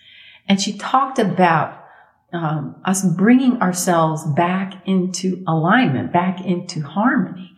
And 0.48 0.60
she 0.60 0.76
talked 0.76 1.18
about 1.18 1.84
um, 2.32 2.76
us 2.84 3.04
bringing 3.04 3.60
ourselves 3.62 4.24
back 4.24 4.74
into 4.86 5.42
alignment, 5.46 6.12
back 6.12 6.44
into 6.44 6.82
harmony. 6.82 7.52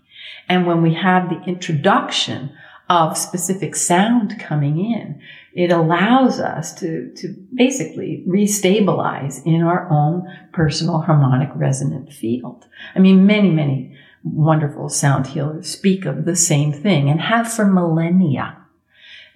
And 0.48 0.66
when 0.66 0.82
we 0.82 0.94
have 0.94 1.30
the 1.30 1.42
introduction 1.44 2.52
of 2.88 3.18
specific 3.18 3.76
sound 3.76 4.38
coming 4.40 4.78
in, 4.78 5.20
it 5.52 5.70
allows 5.70 6.40
us 6.40 6.72
to, 6.74 7.12
to 7.16 7.34
basically 7.54 8.24
restabilize 8.26 9.44
in 9.44 9.62
our 9.62 9.90
own 9.90 10.26
personal 10.52 11.00
harmonic 11.00 11.50
resonant 11.54 12.12
field. 12.12 12.66
I 12.94 13.00
mean, 13.00 13.26
many, 13.26 13.50
many 13.50 13.96
wonderful 14.24 14.88
sound 14.88 15.26
healers 15.26 15.68
speak 15.68 16.04
of 16.04 16.24
the 16.24 16.36
same 16.36 16.72
thing 16.72 17.08
and 17.08 17.20
have 17.20 17.52
for 17.52 17.66
millennia. 17.66 18.56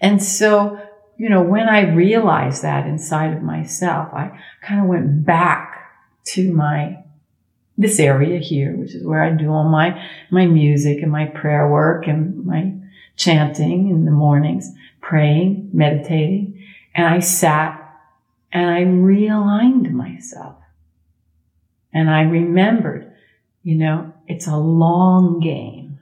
And 0.01 0.23
so, 0.23 0.81
you 1.17 1.29
know, 1.29 1.43
when 1.43 1.69
I 1.69 1.93
realized 1.93 2.63
that 2.63 2.87
inside 2.87 3.37
of 3.37 3.43
myself, 3.43 4.13
I 4.13 4.39
kind 4.63 4.81
of 4.81 4.87
went 4.87 5.25
back 5.25 5.79
to 6.25 6.53
my 6.53 6.99
this 7.79 7.99
area 7.99 8.39
here, 8.39 8.77
which 8.77 8.95
is 8.95 9.05
where 9.05 9.23
I 9.23 9.31
do 9.31 9.51
all 9.51 9.69
my, 9.69 10.07
my 10.31 10.47
music 10.47 11.03
and 11.03 11.11
my 11.11 11.27
prayer 11.27 11.69
work 11.69 12.07
and 12.07 12.45
my 12.45 12.75
chanting 13.17 13.91
in 13.91 14.05
the 14.05 14.11
mornings 14.11 14.73
praying, 15.03 15.69
meditating, 15.75 16.65
and 16.95 17.07
I 17.07 17.19
sat 17.19 17.79
and 18.53 18.71
I 18.71 18.85
realigned 18.85 19.91
myself. 19.91 20.57
And 21.93 22.09
I 22.09 22.23
remembered, 22.23 23.13
you 23.63 23.77
know, 23.77 24.15
it's 24.27 24.47
a 24.47 24.57
long 24.57 25.41
game. 25.41 25.99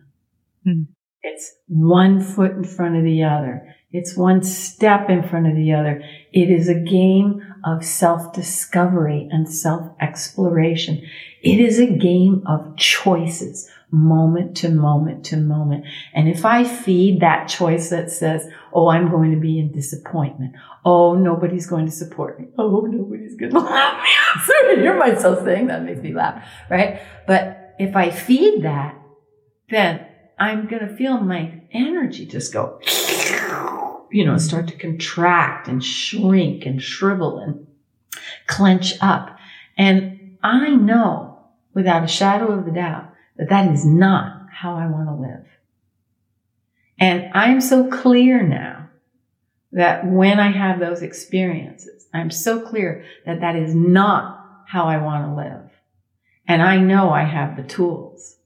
Hmm. 0.64 0.83
It's 1.23 1.53
one 1.66 2.20
foot 2.20 2.53
in 2.53 2.64
front 2.64 2.96
of 2.96 3.05
the 3.05 3.25
other. 3.25 3.75
It's 3.92 4.16
one 4.16 4.42
step 4.42 5.11
in 5.11 5.23
front 5.23 5.49
of 5.49 5.57
the 5.57 5.73
other. 5.73 6.03
It 6.33 6.49
is 6.49 6.68
a 6.68 6.75
game 6.75 7.42
of 7.64 7.85
self-discovery 7.85 9.29
and 9.31 9.53
self-exploration. 9.53 11.05
It 11.42 11.59
is 11.59 11.81
a 11.81 11.87
game 11.87 12.42
of 12.46 12.77
choices, 12.77 13.68
moment 13.90 14.57
to 14.59 14.68
moment 14.68 15.24
to 15.26 15.37
moment. 15.37 15.85
And 16.14 16.29
if 16.29 16.44
I 16.44 16.64
feed 16.64 17.20
that 17.20 17.48
choice 17.48 17.90
that 17.90 18.11
says, 18.11 18.46
Oh, 18.72 18.88
I'm 18.88 19.11
going 19.11 19.33
to 19.33 19.40
be 19.40 19.59
in 19.59 19.72
disappointment. 19.72 20.55
Oh, 20.85 21.14
nobody's 21.14 21.66
going 21.66 21.87
to 21.87 21.92
support 21.92 22.38
me. 22.38 22.48
Oh, 22.57 22.83
nobody's 22.83 23.35
going 23.35 23.53
to 23.53 23.59
love 23.59 24.03
me. 24.03 24.09
Sorry 24.44 24.76
to 24.76 24.83
hear 24.83 24.96
myself 24.96 25.44
saying 25.44 25.66
that 25.66 25.85
makes 25.85 26.00
me 26.00 26.14
laugh, 26.14 26.46
right? 26.68 27.03
But 27.26 27.74
if 27.79 27.96
I 27.96 28.11
feed 28.11 28.62
that, 28.62 28.96
then 29.70 30.07
I'm 30.38 30.68
going 30.68 30.87
to 30.87 30.96
feel 30.96 31.18
my 31.18 31.62
energy 31.72 32.26
just 32.26 32.53
go, 32.53 32.81
you 34.11 34.24
know, 34.24 34.37
start 34.38 34.68
to 34.68 34.76
contract 34.76 35.68
and 35.68 35.85
shrink 35.85 36.64
and 36.64 36.81
shrivel 36.83 37.38
and 37.38 37.66
clench 38.46 38.94
up. 39.00 39.37
And 39.76 40.38
I 40.42 40.70
know 40.70 41.40
without 41.74 42.05
a 42.05 42.09
shadow 42.09 42.53
of 42.53 42.66
a 42.66 42.70
doubt 42.70 43.10
that 43.40 43.48
that 43.48 43.72
is 43.72 43.87
not 43.87 44.46
how 44.53 44.76
I 44.76 44.87
want 44.87 45.09
to 45.09 45.14
live. 45.14 45.46
And 46.98 47.31
I'm 47.33 47.62
so 47.62 47.88
clear 47.88 48.46
now 48.46 48.90
that 49.72 50.07
when 50.07 50.38
I 50.38 50.53
have 50.53 50.79
those 50.79 51.00
experiences, 51.00 52.07
I'm 52.12 52.31
so 52.31 52.61
clear 52.61 53.03
that 53.24 53.40
that 53.40 53.57
is 53.57 53.74
not 53.74 54.44
how 54.66 54.85
I 54.85 54.98
want 54.98 55.24
to 55.24 55.35
live. 55.35 55.70
And 56.46 56.61
I 56.61 56.76
know 56.76 57.09
I 57.09 57.24
have 57.24 57.57
the 57.57 57.62
tools 57.62 58.37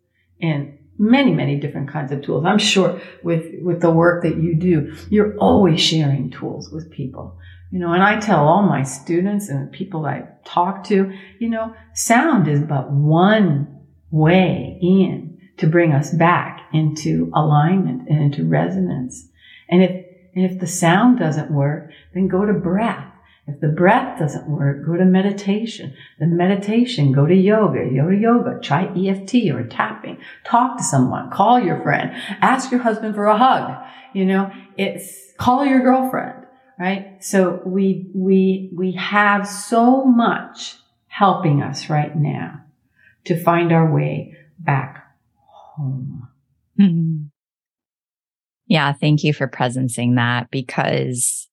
and 0.40 0.78
many, 0.96 1.32
many 1.32 1.58
different 1.58 1.90
kinds 1.90 2.12
of 2.12 2.22
tools. 2.22 2.44
I'm 2.46 2.58
sure 2.58 3.00
with, 3.24 3.46
with 3.62 3.80
the 3.80 3.90
work 3.90 4.22
that 4.22 4.36
you 4.36 4.54
do, 4.54 4.94
you're 5.10 5.36
always 5.38 5.80
sharing 5.80 6.30
tools 6.30 6.70
with 6.70 6.88
people. 6.92 7.36
You 7.72 7.80
know, 7.80 7.92
and 7.92 8.02
I 8.04 8.20
tell 8.20 8.46
all 8.46 8.62
my 8.62 8.84
students 8.84 9.48
and 9.48 9.72
people 9.72 10.06
I 10.06 10.28
talk 10.44 10.84
to, 10.84 11.12
you 11.40 11.48
know, 11.48 11.74
sound 11.94 12.46
is 12.46 12.60
but 12.60 12.92
one 12.92 13.73
way 14.14 14.78
in 14.80 15.36
to 15.56 15.66
bring 15.66 15.92
us 15.92 16.10
back 16.12 16.60
into 16.72 17.30
alignment 17.34 18.08
and 18.08 18.22
into 18.22 18.48
resonance. 18.48 19.28
And 19.68 19.82
if, 19.82 19.90
and 20.34 20.44
if 20.50 20.60
the 20.60 20.66
sound 20.68 21.18
doesn't 21.18 21.50
work, 21.50 21.90
then 22.12 22.28
go 22.28 22.46
to 22.46 22.52
breath. 22.52 23.10
If 23.46 23.60
the 23.60 23.68
breath 23.68 24.18
doesn't 24.18 24.48
work, 24.48 24.86
go 24.86 24.96
to 24.96 25.04
meditation. 25.04 25.94
Then 26.18 26.36
meditation, 26.36 27.12
go 27.12 27.26
to 27.26 27.34
yoga, 27.34 27.80
to 27.80 28.16
yoga, 28.16 28.58
try 28.62 28.84
EFT 28.84 29.50
or 29.52 29.64
tapping, 29.64 30.18
talk 30.44 30.78
to 30.78 30.84
someone, 30.84 31.30
call 31.30 31.60
your 31.60 31.82
friend, 31.82 32.12
ask 32.40 32.70
your 32.70 32.80
husband 32.80 33.14
for 33.14 33.26
a 33.26 33.36
hug. 33.36 33.84
You 34.14 34.24
know, 34.26 34.50
it's 34.76 35.32
call 35.38 35.66
your 35.66 35.80
girlfriend, 35.80 36.46
right? 36.78 37.22
So 37.22 37.60
we, 37.66 38.10
we, 38.14 38.70
we 38.74 38.92
have 38.92 39.46
so 39.46 40.04
much 40.04 40.76
helping 41.08 41.62
us 41.62 41.90
right 41.90 42.16
now 42.16 42.64
to 43.24 43.42
find 43.42 43.72
our 43.72 43.92
way 43.92 44.36
back 44.58 45.04
home. 45.76 46.28
Mm-hmm. 46.80 47.24
Yeah. 48.66 48.92
Thank 48.92 49.24
you 49.24 49.32
for 49.32 49.48
presencing 49.48 50.16
that 50.16 50.50
because 50.50 51.48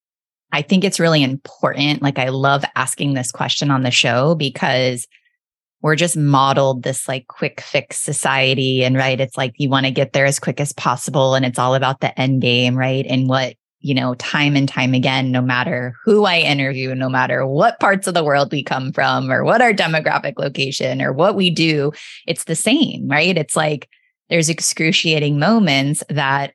I 0.52 0.62
think 0.62 0.84
it's 0.84 1.00
really 1.00 1.24
important. 1.24 2.02
Like, 2.02 2.20
I 2.20 2.30
love 2.30 2.64
asking 2.76 3.14
this 3.14 3.32
question 3.32 3.72
on 3.72 3.84
the 3.84 3.92
show 3.92 4.36
because 4.36 5.08
we're 5.82 5.96
just 5.96 6.16
modeled 6.16 6.84
this 6.84 7.08
like 7.08 7.28
quick 7.28 7.60
fix 7.60 8.00
society. 8.00 8.84
And 8.84 8.96
right, 8.96 9.20
it's 9.20 9.38
like 9.38 9.54
you 9.58 9.70
want 9.70 9.86
to 9.88 9.92
get 9.92 10.14
there 10.14 10.26
as 10.26 10.40
quick 10.40 10.60
as 10.60 10.74
possible. 10.74 11.36
And 11.36 11.46
it's 11.46 11.60
all 11.60 11.74
about 11.76 12.02
the 12.02 12.18
end 12.20 12.42
game, 12.42 12.78
right? 12.78 13.06
And 13.08 13.28
what, 13.28 13.56
you 13.82 13.94
know, 13.94 14.14
time 14.16 14.56
and 14.56 14.70
time 14.70 14.94
again, 14.94 15.32
no 15.32 15.42
matter 15.42 15.96
who 16.06 16.26
I 16.26 16.38
interview, 16.38 16.94
no 16.94 17.10
matter 17.10 17.46
what 17.46 17.80
parts 17.80 18.08
of 18.08 18.14
the 18.14 18.24
world 18.24 18.52
we 18.52 18.64
come 18.64 18.94
from 18.94 19.32
or 19.32 19.44
what 19.44 19.62
our 19.62 19.74
demographic 19.74 20.38
location 20.38 21.02
or 21.02 21.12
what 21.12 21.36
we 21.36 21.50
do, 21.50 21.92
it's 22.28 22.44
the 22.44 22.56
same, 22.56 23.08
right? 23.08 23.38
It's 23.38 23.56
like 23.56 23.90
there's 24.30 24.50
excruciating 24.50 25.40
moments 25.40 26.04
that 26.10 26.54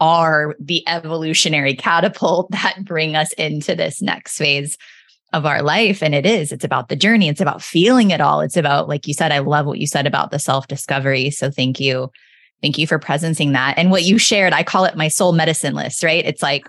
are 0.00 0.56
the 0.60 0.86
evolutionary 0.88 1.74
catapult 1.74 2.50
that 2.50 2.84
bring 2.84 3.16
us 3.16 3.32
into 3.34 3.74
this 3.74 4.02
next 4.02 4.36
phase 4.36 4.76
of 5.32 5.46
our 5.46 5.62
life. 5.62 6.02
And 6.02 6.14
it 6.14 6.26
is, 6.26 6.52
it's 6.52 6.64
about 6.64 6.88
the 6.88 6.96
journey. 6.96 7.28
It's 7.28 7.40
about 7.40 7.62
feeling 7.62 8.10
it 8.10 8.20
all. 8.20 8.40
It's 8.40 8.56
about, 8.56 8.88
like 8.88 9.08
you 9.08 9.14
said, 9.14 9.32
I 9.32 9.38
love 9.38 9.66
what 9.66 9.78
you 9.78 9.86
said 9.86 10.06
about 10.06 10.30
the 10.30 10.38
self 10.38 10.68
discovery. 10.68 11.30
So 11.30 11.50
thank 11.50 11.80
you. 11.80 12.10
Thank 12.64 12.78
you 12.78 12.86
for 12.86 12.98
presencing 12.98 13.52
that. 13.52 13.76
And 13.76 13.90
what 13.90 14.04
you 14.04 14.16
shared, 14.16 14.54
I 14.54 14.62
call 14.62 14.86
it 14.86 14.96
my 14.96 15.08
soul 15.08 15.32
medicine 15.32 15.74
list, 15.74 16.02
right? 16.02 16.24
It's 16.24 16.42
like, 16.42 16.66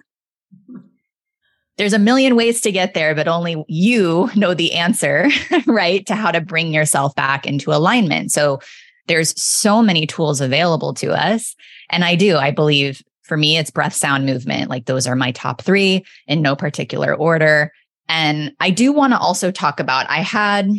there's 1.78 1.94
a 1.94 2.00
million 2.00 2.36
ways 2.36 2.60
to 2.62 2.72
get 2.74 2.94
there, 2.94 3.16
but 3.16 3.30
only 3.30 3.64
you 3.70 4.30
know 4.36 4.54
the 4.54 4.74
answer, 4.74 5.30
right? 5.66 6.06
To 6.08 6.14
how 6.14 6.32
to 6.32 6.42
bring 6.42 6.74
yourself 6.74 7.16
back 7.16 7.48
into 7.48 7.72
alignment. 7.72 8.34
So 8.34 8.60
there's 9.08 9.42
so 9.42 9.82
many 9.82 10.06
tools 10.06 10.42
available 10.42 10.94
to 10.96 11.14
us. 11.14 11.56
And 11.90 12.04
I 12.04 12.16
do, 12.16 12.36
I 12.36 12.52
believe 12.52 13.02
for 13.24 13.38
me, 13.38 13.58
it's 13.58 13.72
breath, 13.72 13.94
sound, 13.94 14.26
movement. 14.26 14.70
Like 14.70 14.88
those 14.88 15.08
are 15.08 15.16
my 15.16 15.32
top 15.32 15.62
three 15.62 16.04
in 16.28 16.42
no 16.42 16.58
particular 16.58 17.16
order. 17.16 17.72
And 18.10 18.52
I 18.60 18.70
do 18.70 18.92
want 18.92 19.14
to 19.14 19.18
also 19.18 19.50
talk 19.50 19.80
about, 19.80 20.10
I 20.10 20.18
had, 20.18 20.70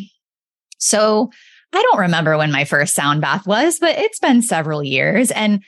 so 0.77 1.31
I 1.73 1.83
don't 1.83 2.01
remember 2.01 2.37
when 2.37 2.53
my 2.53 2.65
first 2.65 2.95
sound 2.95 3.21
bath 3.21 3.47
was, 3.47 3.79
but 3.79 3.99
it's 3.99 4.19
been 4.19 4.43
several 4.43 4.83
years. 4.83 5.31
And 5.31 5.63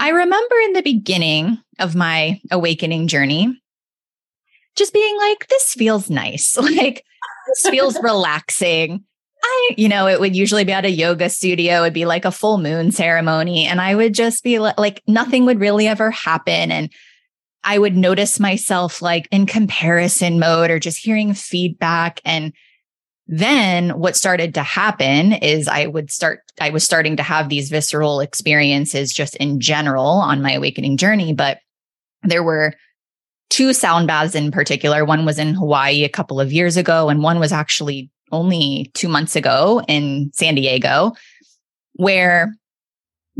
I 0.00 0.08
mm-hmm. 0.08 0.16
remember 0.16 0.54
in 0.64 0.72
the 0.72 0.82
beginning 0.82 1.58
of 1.78 1.94
my 1.94 2.40
awakening 2.50 3.08
journey, 3.08 3.60
just 4.76 4.92
being 4.92 5.16
like, 5.18 5.48
this 5.48 5.74
feels 5.74 6.10
nice. 6.10 6.56
Like, 6.62 7.04
this 7.46 7.70
feels 7.70 7.98
relaxing. 8.02 9.04
I, 9.44 9.70
you 9.76 9.88
know, 9.88 10.06
it 10.06 10.20
would 10.20 10.36
usually 10.36 10.64
be 10.64 10.72
at 10.72 10.84
a 10.84 10.90
yoga 10.90 11.28
studio. 11.28 11.82
It'd 11.82 11.92
be 11.92 12.04
like 12.04 12.24
a 12.24 12.30
full 12.30 12.58
moon 12.58 12.92
ceremony. 12.92 13.66
And 13.66 13.80
I 13.80 13.94
would 13.94 14.14
just 14.14 14.44
be 14.44 14.60
like, 14.60 14.78
like, 14.78 15.02
nothing 15.08 15.44
would 15.46 15.60
really 15.60 15.88
ever 15.88 16.12
happen. 16.12 16.70
And 16.70 16.90
I 17.64 17.78
would 17.78 17.96
notice 17.96 18.40
myself 18.40 19.02
like 19.02 19.28
in 19.30 19.46
comparison 19.46 20.38
mode 20.38 20.70
or 20.70 20.78
just 20.78 20.98
hearing 20.98 21.34
feedback. 21.34 22.20
And 22.24 22.52
then 23.34 23.98
what 23.98 24.14
started 24.14 24.52
to 24.52 24.62
happen 24.62 25.32
is 25.32 25.66
I 25.66 25.86
would 25.86 26.10
start, 26.10 26.40
I 26.60 26.68
was 26.68 26.84
starting 26.84 27.16
to 27.16 27.22
have 27.22 27.48
these 27.48 27.70
visceral 27.70 28.20
experiences 28.20 29.10
just 29.10 29.36
in 29.36 29.58
general 29.58 30.04
on 30.04 30.42
my 30.42 30.52
awakening 30.52 30.98
journey. 30.98 31.32
But 31.32 31.60
there 32.22 32.42
were 32.42 32.74
two 33.48 33.72
sound 33.72 34.06
baths 34.06 34.34
in 34.34 34.50
particular. 34.50 35.06
One 35.06 35.24
was 35.24 35.38
in 35.38 35.54
Hawaii 35.54 36.04
a 36.04 36.10
couple 36.10 36.40
of 36.40 36.52
years 36.52 36.76
ago, 36.76 37.08
and 37.08 37.22
one 37.22 37.40
was 37.40 37.52
actually 37.52 38.10
only 38.32 38.90
two 38.92 39.08
months 39.08 39.34
ago 39.34 39.80
in 39.88 40.30
San 40.34 40.54
Diego, 40.54 41.12
where 41.94 42.54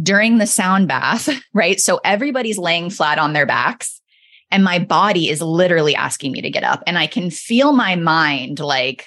during 0.03 0.39
the 0.39 0.47
sound 0.47 0.89
bath, 0.89 1.29
right? 1.53 1.79
So 1.79 2.01
everybody's 2.03 2.57
laying 2.57 2.89
flat 2.89 3.19
on 3.19 3.35
their 3.35 3.45
backs, 3.45 4.01
and 4.51 4.65
my 4.65 4.79
body 4.79 5.29
is 5.29 5.43
literally 5.43 5.95
asking 5.95 6.33
me 6.33 6.41
to 6.41 6.51
get 6.51 6.65
up. 6.65 6.83
And 6.87 6.97
I 6.97 7.07
can 7.07 7.31
feel 7.31 7.75
my 7.75 7.95
mind 7.95 8.59
like, 8.59 9.05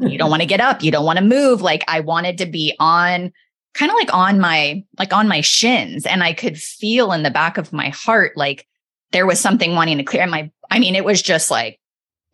you 0.00 0.18
don't 0.18 0.30
want 0.30 0.42
to 0.42 0.46
get 0.46 0.60
up, 0.60 0.82
you 0.82 0.90
don't 0.90 1.04
want 1.04 1.18
to 1.18 1.24
move. 1.24 1.62
Like 1.62 1.84
I 1.88 2.00
wanted 2.00 2.38
to 2.38 2.46
be 2.46 2.74
on 2.78 3.32
kind 3.74 3.90
of 3.90 3.96
like 3.96 4.12
on 4.12 4.40
my 4.40 4.82
like 4.98 5.12
on 5.12 5.28
my 5.28 5.40
shins 5.42 6.06
and 6.06 6.24
i 6.24 6.32
could 6.32 6.58
feel 6.58 7.12
in 7.12 7.22
the 7.22 7.30
back 7.30 7.58
of 7.58 7.72
my 7.72 7.90
heart 7.90 8.32
like 8.34 8.66
there 9.12 9.26
was 9.26 9.38
something 9.38 9.74
wanting 9.74 9.98
to 9.98 10.02
clear 10.02 10.26
my 10.26 10.50
i 10.70 10.80
mean 10.80 10.96
it 10.96 11.04
was 11.04 11.20
just 11.20 11.48
like 11.48 11.78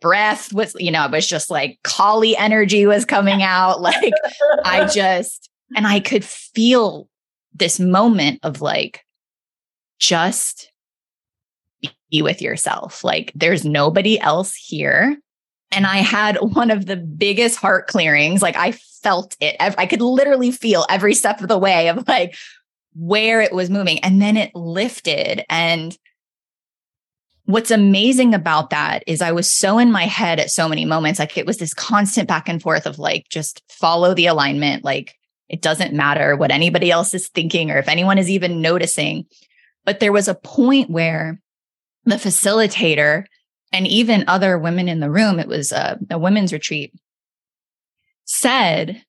breath 0.05 0.53
was, 0.53 0.75
you 0.77 0.91
know, 0.91 1.05
it 1.05 1.11
was 1.11 1.25
just 1.25 1.49
like 1.49 1.79
Kali 1.83 2.37
energy 2.37 2.85
was 2.85 3.05
coming 3.05 3.41
out. 3.41 3.81
Like 3.85 4.13
I 4.63 4.85
just, 4.93 5.49
and 5.75 5.87
I 5.87 5.99
could 5.99 6.23
feel 6.23 7.09
this 7.53 7.79
moment 7.79 8.39
of 8.43 8.61
like, 8.61 9.03
just 9.99 10.71
be 12.11 12.21
with 12.21 12.41
yourself. 12.41 13.03
Like 13.03 13.31
there's 13.33 13.65
nobody 13.65 14.19
else 14.19 14.53
here. 14.55 15.17
And 15.71 15.85
I 15.85 15.97
had 15.97 16.37
one 16.41 16.71
of 16.71 16.85
the 16.85 16.97
biggest 16.97 17.57
heart 17.57 17.87
clearings. 17.87 18.41
Like 18.41 18.55
I 18.55 18.71
felt 18.71 19.35
it. 19.39 19.55
I 19.59 19.85
could 19.85 20.01
literally 20.01 20.51
feel 20.51 20.85
every 20.89 21.13
step 21.13 21.41
of 21.41 21.47
the 21.47 21.57
way 21.57 21.89
of 21.89 22.07
like 22.07 22.35
where 22.95 23.41
it 23.41 23.53
was 23.53 23.69
moving. 23.69 23.99
And 23.99 24.21
then 24.21 24.37
it 24.37 24.55
lifted. 24.55 25.43
And 25.49 25.95
what's 27.45 27.69
amazing 27.69 28.33
about 28.33 28.71
that 28.71 29.03
is 29.05 29.21
I 29.21 29.31
was 29.31 29.51
so 29.51 29.77
in 29.77 29.91
my 29.91 30.05
head 30.05 30.39
at 30.39 30.49
so 30.49 30.67
many 30.67 30.85
moments. 30.85 31.19
Like 31.19 31.37
it 31.37 31.45
was 31.45 31.57
this 31.57 31.73
constant 31.73 32.27
back 32.27 32.49
and 32.49 32.61
forth 32.61 32.85
of 32.85 32.97
like, 32.97 33.27
just 33.29 33.61
follow 33.69 34.13
the 34.13 34.25
alignment. 34.25 34.83
Like 34.83 35.15
it 35.49 35.61
doesn't 35.61 35.93
matter 35.93 36.35
what 36.35 36.51
anybody 36.51 36.89
else 36.89 37.13
is 37.13 37.27
thinking 37.27 37.69
or 37.69 37.77
if 37.77 37.87
anyone 37.87 38.17
is 38.17 38.29
even 38.29 38.61
noticing. 38.61 39.25
But 39.83 39.99
there 39.99 40.11
was 40.11 40.27
a 40.27 40.35
point 40.35 40.89
where 40.89 41.39
the 42.05 42.15
facilitator 42.15 43.25
and 43.71 43.87
even 43.87 44.25
other 44.27 44.57
women 44.57 44.87
in 44.87 44.99
the 44.99 45.11
room, 45.11 45.39
it 45.39 45.47
was 45.47 45.71
a, 45.71 45.99
a 46.09 46.17
women's 46.17 46.53
retreat, 46.53 46.93
said, 48.25 49.03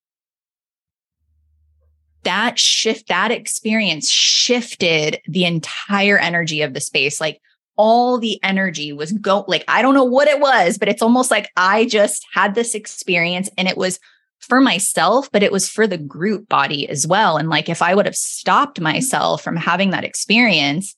that 2.25 2.59
shift, 2.59 3.07
that 3.09 3.31
experience 3.31 4.11
shifted 4.11 5.21
the 5.29 5.45
entire 5.45 6.19
energy 6.19 6.63
of 6.63 6.75
the 6.75 6.81
space. 6.81 7.21
Like 7.21 7.41
all 7.77 8.19
the 8.19 8.43
energy 8.43 8.93
was 8.93 9.13
go 9.13 9.45
like 9.47 9.65
I 9.69 9.81
don't 9.81 9.95
know 9.95 10.05
what 10.05 10.29
it 10.29 10.41
was, 10.41 10.77
but 10.77 10.89
it's 10.89 11.03
almost 11.03 11.31
like 11.31 11.51
I 11.57 11.85
just 11.85 12.27
had 12.33 12.55
this 12.55 12.75
experience 12.75 13.49
and 13.57 13.69
it 13.69 13.77
was 13.77 14.01
for 14.41 14.61
myself, 14.61 15.31
but 15.31 15.43
it 15.43 15.53
was 15.53 15.69
for 15.69 15.87
the 15.87 15.99
group 15.99 16.49
body 16.49 16.89
as 16.89 17.07
well. 17.07 17.37
And 17.37 17.49
like 17.49 17.69
if 17.69 17.81
I 17.81 17.95
would 17.95 18.07
have 18.07 18.17
stopped 18.17 18.81
myself 18.81 19.43
from 19.43 19.57
having 19.57 19.91
that 19.91 20.05
experience, 20.05 20.97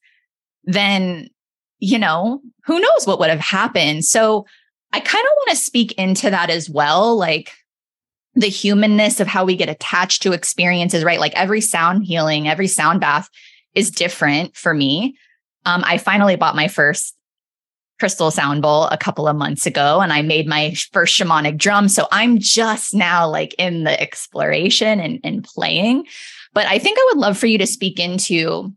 then 0.64 1.28
you 1.78 1.98
know, 1.98 2.40
who 2.64 2.80
knows 2.80 3.06
what 3.06 3.18
would 3.18 3.30
have 3.30 3.40
happened. 3.40 4.04
So 4.04 4.46
I 4.92 5.00
kind 5.00 5.24
of 5.24 5.30
want 5.36 5.50
to 5.50 5.64
speak 5.64 5.92
into 5.92 6.30
that 6.30 6.50
as 6.50 6.68
well, 6.68 7.16
like 7.16 7.52
the 8.34 8.48
humanness 8.48 9.20
of 9.20 9.26
how 9.26 9.44
we 9.44 9.56
get 9.56 9.68
attached 9.68 10.22
to 10.22 10.32
experiences, 10.32 11.04
right? 11.04 11.20
Like 11.20 11.34
every 11.34 11.60
sound 11.60 12.04
healing, 12.04 12.48
every 12.48 12.68
sound 12.68 13.00
bath 13.00 13.28
is 13.74 13.90
different 13.90 14.56
for 14.56 14.72
me. 14.72 15.16
Um, 15.66 15.82
I 15.84 15.98
finally 15.98 16.36
bought 16.36 16.56
my 16.56 16.68
first 16.68 17.14
crystal 17.98 18.30
sound 18.30 18.62
bowl 18.62 18.84
a 18.86 18.96
couple 18.96 19.26
of 19.26 19.36
months 19.36 19.66
ago 19.66 20.00
and 20.00 20.12
I 20.12 20.22
made 20.22 20.46
my 20.46 20.74
first 20.92 21.18
shamanic 21.18 21.58
drum. 21.58 21.88
So 21.88 22.06
I'm 22.12 22.38
just 22.38 22.94
now 22.94 23.28
like 23.28 23.54
in 23.58 23.84
the 23.84 24.00
exploration 24.00 25.00
and, 25.00 25.18
and 25.24 25.42
playing. 25.42 26.06
But 26.54 26.66
I 26.66 26.78
think 26.78 26.98
I 26.98 27.10
would 27.10 27.20
love 27.20 27.36
for 27.36 27.46
you 27.46 27.58
to 27.58 27.66
speak 27.66 27.98
into 27.98 28.72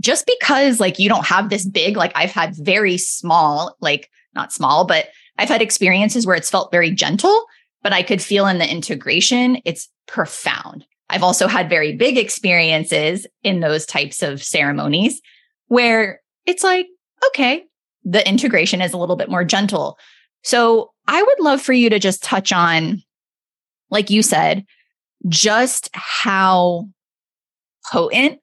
just 0.00 0.26
because 0.26 0.80
like 0.80 0.98
you 0.98 1.08
don't 1.08 1.26
have 1.26 1.50
this 1.50 1.66
big, 1.66 1.96
like 1.96 2.12
I've 2.14 2.32
had 2.32 2.54
very 2.56 2.98
small, 2.98 3.76
like 3.80 4.10
not 4.34 4.52
small, 4.52 4.84
but 4.84 5.08
I've 5.38 5.48
had 5.48 5.62
experiences 5.62 6.26
where 6.26 6.36
it's 6.36 6.50
felt 6.50 6.70
very 6.70 6.90
gentle, 6.90 7.46
but 7.82 7.92
I 7.92 8.02
could 8.02 8.22
feel 8.22 8.46
in 8.46 8.58
the 8.58 8.70
integration, 8.70 9.60
it's 9.64 9.88
profound. 10.06 10.86
I've 11.10 11.22
also 11.22 11.46
had 11.46 11.68
very 11.68 11.94
big 11.96 12.16
experiences 12.16 13.26
in 13.42 13.60
those 13.60 13.86
types 13.86 14.22
of 14.22 14.42
ceremonies 14.42 15.20
where 15.68 16.20
it's 16.46 16.64
like, 16.64 16.86
okay, 17.28 17.64
the 18.04 18.26
integration 18.28 18.80
is 18.80 18.92
a 18.92 18.98
little 18.98 19.16
bit 19.16 19.30
more 19.30 19.44
gentle. 19.44 19.98
So 20.42 20.92
I 21.06 21.22
would 21.22 21.40
love 21.40 21.60
for 21.60 21.72
you 21.72 21.90
to 21.90 21.98
just 21.98 22.22
touch 22.22 22.52
on, 22.52 23.02
like 23.90 24.10
you 24.10 24.22
said, 24.22 24.64
just 25.28 25.90
how 25.92 26.88
potent 27.90 28.40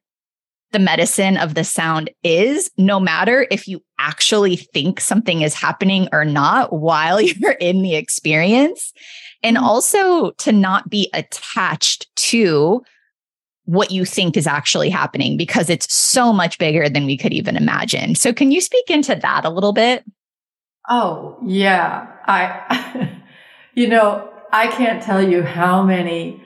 the 0.71 0.79
medicine 0.79 1.37
of 1.37 1.55
the 1.55 1.63
sound 1.63 2.09
is, 2.23 2.71
no 2.77 2.99
matter 2.99 3.47
if 3.51 3.67
you 3.67 3.81
actually 3.99 4.55
think 4.55 4.99
something 4.99 5.41
is 5.41 5.53
happening 5.53 6.07
or 6.11 6.25
not 6.25 6.73
while 6.73 7.21
you're 7.21 7.51
in 7.51 7.81
the 7.81 7.95
experience. 7.95 8.93
And 9.43 9.57
mm-hmm. 9.57 9.65
also 9.65 10.31
to 10.31 10.51
not 10.51 10.89
be 10.89 11.09
attached 11.13 12.13
to 12.27 12.83
what 13.65 13.91
you 13.91 14.05
think 14.05 14.35
is 14.35 14.47
actually 14.47 14.89
happening 14.89 15.37
because 15.37 15.69
it's 15.69 15.93
so 15.93 16.33
much 16.33 16.57
bigger 16.57 16.89
than 16.89 17.05
we 17.05 17.17
could 17.17 17.33
even 17.33 17.55
imagine. 17.55 18.15
So 18.15 18.33
can 18.33 18.51
you 18.51 18.59
speak 18.59 18.89
into 18.89 19.15
that 19.15 19.45
a 19.45 19.49
little 19.49 19.71
bit? 19.71 20.03
Oh, 20.89 21.37
yeah. 21.45 22.07
I 22.25 23.21
you 23.75 23.87
know, 23.87 24.29
I 24.51 24.67
can't 24.67 25.01
tell 25.01 25.21
you 25.21 25.43
how 25.43 25.83
many 25.83 26.43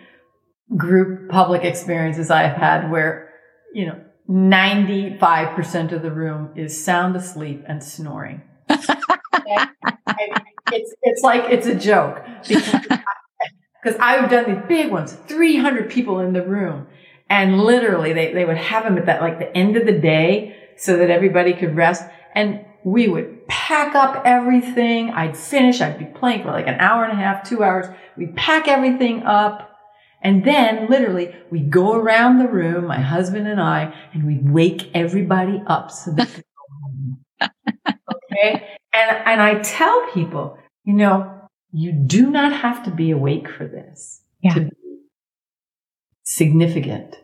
group 0.76 1.30
public 1.30 1.64
experiences 1.64 2.30
I've 2.30 2.56
had 2.56 2.92
where, 2.92 3.30
you 3.74 3.88
know, 3.88 4.02
95% 4.30 5.92
of 5.92 6.02
the 6.02 6.12
room 6.12 6.52
is 6.56 6.84
sound 6.84 7.16
asleep 7.16 7.64
and 7.68 7.84
snoring. 7.84 8.42
it's, 8.70 10.96
it's 11.04 11.22
like, 11.22 11.44
it's 11.52 11.68
a 11.68 11.76
joke 11.76 12.26
because 13.86 14.00
I've 14.00 14.32
done 14.32 14.56
these 14.56 14.64
big 14.68 14.92
ones, 14.92 15.14
300 15.28 15.92
people 15.92 16.20
in 16.20 16.34
the 16.34 16.42
room. 16.42 16.88
And 17.30 17.60
literally 17.60 18.14
they, 18.14 18.34
they 18.34 18.46
would 18.46 18.58
have 18.58 18.84
them 18.84 18.98
at 18.98 19.06
that, 19.06 19.22
like 19.22 19.40
the 19.40 19.56
end 19.56 19.78
of 19.78 19.86
the 19.86 19.98
day 19.98 20.56
so 20.78 20.98
that 20.98 21.10
everybody 21.10 21.54
could 21.54 21.76
rest. 21.76 22.04
And 22.34 22.66
we 22.84 23.08
would 23.08 23.48
pack 23.48 23.96
up 23.96 24.24
everything. 24.26 25.12
I'd 25.12 25.38
finish. 25.38 25.82
I'd 25.82 26.00
be 26.00 26.06
playing 26.06 26.44
for 26.44 26.52
like 26.52 26.68
an 26.68 26.80
hour 26.80 27.04
and 27.04 27.14
a 27.14 27.16
half, 27.16 27.48
two 27.48 27.64
hours. 27.64 27.86
We'd 28.18 28.36
pack 28.36 28.68
everything 28.68 29.24
up 29.24 29.75
and 30.26 30.44
then 30.44 30.88
literally 30.90 31.36
we 31.52 31.60
go 31.60 31.94
around 31.94 32.40
the 32.40 32.48
room, 32.48 32.88
my 32.88 33.00
husband 33.00 33.48
and 33.48 33.62
I, 33.62 33.94
and 34.12 34.26
we 34.26 34.40
wake 34.42 34.90
everybody 34.96 35.62
up 35.68 35.92
so 35.92 36.14
that 36.14 36.28
they 36.28 36.34
can 36.34 37.18
go 37.40 37.48
home. 37.48 37.96
okay. 38.34 38.70
And, 38.92 39.18
and 39.28 39.42
I 39.42 39.60
tell 39.60 40.08
people, 40.16 40.58
you 40.84 40.94
know, 40.94 41.32
you 41.72 41.92
do 41.92 42.32
not 42.32 42.54
have 42.54 42.84
to 42.86 42.92
be 42.92 43.12
awake 43.12 43.48
for 43.48 43.68
this 43.68 44.22
yeah. 44.42 44.56
to 44.56 44.62
be 44.62 44.72
significant 46.24 47.22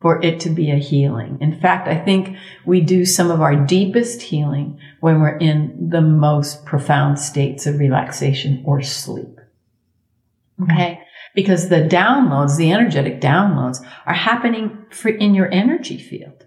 for 0.00 0.22
it 0.22 0.38
to 0.40 0.50
be 0.50 0.70
a 0.70 0.76
healing. 0.76 1.38
In 1.40 1.60
fact, 1.60 1.88
I 1.88 1.96
think 1.96 2.36
we 2.64 2.82
do 2.82 3.04
some 3.04 3.32
of 3.32 3.40
our 3.40 3.56
deepest 3.56 4.22
healing 4.22 4.78
when 5.00 5.20
we're 5.20 5.38
in 5.38 5.88
the 5.90 6.02
most 6.02 6.64
profound 6.64 7.18
states 7.18 7.66
of 7.66 7.80
relaxation 7.80 8.62
or 8.64 8.80
sleep. 8.80 9.40
Okay 10.62 11.03
because 11.34 11.68
the 11.68 11.82
downloads, 11.82 12.56
the 12.56 12.72
energetic 12.72 13.20
downloads 13.20 13.84
are 14.06 14.14
happening 14.14 14.86
in 15.04 15.34
your 15.34 15.50
energy 15.52 15.98
field. 15.98 16.46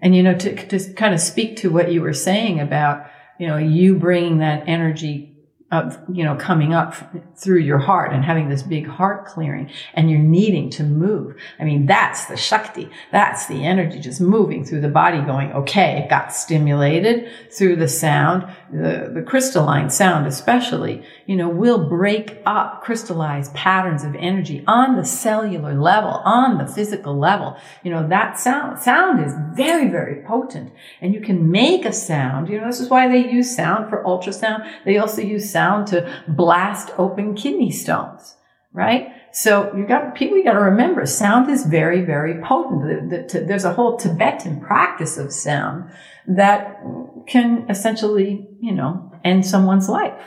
And, 0.00 0.14
you 0.14 0.22
know, 0.22 0.34
to, 0.34 0.66
to 0.68 0.92
kind 0.92 1.14
of 1.14 1.20
speak 1.20 1.56
to 1.58 1.70
what 1.70 1.90
you 1.90 2.02
were 2.02 2.12
saying 2.12 2.60
about, 2.60 3.06
you 3.38 3.46
know, 3.46 3.56
you 3.56 3.96
bringing 3.96 4.38
that 4.38 4.68
energy 4.68 5.37
of, 5.70 5.98
you 6.10 6.24
know, 6.24 6.34
coming 6.34 6.72
up 6.72 6.94
through 7.36 7.58
your 7.58 7.76
heart 7.76 8.14
and 8.14 8.24
having 8.24 8.48
this 8.48 8.62
big 8.62 8.86
heart 8.86 9.26
clearing 9.26 9.70
and 9.92 10.10
you're 10.10 10.18
needing 10.18 10.70
to 10.70 10.82
move. 10.82 11.36
I 11.60 11.64
mean, 11.64 11.84
that's 11.84 12.24
the 12.24 12.38
Shakti. 12.38 12.88
That's 13.12 13.46
the 13.46 13.66
energy 13.66 14.00
just 14.00 14.18
moving 14.18 14.64
through 14.64 14.80
the 14.80 14.88
body 14.88 15.20
going, 15.20 15.52
okay, 15.52 15.98
it 15.98 16.08
got 16.08 16.32
stimulated 16.32 17.30
through 17.52 17.76
the 17.76 17.88
sound, 17.88 18.50
the, 18.72 19.10
the 19.14 19.22
crystalline 19.22 19.90
sound 19.90 20.26
especially, 20.26 21.04
you 21.26 21.36
know, 21.36 21.50
will 21.50 21.86
break 21.86 22.40
up 22.46 22.82
crystallized 22.82 23.52
patterns 23.52 24.04
of 24.04 24.14
energy 24.14 24.64
on 24.66 24.96
the 24.96 25.04
cellular 25.04 25.74
level, 25.74 26.22
on 26.24 26.56
the 26.56 26.66
physical 26.66 27.18
level. 27.18 27.58
You 27.82 27.90
know, 27.90 28.08
that 28.08 28.38
sound, 28.38 28.78
sound 28.78 29.22
is 29.22 29.34
very, 29.54 29.90
very 29.90 30.22
potent 30.22 30.72
and 31.02 31.12
you 31.12 31.20
can 31.20 31.50
make 31.50 31.84
a 31.84 31.92
sound. 31.92 32.48
You 32.48 32.58
know, 32.58 32.68
this 32.68 32.80
is 32.80 32.88
why 32.88 33.06
they 33.06 33.30
use 33.30 33.54
sound 33.54 33.90
for 33.90 34.02
ultrasound. 34.04 34.66
They 34.86 34.96
also 34.96 35.20
use 35.20 35.50
sound 35.50 35.57
to 35.86 36.22
blast 36.28 36.90
open 36.98 37.34
kidney 37.34 37.70
stones, 37.70 38.36
right? 38.72 39.08
So 39.32 39.74
you 39.76 39.86
got 39.86 40.14
people. 40.14 40.36
You 40.38 40.44
got 40.44 40.54
to 40.54 40.60
remember, 40.60 41.04
sound 41.06 41.50
is 41.50 41.64
very, 41.66 42.02
very 42.02 42.42
potent. 42.42 43.10
The, 43.10 43.40
the, 43.40 43.44
there's 43.44 43.64
a 43.64 43.74
whole 43.74 43.96
Tibetan 43.96 44.60
practice 44.60 45.18
of 45.18 45.32
sound 45.32 45.90
that 46.26 46.80
can 47.26 47.66
essentially, 47.68 48.48
you 48.60 48.72
know, 48.72 49.12
end 49.24 49.44
someone's 49.46 49.88
life. 49.88 50.22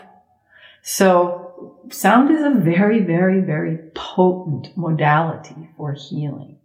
So 0.81 1.77
sound 1.89 2.31
is 2.31 2.41
a 2.41 2.51
very, 2.51 2.99
very, 2.99 3.41
very 3.41 3.77
potent 3.93 4.75
modality 4.75 5.69
for 5.77 5.93
healing. 5.93 6.57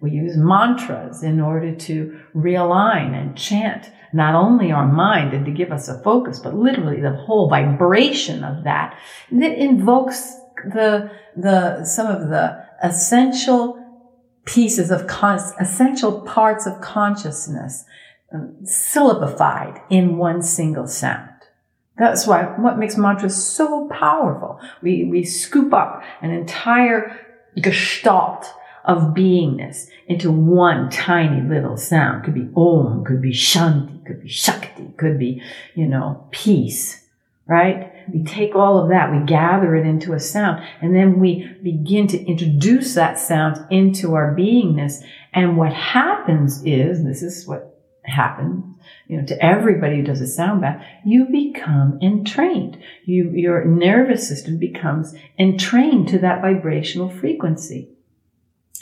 We 0.00 0.10
use 0.10 0.36
mantras 0.36 1.22
in 1.22 1.40
order 1.40 1.74
to 1.74 2.20
realign 2.34 3.14
and 3.14 3.36
chant 3.36 3.90
not 4.14 4.36
only 4.36 4.70
our 4.70 4.86
mind 4.86 5.34
and 5.34 5.44
to 5.44 5.50
give 5.50 5.72
us 5.72 5.88
a 5.88 6.00
focus, 6.02 6.38
but 6.38 6.54
literally 6.54 7.00
the 7.00 7.16
whole 7.16 7.48
vibration 7.48 8.44
of 8.44 8.62
that 8.62 8.96
that 9.32 9.58
invokes 9.58 10.36
the, 10.72 11.10
the, 11.36 11.84
some 11.84 12.06
of 12.06 12.28
the 12.28 12.64
essential 12.82 13.80
pieces 14.44 14.92
of 14.92 15.08
con- 15.08 15.40
essential 15.58 16.20
parts 16.20 16.64
of 16.64 16.80
consciousness 16.80 17.84
um, 18.32 18.54
syllabified 18.62 19.82
in 19.90 20.16
one 20.16 20.42
single 20.42 20.86
sound. 20.86 21.30
That's 21.98 22.24
why 22.24 22.44
what 22.44 22.78
makes 22.78 22.96
mantras 22.96 23.44
so 23.44 23.88
powerful. 23.88 24.60
We, 24.80 25.04
we 25.04 25.24
scoop 25.24 25.74
up 25.74 26.04
an 26.22 26.30
entire 26.30 27.20
gestalt 27.60 28.46
of 28.84 29.14
beingness 29.14 29.88
into 30.06 30.30
one 30.30 30.90
tiny 30.90 31.40
little 31.40 31.76
sound. 31.76 32.24
Could 32.24 32.34
be 32.34 32.48
Om, 32.54 33.04
could 33.04 33.22
be 33.22 33.32
Shanti, 33.32 34.04
could 34.04 34.22
be 34.22 34.28
Shakti, 34.28 34.92
could 34.96 35.18
be, 35.18 35.42
you 35.74 35.86
know, 35.86 36.26
peace, 36.30 37.04
right? 37.46 37.92
We 38.12 38.22
take 38.22 38.54
all 38.54 38.78
of 38.78 38.90
that, 38.90 39.10
we 39.10 39.24
gather 39.24 39.74
it 39.74 39.86
into 39.86 40.12
a 40.12 40.20
sound, 40.20 40.62
and 40.82 40.94
then 40.94 41.18
we 41.18 41.48
begin 41.62 42.06
to 42.08 42.22
introduce 42.22 42.94
that 42.94 43.18
sound 43.18 43.56
into 43.70 44.14
our 44.14 44.34
beingness. 44.36 45.02
And 45.32 45.56
what 45.56 45.72
happens 45.72 46.62
is, 46.64 47.02
this 47.02 47.22
is 47.22 47.46
what 47.46 47.80
happens, 48.02 48.76
you 49.08 49.16
know, 49.16 49.24
to 49.24 49.42
everybody 49.42 49.96
who 49.96 50.02
does 50.02 50.20
a 50.20 50.26
sound 50.26 50.60
bath, 50.60 50.84
you 51.06 51.24
become 51.24 51.98
entrained. 52.02 52.76
You, 53.06 53.30
your 53.30 53.64
nervous 53.64 54.28
system 54.28 54.58
becomes 54.58 55.14
entrained 55.38 56.08
to 56.08 56.18
that 56.18 56.42
vibrational 56.42 57.08
frequency. 57.08 57.88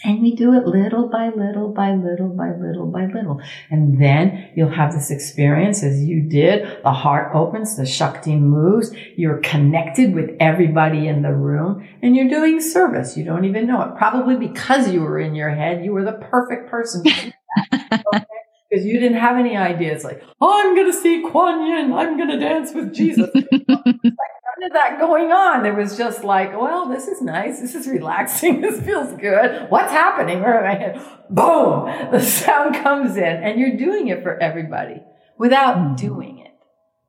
And 0.04 0.20
we 0.20 0.34
do 0.34 0.54
it 0.54 0.66
little 0.66 1.08
by 1.08 1.28
little 1.28 1.68
by 1.68 1.94
little 1.94 2.28
by 2.28 2.50
little 2.56 2.86
by 2.86 3.06
little. 3.06 3.40
And 3.70 4.00
then 4.00 4.50
you'll 4.54 4.70
have 4.70 4.92
this 4.92 5.10
experience 5.10 5.82
as 5.82 6.02
you 6.02 6.20
did. 6.22 6.82
The 6.82 6.92
heart 6.92 7.34
opens, 7.34 7.76
the 7.76 7.86
Shakti 7.86 8.36
moves. 8.36 8.92
You're 9.16 9.38
connected 9.38 10.14
with 10.14 10.30
everybody 10.40 11.06
in 11.06 11.22
the 11.22 11.32
room 11.32 11.88
and 12.02 12.16
you're 12.16 12.28
doing 12.28 12.60
service. 12.60 13.16
You 13.16 13.24
don't 13.24 13.44
even 13.44 13.66
know 13.66 13.82
it. 13.82 13.96
Probably 13.96 14.36
because 14.36 14.90
you 14.90 15.02
were 15.02 15.20
in 15.20 15.34
your 15.34 15.50
head, 15.50 15.84
you 15.84 15.92
were 15.92 16.04
the 16.04 16.12
perfect 16.12 16.68
person 16.68 17.04
okay? 17.72 18.26
Because 18.72 18.86
you 18.86 18.98
didn't 18.98 19.18
have 19.18 19.36
any 19.36 19.54
ideas 19.54 20.02
like, 20.02 20.24
oh, 20.40 20.62
I'm 20.64 20.74
going 20.74 20.90
to 20.90 20.96
see 20.96 21.20
Kuan 21.20 21.66
Yin. 21.66 21.92
I'm 21.92 22.16
going 22.16 22.30
to 22.30 22.38
dance 22.38 22.72
with 22.72 22.94
Jesus. 22.94 23.28
like, 23.34 23.52
none 23.52 24.64
of 24.64 24.72
that 24.72 24.96
going 24.98 25.30
on. 25.30 25.66
It 25.66 25.76
was 25.76 25.98
just 25.98 26.24
like, 26.24 26.58
well, 26.58 26.88
this 26.88 27.06
is 27.06 27.20
nice. 27.20 27.60
This 27.60 27.74
is 27.74 27.86
relaxing. 27.86 28.60
This 28.62 28.80
feels 28.80 29.12
good. 29.20 29.68
What's 29.68 29.92
happening? 29.92 30.40
Where 30.40 30.64
am 30.64 30.96
I? 30.96 31.24
Boom! 31.28 32.10
The 32.12 32.20
sound 32.20 32.76
comes 32.76 33.16
in 33.16 33.22
and 33.22 33.60
you're 33.60 33.76
doing 33.76 34.08
it 34.08 34.22
for 34.22 34.38
everybody 34.38 35.02
without 35.36 35.76
mm-hmm. 35.76 35.94
doing 35.96 36.38
it, 36.38 36.52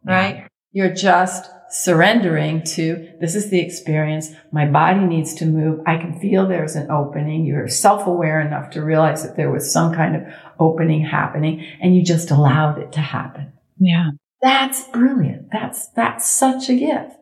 right? 0.04 0.47
You're 0.73 0.93
just 0.93 1.49
surrendering 1.73 2.62
to 2.62 3.09
this 3.19 3.33
is 3.33 3.49
the 3.49 3.59
experience. 3.59 4.29
My 4.51 4.67
body 4.67 4.99
needs 4.99 5.33
to 5.36 5.45
move. 5.45 5.81
I 5.88 5.97
can 5.97 6.19
feel 6.19 6.47
there's 6.47 6.75
an 6.75 6.91
opening. 6.91 7.45
You're 7.45 7.67
self-aware 7.67 8.39
enough 8.41 8.69
to 8.71 8.83
realize 8.83 9.23
that 9.23 9.36
there 9.36 9.51
was 9.51 9.73
some 9.73 9.93
kind 9.93 10.15
of 10.15 10.21
opening 10.59 11.03
happening 11.03 11.65
and 11.81 11.95
you 11.95 12.03
just 12.03 12.29
allowed 12.29 12.77
it 12.77 12.91
to 12.93 13.01
happen. 13.01 13.51
Yeah. 13.79 14.12
That's 14.41 14.88
brilliant. 14.89 15.51
That's, 15.51 15.88
that's 15.88 16.29
such 16.29 16.69
a 16.69 16.75
gift. 16.75 17.17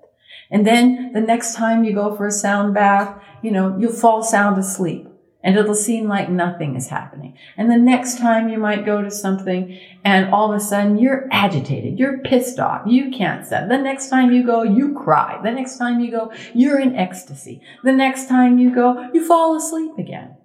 And 0.50 0.68
then 0.68 1.14
the 1.14 1.22
next 1.22 1.56
time 1.56 1.86
you 1.86 1.94
go 1.94 2.14
for 2.14 2.28
a 2.28 2.32
sound 2.32 2.74
bath, 2.74 3.24
you 3.42 3.52
know, 3.52 3.78
you'll 3.80 3.94
fall 3.94 4.22
sound 4.22 4.58
asleep 4.58 5.08
and 5.44 5.58
it'll 5.58 5.76
seem 5.76 6.08
like 6.08 6.30
nothing 6.30 6.76
is 6.76 6.88
happening. 6.88 7.38
And 7.58 7.70
the 7.70 7.78
next 7.78 8.20
time 8.20 8.50
you 8.50 8.60
might 8.60 8.86
go 8.86 9.02
to 9.02 9.10
something 9.10 9.80
and 10.04 10.32
all 10.34 10.52
of 10.52 10.58
a 10.58 10.64
sudden 10.64 10.98
you're 10.98 11.28
agitated, 11.32 11.98
you're 11.98 12.20
pissed 12.20 12.60
off, 12.60 12.86
you 12.86 13.12
can't 13.12 13.46
sit. 13.46 13.68
The 13.70 13.78
next 13.78 14.10
time 14.10 14.32
you 14.32 14.46
go, 14.46 14.64
you 14.64 14.94
cry. 14.94 15.40
The 15.44 15.52
next 15.52 15.78
time 15.78 16.00
you 16.00 16.12
go, 16.12 16.32
you're 16.54 16.80
in 16.80 16.96
ecstasy. 16.96 17.62
The 17.84 17.92
next 17.92 18.28
time 18.28 18.60
you 18.60 18.74
go, 18.74 19.10
you 19.14 19.26
fall 19.26 19.56
asleep 19.56 19.98
again. 19.98 20.38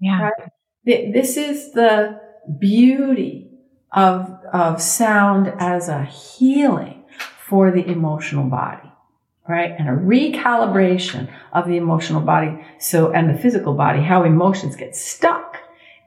Yeah. 0.00 0.30
Right? 0.84 1.12
This 1.12 1.36
is 1.36 1.72
the 1.72 2.20
beauty 2.58 3.50
of, 3.92 4.30
of 4.52 4.82
sound 4.82 5.52
as 5.58 5.88
a 5.88 6.04
healing 6.04 7.04
for 7.46 7.70
the 7.70 7.86
emotional 7.86 8.48
body 8.48 8.89
right? 9.50 9.74
And 9.76 9.88
a 9.88 9.92
recalibration 9.92 11.28
of 11.52 11.66
the 11.66 11.76
emotional 11.76 12.20
body. 12.20 12.64
So, 12.78 13.12
and 13.12 13.28
the 13.28 13.38
physical 13.38 13.74
body, 13.74 14.00
how 14.00 14.22
emotions 14.22 14.76
get 14.76 14.94
stuck 14.94 15.56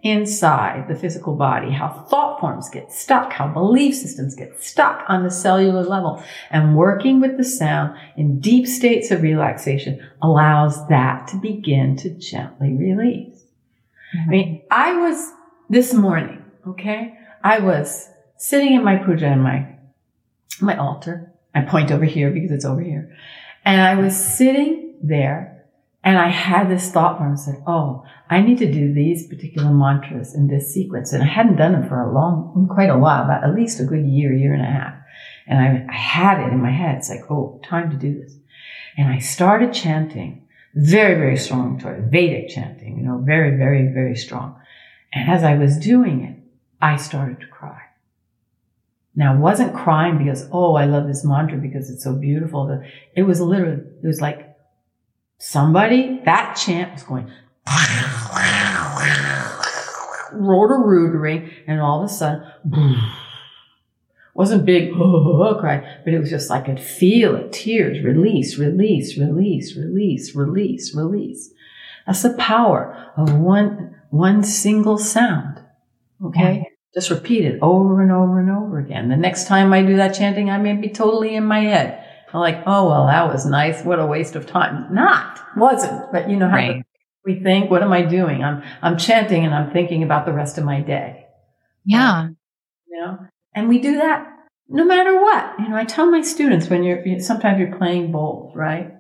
inside 0.02 0.88
the 0.88 0.96
physical 0.96 1.36
body, 1.36 1.72
how 1.72 1.90
thought 2.10 2.40
forms 2.40 2.70
get 2.70 2.92
stuck, 2.92 3.32
how 3.34 3.48
belief 3.48 3.96
systems 3.96 4.36
get 4.36 4.62
stuck 4.62 5.04
on 5.08 5.24
the 5.24 5.32
cellular 5.32 5.84
level. 5.84 6.24
And 6.52 6.76
working 6.76 7.20
with 7.20 7.38
the 7.38 7.44
sound 7.44 7.98
in 8.18 8.40
deep 8.40 8.66
states 8.66 9.12
of 9.12 9.22
relaxation 9.22 10.06
allows 10.22 10.88
that 10.88 11.28
to 11.30 11.38
begin 11.38 11.98
to 11.98 12.10
gently 12.10 12.74
release. 12.74 13.44
Mm-hmm. 14.16 14.30
I 14.30 14.32
mean, 14.32 14.62
I 14.72 14.94
was 14.98 15.32
this 15.70 15.94
morning, 15.94 16.44
okay? 16.68 17.18
I 17.44 17.60
was 17.60 18.10
sitting 18.38 18.74
in 18.74 18.84
my 18.84 18.98
puja 18.98 19.28
in 19.28 19.40
my, 19.40 19.68
my 20.62 20.78
altar 20.78 21.33
I 21.56 21.62
point 21.62 21.92
over 21.92 22.06
here 22.06 22.32
because 22.32 22.52
it's 22.52 22.66
over 22.66 22.82
here. 22.82 23.16
And 23.66 23.82
I 23.82 23.96
was 23.96 24.16
sitting 24.16 24.96
there 25.02 25.66
and 26.04 26.18
I 26.18 26.28
had 26.28 26.70
this 26.70 26.92
thought 26.92 27.20
where 27.20 27.32
I 27.32 27.36
said, 27.36 27.64
Oh, 27.66 28.04
I 28.30 28.42
need 28.42 28.58
to 28.58 28.72
do 28.72 28.94
these 28.94 29.28
particular 29.28 29.72
mantras 29.72 30.36
in 30.36 30.48
this 30.48 30.74
sequence. 30.74 31.14
And 31.14 31.24
I 31.24 31.28
hadn't 31.28 31.56
done 31.56 31.72
them 31.74 31.88
for 31.88 32.02
a 32.02 32.14
long, 32.14 32.68
quite 32.74 32.90
a 32.90 32.98
while, 32.98 33.24
about 33.24 33.44
at 33.44 33.56
least 33.56 33.80
a 33.80 33.86
good 33.86 34.06
year, 34.06 34.34
year 34.34 34.54
and 34.54 34.62
a 34.62 34.66
half. 34.66 34.96
And 35.48 35.60
I, 35.60 35.86
I 35.90 35.96
had 35.96 36.40
it 36.40 36.52
in 36.52 36.62
my 36.62 36.72
head. 36.72 36.98
It's 36.98 37.10
like, 37.10 37.32
Oh, 37.32 37.62
time 37.64 37.90
to 37.92 37.96
do 37.96 38.20
this. 38.20 38.36
And 38.98 39.08
I 39.08 39.20
started 39.20 39.74
chanting 39.74 40.46
very, 40.76 41.16
very 41.16 41.38
strong 41.38 41.80
Vedic 41.80 42.50
chanting, 42.50 42.98
you 42.98 43.04
know, 43.04 43.20
very, 43.20 43.58
very, 43.58 43.88
very 43.94 44.16
strong. 44.16 44.60
And 45.14 45.30
as 45.30 45.44
I 45.44 45.56
was 45.56 45.78
doing 45.78 46.24
it, 46.24 46.38
I 46.82 46.98
started 46.98 47.40
to 47.42 47.48
cry. 47.48 47.83
Now, 49.16 49.34
I 49.34 49.38
wasn't 49.38 49.76
crying 49.76 50.18
because, 50.18 50.50
oh, 50.52 50.76
I 50.76 50.86
love 50.86 51.08
this 51.08 51.24
mantra 51.24 51.60
because 51.60 51.90
it's 51.90 52.04
so 52.04 52.14
beautiful. 52.14 52.82
It 53.16 53.24
was 53.24 53.40
literally, 53.40 53.84
it 54.02 54.08
was 54.08 54.22
like 54.22 54.56
somebody, 55.38 56.22
that 56.26 56.56
chant 56.56 56.94
was 56.94 57.04
going, 57.04 57.32
rotor 60.34 61.54
and 61.68 61.80
all 61.80 62.04
of 62.04 62.10
a 62.10 62.14
sudden, 62.14 62.98
wasn't 64.34 64.66
big 64.66 64.92
oh, 64.96 65.58
cry, 65.60 66.00
but 66.04 66.14
it 66.14 66.20
was 66.20 66.30
just 66.30 66.50
like 66.50 66.64
I 66.64 66.66
could 66.66 66.80
feel 66.80 67.36
it, 67.36 67.54
tears, 67.54 68.04
release, 68.04 68.58
release, 68.58 69.18
release, 69.18 69.76
release, 69.76 70.36
release, 70.36 70.96
release. 70.96 71.52
That's 72.08 72.24
the 72.24 72.34
power 72.34 73.12
of 73.16 73.38
one, 73.38 73.96
one 74.10 74.44
single 74.44 74.98
sound. 74.98 75.62
Okay. 76.24 76.66
Just 76.94 77.10
repeat 77.10 77.46
it 77.46 77.60
over 77.62 78.02
and 78.02 78.12
over 78.12 78.40
and 78.40 78.52
over 78.52 78.80
again. 78.80 79.10
The 79.10 79.18
next 79.18 79.48
time 79.48 79.74
I 79.74 79.82
do 79.82 79.98
that 79.98 80.14
chanting, 80.14 80.50
I 80.50 80.58
may 80.58 80.74
be 80.74 80.90
totally 80.90 81.36
in 81.36 81.46
my 81.46 81.62
head. 81.62 82.04
I'm 82.34 82.40
like, 82.40 82.64
oh, 82.66 82.90
well, 82.90 83.08
that 83.08 83.32
was 83.32 83.46
nice. 83.46 83.84
What 83.84 84.00
a 84.00 84.06
waste 84.06 84.36
of 84.36 84.48
time. 84.48 84.94
Not, 84.94 85.40
wasn't, 85.56 86.12
but 86.12 86.30
you 86.30 86.36
know 86.36 86.50
how 86.50 86.56
right. 86.56 86.86
we 87.26 87.42
think, 87.42 87.70
what 87.70 87.84
am 87.84 87.92
I 87.92 88.04
doing? 88.04 88.44
I'm, 88.44 88.64
I'm 88.82 88.98
chanting 88.98 89.46
and 89.46 89.54
I'm 89.54 89.72
thinking 89.72 90.04
about 90.04 90.26
the 90.26 90.34
rest 90.34 90.58
of 90.58 90.64
my 90.64 90.82
day. 90.82 91.28
Yeah. 91.86 92.20
Um, 92.20 92.38
you 92.88 93.00
know, 93.00 93.20
and 93.54 93.70
we 93.70 93.80
do 93.80 93.98
that 93.98 94.28
no 94.68 94.86
matter 94.86 95.20
what. 95.20 95.60
You 95.60 95.70
know, 95.70 95.76
I 95.76 95.86
tell 95.86 96.10
my 96.10 96.22
students 96.22 96.70
when 96.70 96.84
you're, 96.84 97.20
sometimes 97.20 97.60
you're 97.60 97.78
playing 97.78 98.12
bowls, 98.12 98.56
right? 98.56 98.94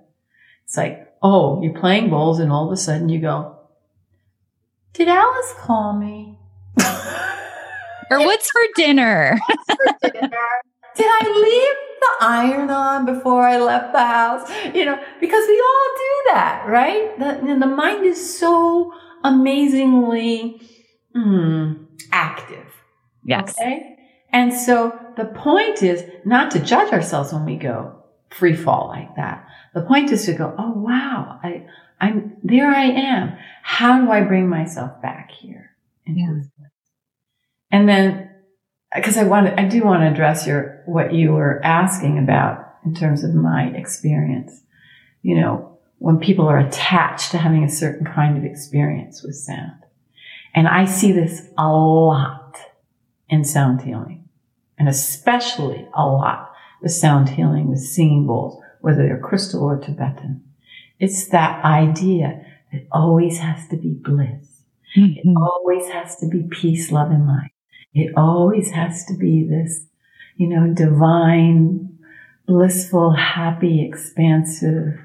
It's 0.65 0.77
like, 0.77 1.13
oh, 1.21 1.61
you're 1.63 1.79
playing 1.79 2.09
bowls 2.09 2.39
and 2.39 2.51
all 2.51 2.67
of 2.67 2.71
a 2.71 2.77
sudden 2.77 3.09
you 3.09 3.19
go, 3.19 3.57
did 4.93 5.07
Alice 5.07 5.53
call 5.59 5.93
me? 5.93 6.37
Or 8.13 8.25
what's 8.25 8.49
for 8.51 8.61
dinner? 8.75 9.39
Did 10.01 11.07
I 11.07 11.27
leave 11.27 11.77
the 11.99 12.25
iron 12.25 12.69
on 12.69 13.05
before 13.05 13.47
I 13.47 13.57
left 13.57 13.93
the 13.93 14.05
house? 14.05 14.47
You 14.73 14.85
know, 14.85 14.99
because 15.19 15.47
we 15.47 15.59
all 15.59 15.89
do 15.97 16.31
that, 16.33 16.65
right? 16.67 17.17
The, 17.17 17.55
the 17.59 17.67
mind 17.67 18.05
is 18.05 18.37
so 18.37 18.93
amazingly 19.23 20.61
mm, 21.15 21.85
active. 22.11 22.65
Yes. 23.25 23.55
Okay. 23.59 23.97
And 24.31 24.53
so 24.53 24.99
the 25.15 25.25
point 25.25 25.81
is 25.81 26.03
not 26.25 26.51
to 26.51 26.59
judge 26.59 26.91
ourselves 26.91 27.33
when 27.33 27.45
we 27.45 27.55
go 27.55 27.95
free 28.29 28.55
fall 28.55 28.87
like 28.87 29.15
that. 29.15 29.47
The 29.73 29.81
point 29.81 30.11
is 30.11 30.25
to 30.25 30.33
go, 30.33 30.53
oh 30.57 30.71
wow, 30.71 31.39
I, 31.43 31.65
I'm 31.99 32.37
there. 32.43 32.67
I 32.69 32.85
am. 32.85 33.37
How 33.61 34.01
do 34.01 34.11
I 34.11 34.21
bring 34.21 34.47
myself 34.47 35.01
back 35.01 35.31
here? 35.31 35.71
Yeah. 36.05 36.41
And 37.73 37.89
then, 37.89 38.29
because 38.95 39.17
I 39.17 39.23
want, 39.23 39.59
I 39.59 39.65
do 39.67 39.83
want 39.83 40.03
to 40.03 40.11
address 40.11 40.45
your 40.45 40.83
what 40.85 41.11
you 41.11 41.31
were 41.33 41.59
asking 41.65 42.19
about 42.19 42.75
in 42.85 42.93
terms 42.93 43.23
of 43.23 43.33
my 43.33 43.63
experience. 43.75 44.61
You 45.23 45.41
know, 45.41 45.79
when 45.97 46.19
people 46.19 46.47
are 46.47 46.59
attached 46.59 47.31
to 47.31 47.39
having 47.39 47.63
a 47.63 47.71
certain 47.71 48.05
kind 48.05 48.37
of 48.37 48.43
experience 48.43 49.23
with 49.23 49.35
sound, 49.35 49.81
and 50.53 50.67
I 50.67 50.85
see 50.85 51.11
this 51.11 51.49
a 51.57 51.67
lot 51.67 52.59
in 53.27 53.43
sound 53.43 53.81
healing, 53.81 54.29
and 54.77 54.87
especially 54.87 55.87
a 55.95 56.05
lot 56.05 56.51
with 56.79 56.91
sound 56.91 57.29
healing 57.29 57.69
with 57.69 57.79
singing 57.79 58.27
bowls, 58.27 58.61
whether 58.81 59.01
they're 59.01 59.17
crystal 59.17 59.63
or 59.63 59.79
Tibetan. 59.79 60.43
It's 60.99 61.27
that 61.29 61.65
idea 61.65 62.45
that 62.71 62.85
always 62.91 63.39
has 63.39 63.67
to 63.69 63.77
be 63.77 63.93
bliss. 63.95 64.61
Mm-hmm. 64.95 65.29
It 65.29 65.37
always 65.37 65.87
has 65.89 66.17
to 66.17 66.27
be 66.27 66.43
peace, 66.43 66.91
love, 66.91 67.09
and 67.09 67.27
light. 67.27 67.52
It 67.93 68.13
always 68.17 68.71
has 68.71 69.05
to 69.05 69.13
be 69.13 69.47
this, 69.47 69.85
you 70.35 70.47
know, 70.47 70.73
divine, 70.73 71.99
blissful, 72.47 73.11
happy, 73.11 73.85
expansive, 73.85 74.99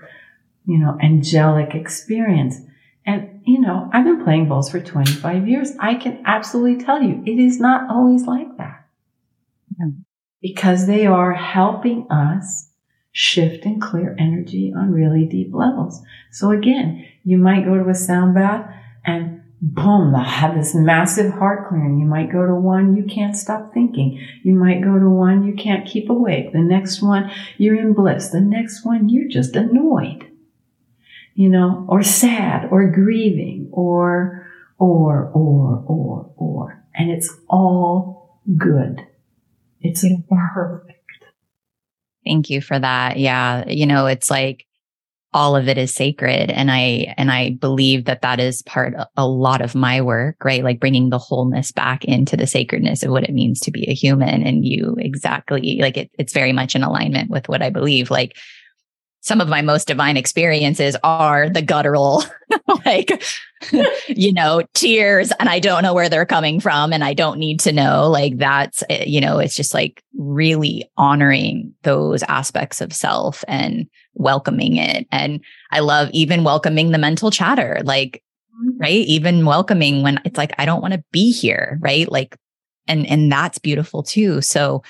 you 0.66 0.78
know, 0.78 0.98
angelic 1.02 1.74
experience. 1.74 2.56
And, 3.04 3.40
you 3.44 3.60
know, 3.60 3.88
I've 3.92 4.04
been 4.04 4.24
playing 4.24 4.48
bowls 4.48 4.70
for 4.70 4.80
25 4.80 5.48
years. 5.48 5.72
I 5.80 5.94
can 5.94 6.22
absolutely 6.24 6.84
tell 6.84 7.02
you 7.02 7.22
it 7.26 7.38
is 7.38 7.58
not 7.60 7.90
always 7.90 8.26
like 8.26 8.56
that. 8.58 8.86
Hmm. 9.80 9.90
Because 10.40 10.86
they 10.86 11.06
are 11.06 11.32
helping 11.32 12.10
us 12.10 12.68
shift 13.12 13.64
and 13.64 13.82
clear 13.82 14.14
energy 14.18 14.72
on 14.76 14.92
really 14.92 15.24
deep 15.24 15.52
levels. 15.52 16.00
So 16.30 16.52
again, 16.52 17.06
you 17.24 17.38
might 17.38 17.64
go 17.64 17.76
to 17.76 17.88
a 17.88 17.94
sound 17.94 18.34
bath 18.34 18.70
and 19.04 19.37
boom, 19.60 20.12
they'll 20.12 20.22
have 20.22 20.54
this 20.54 20.74
massive 20.74 21.32
heart 21.32 21.68
clearing. 21.68 21.98
You 21.98 22.06
might 22.06 22.30
go 22.30 22.46
to 22.46 22.54
one, 22.54 22.96
you 22.96 23.04
can't 23.04 23.36
stop 23.36 23.74
thinking. 23.74 24.24
You 24.44 24.54
might 24.54 24.82
go 24.82 24.98
to 24.98 25.08
one, 25.08 25.44
you 25.44 25.54
can't 25.54 25.86
keep 25.86 26.08
awake. 26.08 26.52
The 26.52 26.60
next 26.60 27.02
one, 27.02 27.30
you're 27.56 27.78
in 27.78 27.92
bliss. 27.92 28.28
The 28.28 28.40
next 28.40 28.84
one, 28.84 29.08
you're 29.08 29.28
just 29.28 29.56
annoyed, 29.56 30.30
you 31.34 31.48
know, 31.48 31.84
or 31.88 32.02
sad 32.02 32.68
or 32.70 32.90
grieving 32.90 33.68
or, 33.72 34.46
or, 34.78 35.30
or, 35.34 35.84
or, 35.86 36.32
or. 36.36 36.84
And 36.94 37.10
it's 37.10 37.34
all 37.48 38.40
good. 38.56 39.04
It's 39.80 40.04
perfect. 40.28 40.92
Thank 42.24 42.50
you 42.50 42.60
for 42.60 42.78
that. 42.78 43.18
Yeah. 43.18 43.64
You 43.66 43.86
know, 43.86 44.06
it's 44.06 44.30
like, 44.30 44.67
all 45.34 45.54
of 45.54 45.68
it 45.68 45.78
is 45.78 45.94
sacred. 45.94 46.50
And 46.50 46.70
i 46.70 47.14
and 47.16 47.30
i 47.30 47.50
believe 47.50 48.06
that 48.06 48.22
that 48.22 48.40
is 48.40 48.62
part 48.62 48.94
a 49.16 49.26
lot 49.26 49.60
of 49.60 49.74
my 49.74 50.00
work 50.00 50.36
right? 50.44 50.64
Like 50.64 50.80
bringing 50.80 51.10
the 51.10 51.18
wholeness 51.18 51.72
back 51.72 52.04
into 52.04 52.36
the 52.36 52.46
sacredness 52.46 53.02
of 53.02 53.10
what 53.10 53.24
it 53.24 53.34
means 53.34 53.60
to 53.60 53.70
be 53.70 53.88
a 53.88 53.94
human 53.94 54.42
and 54.42 54.64
you 54.64 54.96
exactly 54.98 55.78
like 55.80 55.96
it, 55.96 56.10
it's 56.18 56.32
very 56.32 56.52
much 56.52 56.74
in 56.74 56.82
alignment 56.82 57.30
with 57.30 57.48
what 57.48 57.62
i 57.62 57.70
believe. 57.70 58.10
Like 58.10 58.36
some 59.28 59.40
of 59.40 59.48
my 59.48 59.62
most 59.62 59.86
divine 59.86 60.16
experiences 60.16 60.96
are 61.04 61.48
the 61.48 61.62
guttural 61.62 62.24
like 62.86 63.22
you 64.08 64.32
know 64.32 64.62
tears 64.74 65.32
and 65.38 65.48
i 65.48 65.58
don't 65.58 65.82
know 65.82 65.94
where 65.94 66.08
they're 66.08 66.26
coming 66.26 66.60
from 66.60 66.92
and 66.92 67.04
i 67.04 67.12
don't 67.12 67.38
need 67.38 67.60
to 67.60 67.72
know 67.72 68.08
like 68.08 68.38
that's 68.38 68.82
eh, 68.88 69.04
you 69.06 69.20
know 69.20 69.38
it's 69.38 69.54
just 69.54 69.74
like 69.74 70.02
really 70.16 70.90
honoring 70.96 71.74
those 71.82 72.22
aspects 72.24 72.80
of 72.80 72.92
self 72.92 73.44
and 73.46 73.88
welcoming 74.18 74.76
it. 74.76 75.06
And 75.10 75.40
I 75.70 75.80
love 75.80 76.10
even 76.12 76.44
welcoming 76.44 76.90
the 76.90 76.98
mental 76.98 77.30
chatter, 77.30 77.80
like, 77.84 78.22
mm-hmm. 78.52 78.78
right? 78.78 79.06
Even 79.06 79.46
welcoming 79.46 80.02
when 80.02 80.20
it's 80.24 80.36
like, 80.36 80.52
I 80.58 80.66
don't 80.66 80.82
want 80.82 80.94
to 80.94 81.04
be 81.12 81.32
here, 81.32 81.78
right? 81.80 82.10
Like, 82.10 82.36
and, 82.86 83.06
and 83.06 83.30
that's 83.32 83.58
beautiful 83.58 84.02
too. 84.02 84.40
So, 84.42 84.82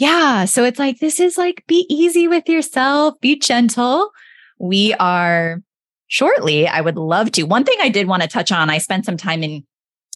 yeah. 0.00 0.46
So 0.46 0.64
it's 0.64 0.78
like, 0.78 0.98
this 0.98 1.20
is 1.20 1.36
like, 1.36 1.62
be 1.66 1.84
easy 1.90 2.26
with 2.26 2.48
yourself, 2.48 3.20
be 3.20 3.38
gentle. 3.38 4.10
We 4.58 4.94
are 4.94 5.60
shortly. 6.06 6.66
I 6.66 6.80
would 6.80 6.96
love 6.96 7.32
to. 7.32 7.42
One 7.42 7.64
thing 7.64 7.76
I 7.82 7.90
did 7.90 8.08
want 8.08 8.22
to 8.22 8.28
touch 8.28 8.50
on, 8.50 8.70
I 8.70 8.78
spent 8.78 9.04
some 9.04 9.18
time 9.18 9.42
in, 9.42 9.62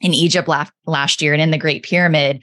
in 0.01 0.15
Egypt 0.15 0.49
last, 0.49 0.73
last 0.87 1.21
year 1.21 1.35
and 1.35 1.43
in 1.43 1.51
the 1.51 1.59
Great 1.59 1.83
Pyramid. 1.83 2.43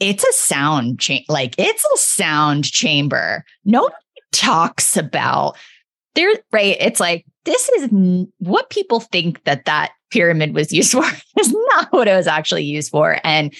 It's 0.00 0.24
a 0.24 0.32
sound 0.32 0.98
cha- 0.98 1.18
like 1.28 1.54
it's 1.58 1.84
a 1.84 1.98
sound 1.98 2.64
chamber. 2.64 3.44
Nobody 3.66 3.94
talks 4.32 4.96
about 4.96 5.58
there, 6.14 6.32
right? 6.52 6.78
It's 6.80 7.00
like, 7.00 7.26
this 7.44 7.68
is 7.70 7.82
n- 7.92 8.32
what 8.38 8.70
people 8.70 9.00
think 9.00 9.44
that 9.44 9.66
that 9.66 9.92
pyramid 10.10 10.54
was 10.54 10.72
used 10.72 10.92
for 10.92 11.04
is 11.38 11.52
not 11.52 11.92
what 11.92 12.08
it 12.08 12.16
was 12.16 12.26
actually 12.26 12.64
used 12.64 12.90
for. 12.90 13.18
And 13.24 13.54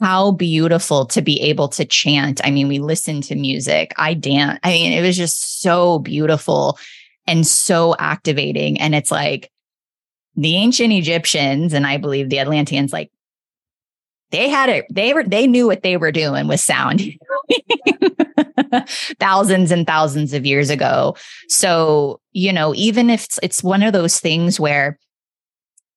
how 0.00 0.32
beautiful 0.32 1.06
to 1.06 1.22
be 1.22 1.40
able 1.42 1.68
to 1.68 1.84
chant. 1.84 2.40
I 2.44 2.50
mean, 2.50 2.68
we 2.68 2.78
listened 2.78 3.24
to 3.24 3.34
music. 3.34 3.92
I 3.96 4.14
dance. 4.14 4.58
I 4.62 4.70
mean, 4.70 4.92
it 4.92 5.02
was 5.02 5.16
just 5.16 5.60
so 5.60 5.98
beautiful 5.98 6.78
and 7.26 7.46
so 7.46 7.94
activating. 7.98 8.80
And 8.80 8.94
it's 8.94 9.10
like 9.10 9.50
the 10.36 10.56
ancient 10.56 10.92
Egyptians 10.92 11.72
and 11.72 11.86
I 11.86 11.96
believe 11.96 12.28
the 12.28 12.38
Atlanteans, 12.38 12.92
like 12.92 13.10
they 14.30 14.48
had 14.48 14.68
it, 14.68 14.86
they 14.90 15.12
were, 15.12 15.24
they 15.24 15.46
knew 15.46 15.66
what 15.66 15.82
they 15.82 15.96
were 15.96 16.12
doing 16.12 16.48
with 16.48 16.60
sound 16.60 17.02
thousands 19.18 19.70
and 19.70 19.86
thousands 19.86 20.32
of 20.32 20.46
years 20.46 20.70
ago. 20.70 21.16
So, 21.48 22.20
you 22.32 22.52
know, 22.52 22.74
even 22.74 23.10
if 23.10 23.24
it's, 23.24 23.38
it's 23.42 23.62
one 23.62 23.82
of 23.82 23.92
those 23.92 24.20
things 24.20 24.60
where, 24.60 24.98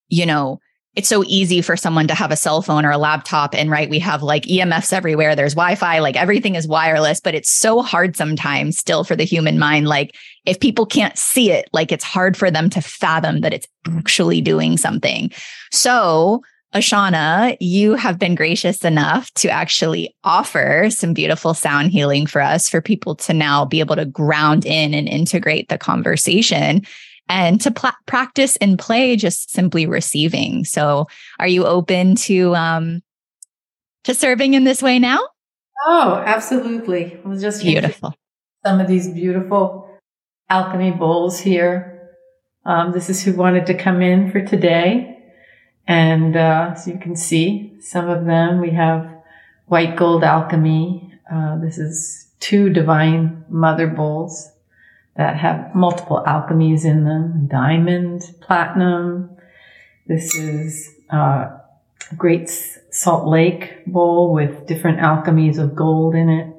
you 0.08 0.26
know, 0.26 0.60
it's 0.94 1.08
so 1.08 1.24
easy 1.26 1.62
for 1.62 1.76
someone 1.76 2.06
to 2.06 2.14
have 2.14 2.30
a 2.30 2.36
cell 2.36 2.60
phone 2.60 2.84
or 2.84 2.90
a 2.90 2.98
laptop 2.98 3.54
and 3.54 3.70
right 3.70 3.88
we 3.88 3.98
have 3.98 4.22
like 4.22 4.44
emfs 4.44 4.92
everywhere. 4.92 5.34
There's 5.34 5.54
wi-fi 5.54 6.00
like 6.00 6.16
everything 6.16 6.54
is 6.54 6.68
wireless 6.68 7.20
but 7.20 7.34
it's 7.34 7.50
so 7.50 7.82
hard 7.82 8.16
sometimes 8.16 8.78
still 8.78 9.04
for 9.04 9.16
the 9.16 9.24
human 9.24 9.58
mind. 9.58 9.88
Like 9.88 10.14
if 10.44 10.60
people 10.60 10.84
can't 10.84 11.16
see 11.16 11.50
it 11.50 11.68
like 11.72 11.92
it's 11.92 12.04
hard 12.04 12.36
for 12.36 12.50
them 12.50 12.68
to 12.70 12.80
fathom 12.80 13.40
that 13.40 13.54
it's 13.54 13.66
actually 13.88 14.40
doing 14.40 14.76
something. 14.76 15.30
So 15.70 16.42
Ashana, 16.74 17.56
you 17.60 17.94
have 17.94 18.18
been 18.18 18.34
gracious 18.34 18.82
enough 18.82 19.30
to 19.34 19.48
actually 19.50 20.14
offer 20.24 20.88
some 20.88 21.12
beautiful 21.12 21.52
sound 21.52 21.90
healing 21.90 22.26
for 22.26 22.40
us 22.40 22.68
for 22.68 22.80
people 22.80 23.14
to 23.16 23.34
now 23.34 23.66
be 23.66 23.80
able 23.80 23.96
to 23.96 24.06
ground 24.06 24.64
in 24.64 24.94
and 24.94 25.06
integrate 25.06 25.68
the 25.68 25.76
conversation 25.76 26.82
and 27.32 27.62
to 27.62 27.70
pl- 27.70 27.90
practice 28.06 28.56
and 28.56 28.78
play 28.78 29.16
just 29.16 29.50
simply 29.50 29.86
receiving. 29.86 30.66
So, 30.66 31.08
are 31.40 31.48
you 31.48 31.64
open 31.64 32.14
to 32.26 32.54
um 32.54 33.02
to 34.04 34.14
serving 34.14 34.54
in 34.54 34.64
this 34.64 34.82
way 34.82 34.98
now? 34.98 35.18
Oh, 35.86 36.22
absolutely. 36.24 37.18
I 37.24 37.28
was 37.28 37.40
just 37.40 37.62
beautiful. 37.62 38.14
Some 38.64 38.80
of 38.80 38.86
these 38.86 39.08
beautiful 39.08 39.88
alchemy 40.48 40.92
bowls 40.92 41.40
here. 41.40 42.10
Um, 42.64 42.92
this 42.92 43.08
is 43.10 43.22
who 43.22 43.32
wanted 43.32 43.66
to 43.66 43.74
come 43.74 44.02
in 44.02 44.30
for 44.30 44.44
today. 44.44 45.18
And 45.88 46.36
uh, 46.36 46.74
so 46.74 46.92
you 46.92 46.98
can 46.98 47.16
see 47.16 47.76
some 47.80 48.08
of 48.08 48.26
them. 48.26 48.60
We 48.60 48.70
have 48.70 49.10
white 49.66 49.96
gold 49.96 50.22
alchemy. 50.22 51.12
Uh, 51.32 51.58
this 51.58 51.78
is 51.78 52.28
two 52.38 52.68
divine 52.68 53.44
mother 53.48 53.88
bowls 53.88 54.51
that 55.16 55.36
have 55.36 55.74
multiple 55.74 56.22
alchemies 56.26 56.84
in 56.84 57.04
them 57.04 57.46
diamond, 57.50 58.22
platinum. 58.40 59.30
This 60.06 60.34
is 60.34 60.94
uh, 61.12 61.50
a 62.10 62.14
great 62.16 62.48
salt 62.90 63.28
lake 63.28 63.84
bowl 63.86 64.32
with 64.32 64.66
different 64.66 64.98
alchemies 64.98 65.58
of 65.58 65.76
gold 65.76 66.14
in 66.14 66.28
it. 66.28 66.54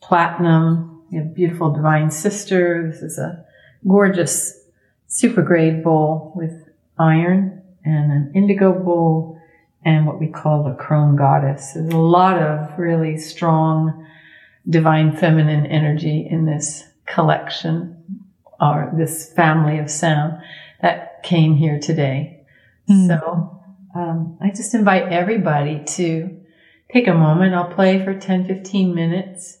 Platinum, 0.00 0.96
have 1.12 1.34
beautiful 1.34 1.72
divine 1.72 2.10
sister. 2.10 2.90
This 2.90 3.02
is 3.02 3.18
a 3.18 3.44
gorgeous 3.86 4.60
super 5.08 5.42
grade 5.42 5.82
bowl 5.82 6.32
with 6.34 6.68
iron 6.98 7.62
and 7.84 8.12
an 8.12 8.32
indigo 8.34 8.72
bowl 8.72 9.40
and 9.84 10.06
what 10.06 10.18
we 10.18 10.26
call 10.26 10.64
the 10.64 10.74
crone 10.74 11.16
goddess. 11.16 11.72
There's 11.72 11.92
a 11.92 11.96
lot 11.96 12.38
of 12.38 12.78
really 12.78 13.18
strong 13.18 14.06
divine 14.68 15.16
feminine 15.16 15.66
energy 15.66 16.26
in 16.28 16.44
this 16.44 16.84
collection 17.06 18.04
or 18.60 18.92
this 18.96 19.32
family 19.32 19.78
of 19.78 19.90
sound 19.90 20.40
that 20.82 21.22
came 21.22 21.54
here 21.54 21.78
today. 21.78 22.44
Mm. 22.88 23.06
So 23.08 23.60
um, 23.94 24.38
I 24.40 24.50
just 24.50 24.74
invite 24.74 25.12
everybody 25.12 25.82
to 25.84 26.40
take 26.92 27.06
a 27.06 27.14
moment. 27.14 27.54
I'll 27.54 27.72
play 27.72 28.04
for 28.04 28.18
10, 28.18 28.46
15 28.46 28.94
minutes 28.94 29.58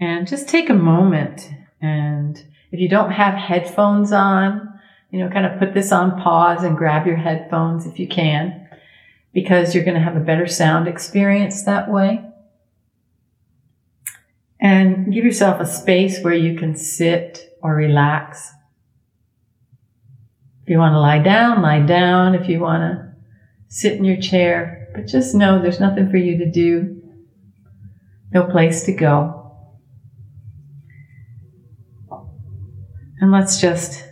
and 0.00 0.26
just 0.26 0.48
take 0.48 0.70
a 0.70 0.74
moment. 0.74 1.48
And 1.80 2.42
if 2.70 2.80
you 2.80 2.88
don't 2.88 3.12
have 3.12 3.34
headphones 3.34 4.12
on, 4.12 4.68
you 5.10 5.18
know, 5.18 5.28
kind 5.28 5.46
of 5.46 5.58
put 5.58 5.74
this 5.74 5.92
on 5.92 6.20
pause 6.20 6.64
and 6.64 6.76
grab 6.76 7.06
your 7.06 7.16
headphones 7.16 7.86
if 7.86 7.98
you 7.98 8.08
can, 8.08 8.68
because 9.34 9.74
you're 9.74 9.84
going 9.84 9.96
to 9.96 10.02
have 10.02 10.16
a 10.16 10.20
better 10.20 10.46
sound 10.46 10.88
experience 10.88 11.64
that 11.64 11.90
way 11.90 12.24
and 14.62 15.12
give 15.12 15.24
yourself 15.24 15.60
a 15.60 15.66
space 15.66 16.22
where 16.22 16.34
you 16.34 16.56
can 16.56 16.76
sit 16.76 17.58
or 17.60 17.74
relax. 17.74 18.48
If 20.62 20.68
you 20.68 20.78
want 20.78 20.94
to 20.94 21.00
lie 21.00 21.18
down, 21.18 21.62
lie 21.62 21.80
down. 21.80 22.36
If 22.36 22.48
you 22.48 22.60
want 22.60 22.82
to 22.82 23.12
sit 23.66 23.94
in 23.94 24.04
your 24.04 24.20
chair, 24.20 24.88
but 24.94 25.08
just 25.08 25.34
know 25.34 25.60
there's 25.60 25.80
nothing 25.80 26.08
for 26.10 26.16
you 26.16 26.38
to 26.38 26.48
do, 26.48 27.02
no 28.30 28.44
place 28.44 28.84
to 28.84 28.92
go. 28.92 29.40
And 33.20 33.32
let's 33.32 33.60
just, 33.60 34.04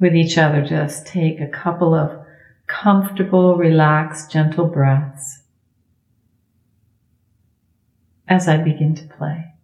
with 0.00 0.14
each 0.14 0.38
other, 0.38 0.62
just 0.62 1.08
take 1.08 1.40
a 1.40 1.48
couple 1.48 1.92
of 1.92 2.24
comfortable, 2.68 3.56
relaxed, 3.56 4.30
gentle 4.30 4.66
breaths 4.66 5.42
as 8.28 8.46
I 8.46 8.58
begin 8.58 8.94
to 8.94 9.04
play. 9.04 9.55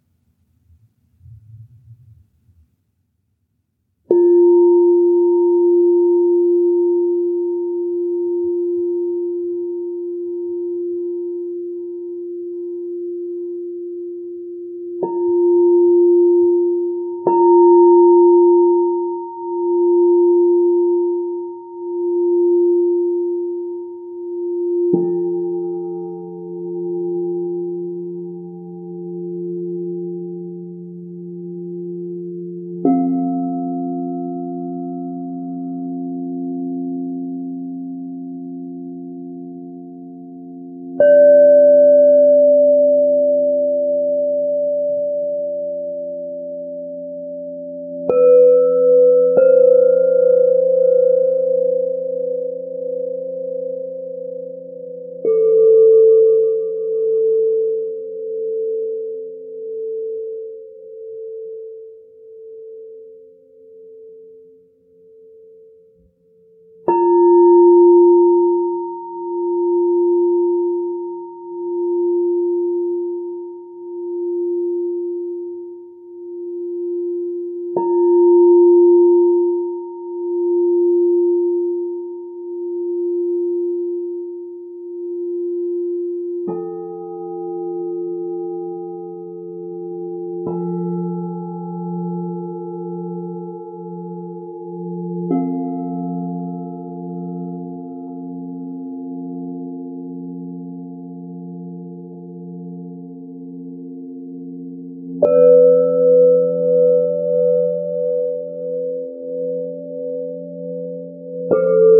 Música 111.49 111.92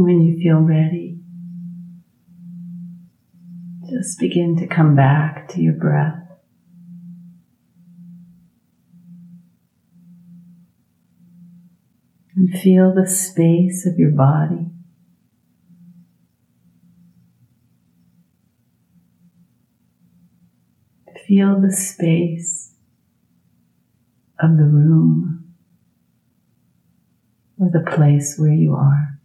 When 0.00 0.20
you 0.20 0.38
feel 0.40 0.60
ready, 0.60 1.18
just 3.90 4.20
begin 4.20 4.56
to 4.58 4.68
come 4.68 4.94
back 4.94 5.48
to 5.48 5.60
your 5.60 5.72
breath. 5.72 6.22
And 12.36 12.56
feel 12.60 12.94
the 12.94 13.08
space 13.08 13.86
of 13.86 13.98
your 13.98 14.12
body. 14.12 14.70
Feel 21.26 21.60
the 21.60 21.74
space 21.74 22.72
of 24.38 24.56
the 24.56 24.62
room 24.62 25.54
or 27.58 27.68
the 27.72 27.90
place 27.90 28.36
where 28.38 28.54
you 28.54 28.76
are. 28.76 29.17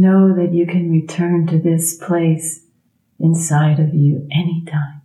Know 0.00 0.34
that 0.34 0.52
you 0.52 0.66
can 0.66 0.90
return 0.90 1.46
to 1.48 1.58
this 1.58 1.96
place 1.96 2.66
inside 3.18 3.78
of 3.78 3.94
you 3.94 4.26
anytime. 4.32 5.02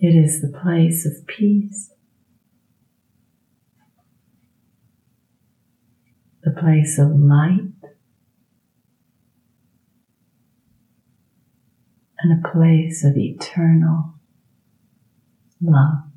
It 0.00 0.14
is 0.14 0.40
the 0.40 0.48
place 0.48 1.04
of 1.04 1.26
peace. 1.26 1.90
The 6.44 6.52
place 6.52 6.98
of 6.98 7.18
light. 7.18 7.72
And 12.20 12.44
a 12.44 12.48
place 12.48 13.04
of 13.04 13.16
eternal 13.16 14.14
love. 15.60 16.07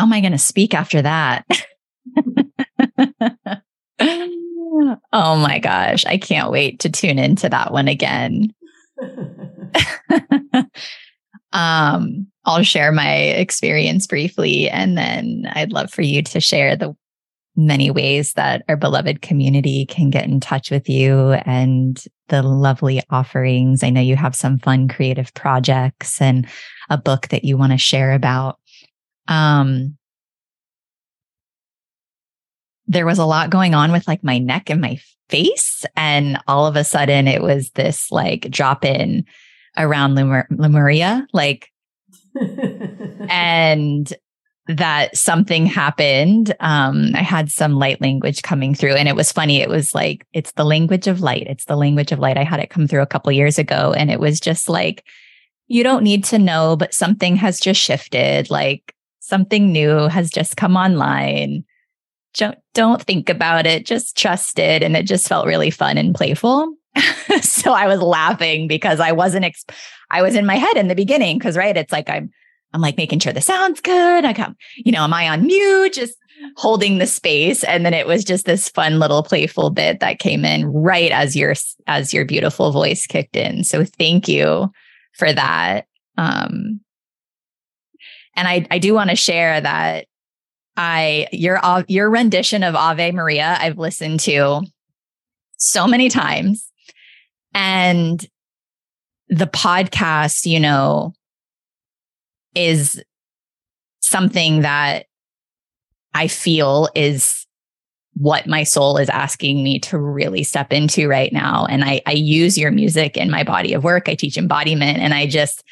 How 0.00 0.06
am 0.06 0.14
I 0.14 0.22
going 0.22 0.32
to 0.32 0.38
speak 0.38 0.72
after 0.72 1.02
that? 1.02 1.44
oh 5.12 5.36
my 5.36 5.58
gosh. 5.58 6.06
I 6.06 6.16
can't 6.16 6.50
wait 6.50 6.80
to 6.80 6.88
tune 6.88 7.18
into 7.18 7.50
that 7.50 7.70
one 7.70 7.86
again. 7.86 8.54
um, 11.52 12.26
I'll 12.46 12.62
share 12.62 12.92
my 12.92 13.14
experience 13.14 14.06
briefly, 14.06 14.70
and 14.70 14.96
then 14.96 15.44
I'd 15.52 15.72
love 15.72 15.90
for 15.90 16.00
you 16.00 16.22
to 16.22 16.40
share 16.40 16.76
the 16.76 16.96
many 17.54 17.90
ways 17.90 18.32
that 18.32 18.62
our 18.70 18.78
beloved 18.78 19.20
community 19.20 19.84
can 19.84 20.08
get 20.08 20.24
in 20.24 20.40
touch 20.40 20.70
with 20.70 20.88
you 20.88 21.32
and 21.44 22.02
the 22.28 22.42
lovely 22.42 23.02
offerings. 23.10 23.82
I 23.82 23.90
know 23.90 24.00
you 24.00 24.16
have 24.16 24.34
some 24.34 24.58
fun 24.58 24.88
creative 24.88 25.34
projects 25.34 26.22
and 26.22 26.48
a 26.88 26.96
book 26.96 27.28
that 27.28 27.44
you 27.44 27.58
want 27.58 27.72
to 27.72 27.78
share 27.78 28.12
about. 28.12 28.59
Um, 29.30 29.96
there 32.86 33.06
was 33.06 33.18
a 33.18 33.24
lot 33.24 33.50
going 33.50 33.72
on 33.72 33.92
with 33.92 34.06
like 34.08 34.24
my 34.24 34.38
neck 34.38 34.68
and 34.68 34.80
my 34.80 35.00
face. 35.28 35.86
And 35.96 36.38
all 36.48 36.66
of 36.66 36.76
a 36.76 36.84
sudden 36.84 37.28
it 37.28 37.40
was 37.40 37.70
this 37.70 38.10
like 38.10 38.50
drop 38.50 38.84
in 38.84 39.24
around 39.78 40.16
Lemur- 40.16 40.48
Lemuria, 40.50 41.26
like, 41.32 41.70
and 43.28 44.12
that 44.66 45.16
something 45.16 45.66
happened. 45.66 46.54
Um, 46.60 47.12
I 47.14 47.22
had 47.22 47.50
some 47.50 47.74
light 47.74 48.00
language 48.00 48.42
coming 48.42 48.74
through 48.74 48.94
and 48.94 49.08
it 49.08 49.16
was 49.16 49.32
funny. 49.32 49.60
It 49.60 49.68
was 49.68 49.94
like, 49.94 50.26
it's 50.32 50.52
the 50.52 50.64
language 50.64 51.06
of 51.06 51.20
light. 51.20 51.46
It's 51.48 51.64
the 51.64 51.76
language 51.76 52.12
of 52.12 52.18
light. 52.18 52.36
I 52.36 52.44
had 52.44 52.60
it 52.60 52.70
come 52.70 52.86
through 52.86 53.02
a 53.02 53.06
couple 53.06 53.30
years 53.32 53.58
ago 53.58 53.94
and 53.96 54.10
it 54.10 54.20
was 54.20 54.40
just 54.40 54.68
like, 54.68 55.04
you 55.68 55.84
don't 55.84 56.02
need 56.02 56.24
to 56.24 56.38
know, 56.38 56.76
but 56.76 56.94
something 56.94 57.36
has 57.36 57.60
just 57.60 57.80
shifted. 57.80 58.50
Like 58.50 58.94
something 59.20 59.70
new 59.70 60.08
has 60.08 60.30
just 60.30 60.56
come 60.56 60.76
online. 60.76 61.64
Don't, 62.34 62.58
don't 62.74 63.02
think 63.02 63.28
about 63.28 63.66
it, 63.66 63.86
just 63.86 64.16
trust 64.16 64.58
it. 64.58 64.82
And 64.82 64.96
it 64.96 65.06
just 65.06 65.28
felt 65.28 65.46
really 65.46 65.70
fun 65.70 65.98
and 65.98 66.14
playful. 66.14 66.74
so 67.40 67.72
I 67.72 67.86
was 67.86 68.00
laughing 68.00 68.66
because 68.66 69.00
I 69.00 69.12
wasn't, 69.12 69.46
I 70.10 70.22
was 70.22 70.34
in 70.34 70.46
my 70.46 70.56
head 70.56 70.76
in 70.76 70.88
the 70.88 70.94
beginning. 70.94 71.38
Cause 71.38 71.56
right, 71.56 71.76
it's 71.76 71.92
like 71.92 72.10
I'm, 72.10 72.30
I'm 72.72 72.80
like 72.80 72.96
making 72.96 73.18
sure 73.18 73.32
the 73.32 73.40
sound's 73.40 73.80
good. 73.80 74.24
I 74.24 74.32
got, 74.32 74.54
you 74.76 74.92
know, 74.92 75.02
am 75.02 75.12
I 75.12 75.28
on 75.28 75.46
mute? 75.46 75.92
Just 75.92 76.16
holding 76.56 76.98
the 76.98 77.06
space. 77.06 77.64
And 77.64 77.84
then 77.84 77.94
it 77.94 78.06
was 78.06 78.24
just 78.24 78.46
this 78.46 78.68
fun 78.68 78.98
little 78.98 79.22
playful 79.22 79.70
bit 79.70 80.00
that 80.00 80.18
came 80.18 80.44
in 80.44 80.66
right 80.66 81.12
as 81.12 81.36
your, 81.36 81.54
as 81.86 82.14
your 82.14 82.24
beautiful 82.24 82.72
voice 82.72 83.06
kicked 83.06 83.36
in. 83.36 83.64
So 83.64 83.84
thank 83.84 84.28
you 84.28 84.70
for 85.14 85.32
that. 85.32 85.86
Um, 86.16 86.80
and 88.34 88.48
I, 88.48 88.66
I 88.70 88.78
do 88.78 88.94
want 88.94 89.10
to 89.10 89.16
share 89.16 89.60
that 89.60 90.06
I 90.76 91.28
your 91.32 91.60
your 91.88 92.10
rendition 92.10 92.62
of 92.62 92.74
Ave 92.74 93.12
Maria 93.12 93.56
I've 93.60 93.78
listened 93.78 94.20
to 94.20 94.62
so 95.56 95.86
many 95.86 96.08
times, 96.08 96.70
and 97.54 98.24
the 99.28 99.46
podcast, 99.46 100.46
you 100.46 100.58
know, 100.60 101.12
is 102.54 103.02
something 104.00 104.62
that 104.62 105.06
I 106.14 106.26
feel 106.26 106.88
is 106.94 107.46
what 108.14 108.46
my 108.46 108.64
soul 108.64 108.98
is 108.98 109.08
asking 109.08 109.62
me 109.62 109.78
to 109.78 109.98
really 109.98 110.42
step 110.42 110.72
into 110.72 111.08
right 111.08 111.32
now. 111.32 111.64
And 111.66 111.84
I, 111.84 112.02
I 112.06 112.12
use 112.12 112.58
your 112.58 112.72
music 112.72 113.16
in 113.16 113.30
my 113.30 113.44
body 113.44 113.72
of 113.72 113.84
work. 113.84 114.08
I 114.08 114.14
teach 114.14 114.36
embodiment 114.36 114.98
and 114.98 115.14
I 115.14 115.26
just 115.26 115.62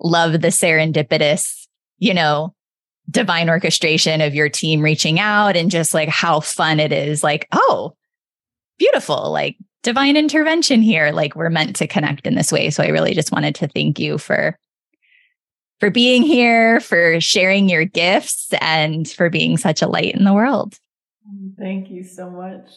love 0.00 0.32
the 0.32 0.48
serendipitous, 0.48 1.57
you 1.98 2.14
know, 2.14 2.54
divine 3.10 3.48
orchestration 3.48 4.20
of 4.20 4.34
your 4.34 4.48
team 4.48 4.82
reaching 4.82 5.18
out 5.18 5.56
and 5.56 5.70
just 5.70 5.94
like 5.94 6.08
how 6.08 6.40
fun 6.40 6.80
it 6.80 6.92
is. 6.92 7.22
Like, 7.22 7.46
oh, 7.52 7.94
beautiful. 8.78 9.30
Like 9.30 9.56
divine 9.82 10.16
intervention 10.16 10.82
here. 10.82 11.10
Like 11.10 11.34
we're 11.34 11.50
meant 11.50 11.76
to 11.76 11.86
connect 11.86 12.26
in 12.26 12.34
this 12.34 12.52
way. 12.52 12.70
So 12.70 12.82
I 12.82 12.88
really 12.88 13.14
just 13.14 13.32
wanted 13.32 13.54
to 13.56 13.68
thank 13.68 13.98
you 13.98 14.18
for 14.18 14.58
for 15.80 15.90
being 15.90 16.24
here, 16.24 16.80
for 16.80 17.20
sharing 17.20 17.68
your 17.68 17.84
gifts 17.84 18.52
and 18.60 19.08
for 19.08 19.30
being 19.30 19.56
such 19.56 19.80
a 19.80 19.86
light 19.86 20.14
in 20.14 20.24
the 20.24 20.34
world. 20.34 20.76
Thank 21.56 21.88
you 21.90 22.02
so 22.02 22.28
much. 22.30 22.68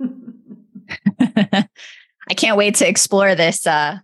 I 2.30 2.34
can't 2.34 2.56
wait 2.56 2.76
to 2.76 2.88
explore 2.88 3.34
this 3.34 3.66
uh 3.66 3.98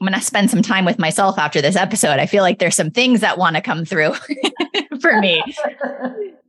Going 0.00 0.12
to 0.14 0.20
spend 0.20 0.50
some 0.50 0.62
time 0.62 0.84
with 0.84 0.98
myself 0.98 1.38
after 1.38 1.60
this 1.60 1.76
episode. 1.76 2.18
I 2.18 2.26
feel 2.26 2.42
like 2.42 2.58
there's 2.58 2.74
some 2.74 2.90
things 2.90 3.20
that 3.20 3.36
want 3.36 3.56
to 3.56 3.62
come 3.62 3.84
through 3.84 4.14
for 5.00 5.20
me. 5.20 5.42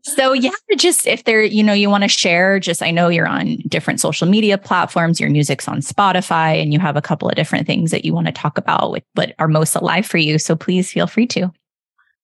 so 0.04 0.32
yeah, 0.32 0.52
just 0.78 1.06
if 1.06 1.26
there, 1.26 1.44
you 1.44 1.62
know, 1.62 1.74
you 1.74 1.90
want 1.90 2.04
to 2.04 2.08
share, 2.08 2.60
just 2.60 2.82
I 2.82 2.92
know 2.92 3.10
you're 3.10 3.28
on 3.28 3.58
different 3.68 4.00
social 4.00 4.28
media 4.28 4.58
platforms, 4.58 5.20
your 5.20 5.30
music's 5.30 5.68
on 5.68 5.82
Spotify, 5.82 6.62
and 6.62 6.72
you 6.72 6.80
have 6.80 6.96
a 6.96 7.02
couple 7.02 7.28
of 7.28 7.36
different 7.36 7.68
things 7.68 7.92
that 7.92 8.06
you 8.06 8.14
want 8.14 8.28
to 8.28 8.34
talk 8.34 8.58
about 8.58 8.92
with 8.92 9.04
what 9.16 9.36
are 9.38 9.50
most 9.50 9.76
alive 9.76 10.06
for 10.06 10.18
you. 10.18 10.40
So 10.40 10.56
please 10.56 10.92
feel 10.92 11.08
free 11.08 11.28
to. 11.28 11.52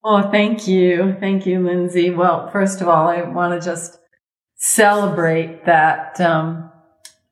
Oh, 0.03 0.32
thank 0.32 0.67
you. 0.67 1.17
Thank 1.19 1.45
you, 1.45 1.59
Lindsay. 1.59 2.09
Well, 2.09 2.49
first 2.51 2.80
of 2.80 2.88
all, 2.88 3.09
I 3.09 3.23
want 3.23 3.59
to 3.59 3.65
just 3.65 3.99
celebrate 4.55 5.65
that 5.65 6.19
um, 6.21 6.71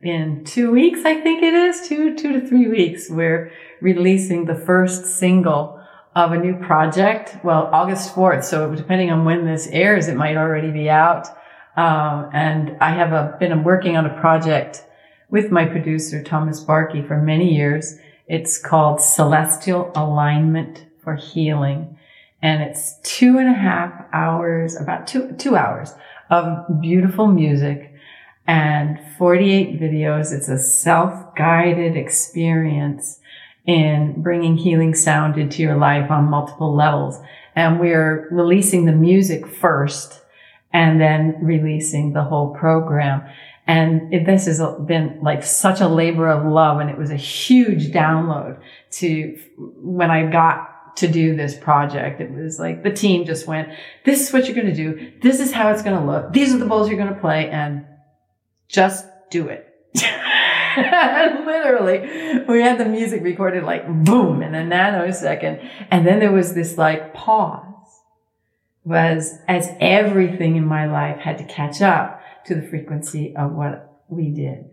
in 0.01 0.43
two 0.43 0.71
weeks, 0.71 0.99
I 1.05 1.21
think 1.21 1.41
it 1.41 1.53
is, 1.53 1.87
two, 1.87 2.15
two 2.15 2.39
to 2.39 2.47
three 2.47 2.67
weeks, 2.67 3.09
we're 3.09 3.51
releasing 3.81 4.45
the 4.45 4.55
first 4.55 5.05
single 5.05 5.81
of 6.15 6.31
a 6.31 6.37
new 6.37 6.55
project. 6.55 7.37
Well, 7.43 7.69
August 7.71 8.15
4th. 8.15 8.45
So 8.45 8.73
depending 8.73 9.11
on 9.11 9.25
when 9.25 9.45
this 9.45 9.67
airs, 9.67 10.07
it 10.07 10.15
might 10.15 10.37
already 10.37 10.71
be 10.71 10.89
out. 10.89 11.27
Um, 11.75 12.29
and 12.33 12.77
I 12.79 12.91
have 12.91 13.11
a, 13.11 13.35
been 13.37 13.63
working 13.63 13.97
on 13.97 14.05
a 14.05 14.19
project 14.21 14.85
with 15.29 15.51
my 15.51 15.65
producer, 15.65 16.23
Thomas 16.23 16.63
Barquee, 16.63 17.05
for 17.05 17.21
many 17.21 17.53
years. 17.53 17.97
It's 18.27 18.57
called 18.57 19.01
Celestial 19.01 19.91
Alignment 19.93 20.85
for 21.03 21.15
Healing. 21.15 21.97
And 22.41 22.61
it's 22.61 22.99
two 23.03 23.37
and 23.37 23.49
a 23.49 23.53
half 23.53 24.05
hours, 24.13 24.79
about 24.79 25.07
two, 25.07 25.33
two 25.33 25.57
hours 25.57 25.93
of 26.29 26.81
beautiful 26.81 27.27
music 27.27 27.93
and 28.47 28.99
48 29.17 29.79
videos. 29.81 30.31
It's 30.31 30.47
a 30.47 30.57
self-guided 30.57 31.97
experience 31.97 33.19
in 33.65 34.21
bringing 34.21 34.57
healing 34.57 34.93
sound 34.93 35.37
into 35.37 35.61
your 35.61 35.75
life 35.75 36.11
on 36.11 36.25
multiple 36.25 36.75
levels. 36.75 37.19
And 37.55 37.79
we're 37.79 38.27
releasing 38.31 38.85
the 38.85 38.91
music 38.91 39.47
first 39.47 40.21
and 40.71 40.99
then 40.99 41.37
releasing 41.41 42.13
the 42.13 42.23
whole 42.23 42.53
program. 42.53 43.23
And 43.67 44.13
it, 44.13 44.25
this 44.25 44.45
has 44.45 44.61
been 44.85 45.19
like 45.21 45.43
such 45.43 45.81
a 45.81 45.87
labor 45.87 46.29
of 46.29 46.45
love. 46.45 46.79
And 46.79 46.89
it 46.89 46.97
was 46.97 47.09
a 47.09 47.15
huge 47.15 47.91
download 47.91 48.59
to 48.91 49.39
when 49.57 50.11
I 50.11 50.29
got 50.29 50.97
to 50.97 51.07
do 51.07 51.35
this 51.35 51.55
project. 51.55 52.21
It 52.21 52.31
was 52.31 52.59
like 52.59 52.83
the 52.83 52.91
team 52.91 53.25
just 53.25 53.47
went, 53.47 53.69
this 54.03 54.21
is 54.21 54.33
what 54.33 54.45
you're 54.45 54.55
going 54.55 54.67
to 54.67 54.75
do. 54.75 55.11
This 55.21 55.39
is 55.39 55.51
how 55.51 55.71
it's 55.71 55.81
going 55.81 55.99
to 55.99 56.05
look. 56.05 56.31
These 56.31 56.53
are 56.53 56.57
the 56.57 56.65
bowls 56.65 56.89
you're 56.89 56.97
going 56.97 57.13
to 57.13 57.19
play 57.19 57.49
and 57.49 57.85
just 58.67 59.05
do 59.29 59.47
it. 59.47 59.64
literally, 61.45 62.43
we 62.47 62.61
had 62.61 62.77
the 62.77 62.85
music 62.85 63.23
recorded 63.23 63.63
like 63.63 63.87
boom 64.03 64.41
in 64.41 64.55
a 64.55 64.63
nanosecond. 64.63 65.67
And 65.91 66.05
then 66.05 66.19
there 66.19 66.31
was 66.31 66.53
this 66.53 66.77
like 66.77 67.13
pause 67.13 67.63
was 68.83 69.39
as 69.47 69.67
everything 69.79 70.55
in 70.55 70.65
my 70.65 70.85
life 70.85 71.17
had 71.17 71.37
to 71.39 71.43
catch 71.45 71.81
up 71.81 72.21
to 72.45 72.55
the 72.55 72.61
frequency 72.61 73.35
of 73.35 73.51
what 73.51 74.03
we 74.07 74.29
did. 74.29 74.65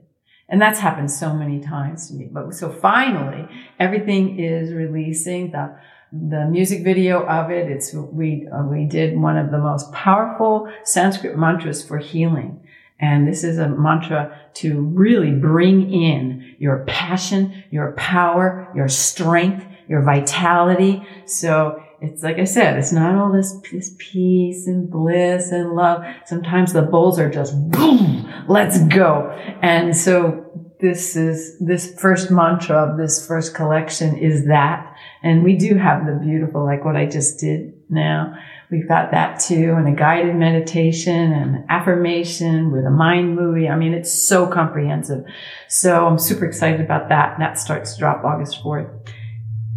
And 0.49 0.61
that's 0.61 0.81
happened 0.81 1.11
so 1.11 1.33
many 1.33 1.61
times 1.61 2.09
to 2.09 2.15
me. 2.15 2.29
But 2.31 2.55
so 2.55 2.71
finally, 2.71 3.49
everything 3.81 4.39
is 4.39 4.73
releasing 4.73 5.51
the 5.51 5.77
the 6.13 6.47
music 6.47 6.85
video 6.85 7.25
of 7.27 7.51
it. 7.51 7.71
It's 7.71 7.95
we 7.95 8.47
uh, 8.53 8.65
we 8.65 8.85
did 8.85 9.19
one 9.19 9.39
of 9.39 9.51
the 9.51 9.57
most 9.57 9.91
powerful 9.93 10.71
Sanskrit 10.85 11.39
mantras 11.39 11.83
for 11.83 11.97
healing. 11.97 12.62
And 13.03 13.27
this 13.27 13.43
is 13.43 13.59
a 13.59 13.69
mantra 13.69 14.41
to 14.55 14.81
really 14.81 15.33
bring 15.33 15.93
in 15.93 16.55
your 16.59 16.85
passion, 16.87 17.65
your 17.71 17.93
power, 17.93 18.73
your 18.75 18.89
strength, 18.89 19.67
your 19.89 20.03
vitality. 20.03 21.07
So 21.27 21.83
it's 22.01 22.23
like 22.23 22.39
I 22.39 22.45
said, 22.45 22.79
it's 22.79 22.93
not 22.93 23.17
all 23.17 23.33
this, 23.33 23.55
this 23.73 23.95
peace 23.99 24.67
and 24.67 24.89
bliss 24.89 25.51
and 25.51 25.73
love. 25.73 26.05
Sometimes 26.27 26.73
the 26.73 26.83
bowls 26.83 27.19
are 27.19 27.29
just 27.29 27.55
boom, 27.71 28.33
let's 28.49 28.83
go. 28.85 29.31
And 29.63 29.97
so 29.97 30.47
this 30.81 31.17
is, 31.17 31.59
this 31.59 31.99
first 32.01 32.31
mantra 32.31 32.77
of 32.77 32.99
this 32.99 33.27
first 33.27 33.55
collection 33.55 34.17
is 34.17 34.47
that. 34.47 34.97
And 35.23 35.45
we 35.45 35.57
do 35.57 35.77
have 35.77 36.07
the 36.07 36.15
beautiful, 36.15 36.65
like 36.65 36.85
what 36.85 36.97
I 36.97 37.07
just 37.07 37.39
did 37.39 37.75
now. 37.89 38.35
We've 38.73 38.89
got 38.89 39.11
that 39.11 39.39
too, 39.39 39.75
and 39.77 39.87
a 39.87 39.93
guided 39.93 40.35
meditation 40.35 41.31
and 41.31 41.67
affirmation 41.69 42.73
with 42.73 42.87
a 42.87 42.91
mind 42.91 43.37
movie. 43.37 43.69
I 43.69 43.77
mean, 43.77 43.93
it's 43.93 44.27
so 44.27 44.47
comprehensive. 44.47 45.27
So 45.69 46.07
I'm 46.07 46.19
super 46.19 46.47
excited 46.47 46.81
about 46.81 47.11
that. 47.11 47.35
And 47.35 47.43
that 47.43 47.59
starts 47.59 47.93
to 47.93 47.99
drop 47.99 48.25
August 48.25 48.65
4th. 48.65 48.91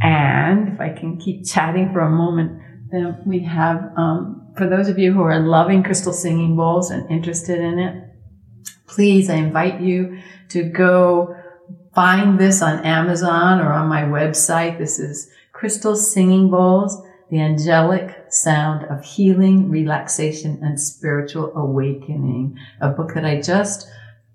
And 0.02 0.70
if 0.70 0.80
I 0.80 0.94
can 0.98 1.18
keep 1.18 1.46
chatting 1.46 1.92
for 1.92 2.00
a 2.00 2.10
moment, 2.10 2.62
then 2.90 3.22
we 3.26 3.40
have, 3.44 3.92
um, 3.98 4.54
for 4.56 4.70
those 4.70 4.88
of 4.88 4.98
you 4.98 5.12
who 5.12 5.24
are 5.24 5.42
loving 5.42 5.84
crystal 5.84 6.14
singing 6.14 6.56
bowls 6.56 6.90
and 6.90 7.12
interested 7.12 7.60
in 7.60 7.78
it, 7.78 8.02
please, 8.88 9.30
I 9.30 9.36
invite 9.36 9.82
you 9.82 10.20
to 10.50 10.64
go 10.64 11.36
find 11.94 12.40
this 12.40 12.62
on 12.62 12.86
Amazon 12.86 13.60
or 13.60 13.74
on 13.74 13.90
my 13.90 14.04
website. 14.04 14.78
This 14.78 15.00
is 15.00 15.30
Crystal 15.52 15.98
Singing 15.98 16.50
Bowls 16.50 17.05
the 17.30 17.40
angelic 17.40 18.26
sound 18.30 18.86
of 18.86 19.04
healing, 19.04 19.70
relaxation, 19.70 20.60
and 20.62 20.80
spiritual 20.80 21.56
awakening. 21.56 22.58
A 22.82 22.90
book 22.90 23.14
that 23.16 23.26
I 23.26 23.42
just 23.42 23.88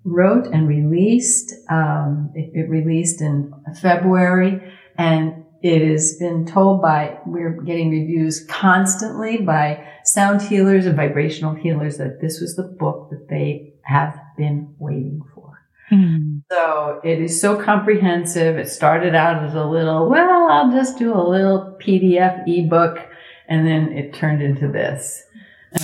wrote 0.03 0.47
and 0.47 0.67
released. 0.67 1.53
Um, 1.69 2.31
it, 2.35 2.51
it, 2.53 2.69
released 2.69 3.21
in 3.21 3.53
February, 3.81 4.61
and 4.97 5.45
it 5.61 5.87
has 5.87 6.17
been 6.17 6.45
told 6.45 6.81
by 6.81 7.19
we're 7.25 7.61
getting 7.61 7.91
reviews 7.91 8.45
constantly 8.45 9.37
by 9.37 9.87
sound 10.03 10.41
healers 10.41 10.85
and 10.85 10.95
vibrational 10.95 11.53
healers 11.53 11.97
that 11.97 12.19
this 12.19 12.41
was 12.41 12.55
the 12.55 12.63
book 12.63 13.09
that 13.11 13.27
they 13.29 13.73
have 13.83 14.19
been 14.37 14.73
waiting 14.79 15.21
for. 15.33 15.59
Mm. 15.91 16.40
So 16.51 16.99
it 17.01 17.21
is 17.21 17.39
so 17.39 17.55
comprehensive. 17.55 18.57
It 18.57 18.67
started 18.67 19.15
out 19.15 19.41
as 19.41 19.55
a 19.55 19.63
little, 19.63 20.09
well, 20.09 20.49
I'll 20.51 20.69
just 20.69 20.97
do 20.99 21.13
a 21.13 21.23
little 21.23 21.77
PDF 21.81 22.43
ebook. 22.45 22.99
And 23.47 23.65
then 23.65 23.93
it 23.93 24.13
turned 24.13 24.41
into 24.41 24.67
this. 24.67 25.23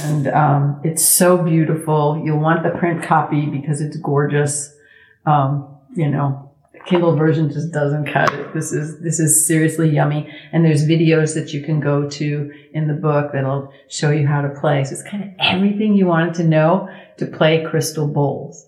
And 0.03 0.27
um, 0.27 0.81
it's 0.83 1.07
so 1.07 1.37
beautiful. 1.41 2.21
You'll 2.21 2.41
want 2.41 2.63
the 2.63 2.77
print 2.77 3.01
copy 3.01 3.45
because 3.45 3.79
it's 3.79 3.95
gorgeous. 3.95 4.75
Um, 5.25 5.73
you 5.95 6.09
know, 6.09 6.51
the 6.73 6.79
Kindle 6.79 7.15
version 7.15 7.49
just 7.49 7.71
doesn't 7.71 8.11
cut 8.11 8.33
it. 8.33 8.53
This 8.53 8.73
is 8.73 8.99
this 8.99 9.21
is 9.21 9.47
seriously 9.47 9.89
yummy. 9.89 10.29
And 10.51 10.65
there's 10.65 10.85
videos 10.85 11.33
that 11.35 11.53
you 11.53 11.63
can 11.63 11.79
go 11.79 12.09
to 12.09 12.51
in 12.73 12.89
the 12.89 12.93
book 12.93 13.31
that'll 13.31 13.71
show 13.87 14.11
you 14.11 14.27
how 14.27 14.41
to 14.41 14.49
play. 14.59 14.83
So 14.83 14.95
it's 14.95 15.03
kind 15.03 15.23
of 15.23 15.29
everything 15.39 15.93
you 15.93 16.07
wanted 16.07 16.33
to 16.35 16.43
know 16.43 16.89
to 17.19 17.25
play 17.25 17.63
crystal 17.63 18.07
bowls. 18.09 18.66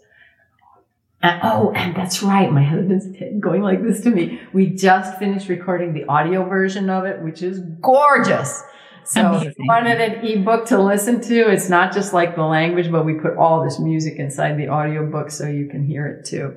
And, 1.21 1.41
oh, 1.43 1.71
and 1.71 1.95
that's 1.95 2.23
right. 2.23 2.51
My 2.51 2.63
husband's 2.63 3.07
going 3.39 3.61
like 3.61 3.83
this 3.83 4.01
to 4.01 4.09
me. 4.09 4.39
We 4.53 4.67
just 4.67 5.17
finished 5.19 5.49
recording 5.49 5.93
the 5.93 6.05
audio 6.05 6.47
version 6.47 6.89
of 6.89 7.05
it, 7.05 7.21
which 7.21 7.41
is 7.41 7.59
gorgeous. 7.81 8.63
So 9.03 9.21
Amazing. 9.21 9.49
if 9.49 9.59
you 9.59 9.65
wanted 9.67 10.01
an 10.01 10.25
ebook 10.25 10.67
to 10.67 10.81
listen 10.81 11.19
to, 11.21 11.51
it's 11.51 11.67
not 11.67 11.93
just 11.93 12.13
like 12.13 12.35
the 12.35 12.43
language, 12.43 12.91
but 12.91 13.05
we 13.05 13.15
put 13.15 13.35
all 13.37 13.63
this 13.63 13.79
music 13.79 14.15
inside 14.17 14.57
the 14.57 14.67
audio 14.67 15.09
book 15.09 15.31
so 15.31 15.47
you 15.47 15.67
can 15.67 15.85
hear 15.85 16.07
it 16.07 16.25
too. 16.25 16.55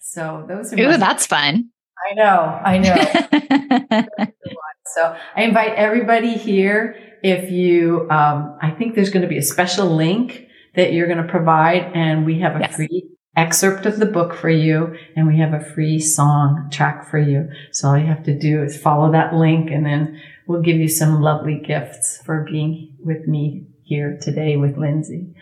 So 0.00 0.44
those 0.48 0.72
are. 0.72 0.80
Ooh, 0.80 0.88
my- 0.88 0.96
that's 0.96 1.26
fun. 1.26 1.70
I 2.10 2.14
know. 2.14 2.60
I 2.64 2.78
know. 2.78 4.26
so 4.86 5.16
I 5.34 5.42
invite 5.44 5.74
everybody 5.76 6.34
here. 6.34 6.96
If 7.22 7.50
you, 7.50 8.02
um, 8.10 8.58
I 8.60 8.70
think 8.76 8.94
there's 8.96 9.10
going 9.10 9.22
to 9.22 9.28
be 9.28 9.38
a 9.38 9.42
special 9.42 9.86
link 9.86 10.48
that 10.76 10.92
you're 10.92 11.06
going 11.06 11.24
to 11.24 11.30
provide 11.30 11.92
and 11.94 12.26
we 12.26 12.40
have 12.40 12.56
a 12.56 12.60
yes. 12.60 12.76
free 12.76 13.13
excerpt 13.36 13.86
of 13.86 13.98
the 13.98 14.06
book 14.06 14.34
for 14.34 14.48
you 14.48 14.96
and 15.16 15.26
we 15.26 15.38
have 15.38 15.52
a 15.52 15.64
free 15.64 15.98
song 15.98 16.68
track 16.70 17.08
for 17.08 17.18
you. 17.18 17.50
So 17.72 17.88
all 17.88 17.98
you 17.98 18.06
have 18.06 18.24
to 18.24 18.38
do 18.38 18.62
is 18.62 18.80
follow 18.80 19.10
that 19.12 19.34
link 19.34 19.70
and 19.70 19.84
then 19.84 20.20
we'll 20.46 20.62
give 20.62 20.76
you 20.76 20.88
some 20.88 21.20
lovely 21.20 21.58
gifts 21.58 22.18
for 22.22 22.46
being 22.50 22.94
with 23.02 23.26
me 23.26 23.66
here 23.82 24.18
today 24.20 24.56
with 24.56 24.76
Lindsay. 24.76 25.34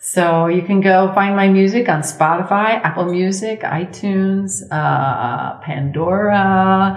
So 0.00 0.46
you 0.46 0.62
can 0.62 0.80
go 0.80 1.12
find 1.12 1.34
my 1.34 1.48
music 1.48 1.88
on 1.88 2.02
Spotify, 2.02 2.80
Apple 2.82 3.06
Music, 3.06 3.62
iTunes, 3.62 4.62
uh, 4.70 5.58
Pandora, 5.58 6.96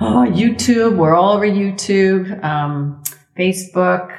oh, 0.00 0.26
YouTube. 0.30 0.96
We're 0.96 1.14
all 1.14 1.34
over 1.34 1.46
YouTube, 1.46 2.42
um, 2.42 3.02
Facebook, 3.36 4.16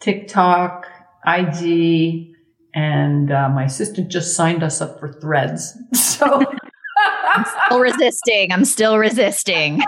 TikTok, 0.00 0.86
IG, 1.24 2.27
and 2.74 3.32
uh, 3.32 3.48
my 3.48 3.64
assistant 3.64 4.10
just 4.10 4.36
signed 4.36 4.62
us 4.62 4.80
up 4.80 4.98
for 4.98 5.12
threads. 5.12 5.76
So 5.94 6.44
I'm 7.30 7.44
still 7.44 7.80
resisting. 7.80 8.52
I'm 8.52 8.64
still 8.64 8.98
resisting. 8.98 9.82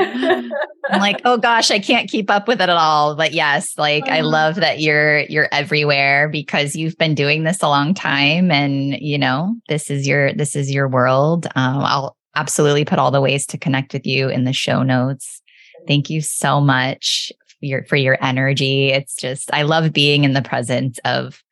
I'm 0.00 1.00
like, 1.00 1.20
oh 1.24 1.36
gosh, 1.36 1.70
I 1.70 1.78
can't 1.78 2.08
keep 2.08 2.30
up 2.30 2.48
with 2.48 2.60
it 2.60 2.68
at 2.68 2.70
all. 2.70 3.14
But 3.14 3.32
yes, 3.32 3.76
like 3.76 4.08
I 4.08 4.20
uh-huh. 4.20 4.28
love 4.28 4.54
that 4.56 4.80
you're 4.80 5.20
you're 5.20 5.48
everywhere 5.52 6.28
because 6.28 6.74
you've 6.76 6.96
been 6.96 7.14
doing 7.14 7.44
this 7.44 7.62
a 7.62 7.68
long 7.68 7.94
time, 7.94 8.50
and 8.50 8.94
you 9.00 9.18
know 9.18 9.54
this 9.68 9.90
is 9.90 10.06
your 10.06 10.32
this 10.32 10.56
is 10.56 10.70
your 10.70 10.88
world. 10.88 11.46
Um, 11.56 11.78
I'll 11.80 12.16
absolutely 12.34 12.84
put 12.84 12.98
all 12.98 13.10
the 13.10 13.20
ways 13.20 13.46
to 13.46 13.58
connect 13.58 13.92
with 13.92 14.06
you 14.06 14.28
in 14.28 14.44
the 14.44 14.52
show 14.52 14.82
notes. 14.82 15.42
Thank 15.86 16.08
you 16.10 16.20
so 16.20 16.60
much 16.60 17.32
your 17.62 17.84
for 17.84 17.96
your 17.96 18.18
energy. 18.22 18.90
It's 18.90 19.14
just 19.14 19.52
I 19.52 19.62
love 19.62 19.92
being 19.92 20.24
in 20.24 20.32
the 20.32 20.42
presence 20.42 20.98
of 21.04 21.42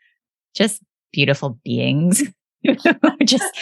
just 0.55 0.83
beautiful 1.13 1.59
beings. 1.65 2.23
just 3.25 3.59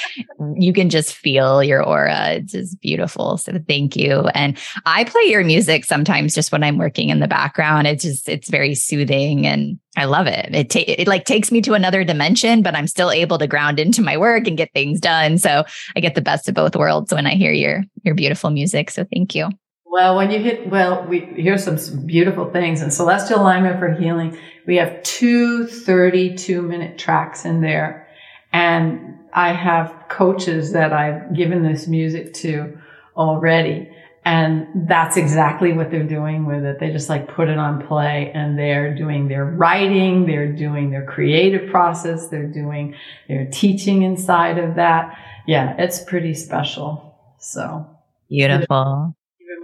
you 0.56 0.72
can 0.72 0.90
just 0.90 1.14
feel 1.14 1.62
your 1.62 1.84
aura. 1.84 2.32
It's 2.32 2.52
just 2.52 2.80
beautiful. 2.80 3.36
So 3.36 3.60
thank 3.68 3.94
you. 3.94 4.26
And 4.34 4.58
I 4.86 5.04
play 5.04 5.22
your 5.26 5.44
music 5.44 5.84
sometimes 5.84 6.34
just 6.34 6.50
when 6.50 6.64
I'm 6.64 6.78
working 6.78 7.10
in 7.10 7.20
the 7.20 7.28
background. 7.28 7.86
It's 7.86 8.02
just 8.02 8.28
it's 8.28 8.50
very 8.50 8.74
soothing 8.74 9.46
and 9.46 9.78
I 9.96 10.06
love 10.06 10.26
it. 10.26 10.52
It 10.52 10.70
ta- 10.70 10.84
it 10.86 11.06
like 11.06 11.26
takes 11.26 11.52
me 11.52 11.60
to 11.62 11.74
another 11.74 12.02
dimension, 12.02 12.62
but 12.62 12.74
I'm 12.74 12.88
still 12.88 13.10
able 13.10 13.38
to 13.38 13.46
ground 13.46 13.78
into 13.78 14.02
my 14.02 14.16
work 14.16 14.48
and 14.48 14.56
get 14.56 14.72
things 14.72 14.98
done. 15.00 15.38
So 15.38 15.64
I 15.94 16.00
get 16.00 16.16
the 16.16 16.20
best 16.20 16.48
of 16.48 16.54
both 16.54 16.74
worlds 16.74 17.12
when 17.12 17.26
I 17.26 17.34
hear 17.34 17.52
your 17.52 17.84
your 18.02 18.16
beautiful 18.16 18.50
music. 18.50 18.90
So 18.90 19.04
thank 19.12 19.34
you. 19.34 19.50
Well, 19.90 20.16
when 20.16 20.30
you 20.30 20.38
hit, 20.38 20.68
well, 20.68 21.06
we 21.08 21.20
here's 21.20 21.64
some 21.64 22.06
beautiful 22.06 22.50
things 22.50 22.82
in 22.82 22.90
celestial 22.90 23.40
alignment 23.40 23.78
for 23.78 23.92
healing. 23.92 24.36
We 24.66 24.76
have 24.76 25.02
two 25.02 25.66
32 25.66 26.60
minute 26.60 26.98
tracks 26.98 27.44
in 27.44 27.62
there. 27.62 28.06
And 28.52 29.18
I 29.32 29.52
have 29.52 29.94
coaches 30.08 30.72
that 30.72 30.92
I've 30.92 31.34
given 31.34 31.62
this 31.62 31.86
music 31.86 32.34
to 32.34 32.78
already. 33.16 33.90
And 34.24 34.66
that's 34.86 35.16
exactly 35.16 35.72
what 35.72 35.90
they're 35.90 36.02
doing 36.02 36.44
with 36.44 36.64
it. 36.64 36.80
They 36.80 36.90
just 36.90 37.08
like 37.08 37.28
put 37.28 37.48
it 37.48 37.56
on 37.56 37.86
play 37.86 38.30
and 38.34 38.58
they're 38.58 38.94
doing 38.94 39.28
their 39.28 39.46
writing. 39.46 40.26
They're 40.26 40.52
doing 40.52 40.90
their 40.90 41.06
creative 41.06 41.70
process. 41.70 42.28
They're 42.28 42.46
doing 42.46 42.94
their 43.26 43.46
teaching 43.46 44.02
inside 44.02 44.58
of 44.58 44.74
that. 44.74 45.18
Yeah, 45.46 45.74
it's 45.78 46.02
pretty 46.02 46.34
special. 46.34 47.16
So 47.38 47.88
beautiful. 48.28 49.16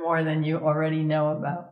More 0.05 0.23
than 0.23 0.45
you 0.45 0.59
already 0.59 1.03
know 1.03 1.29
about. 1.29 1.71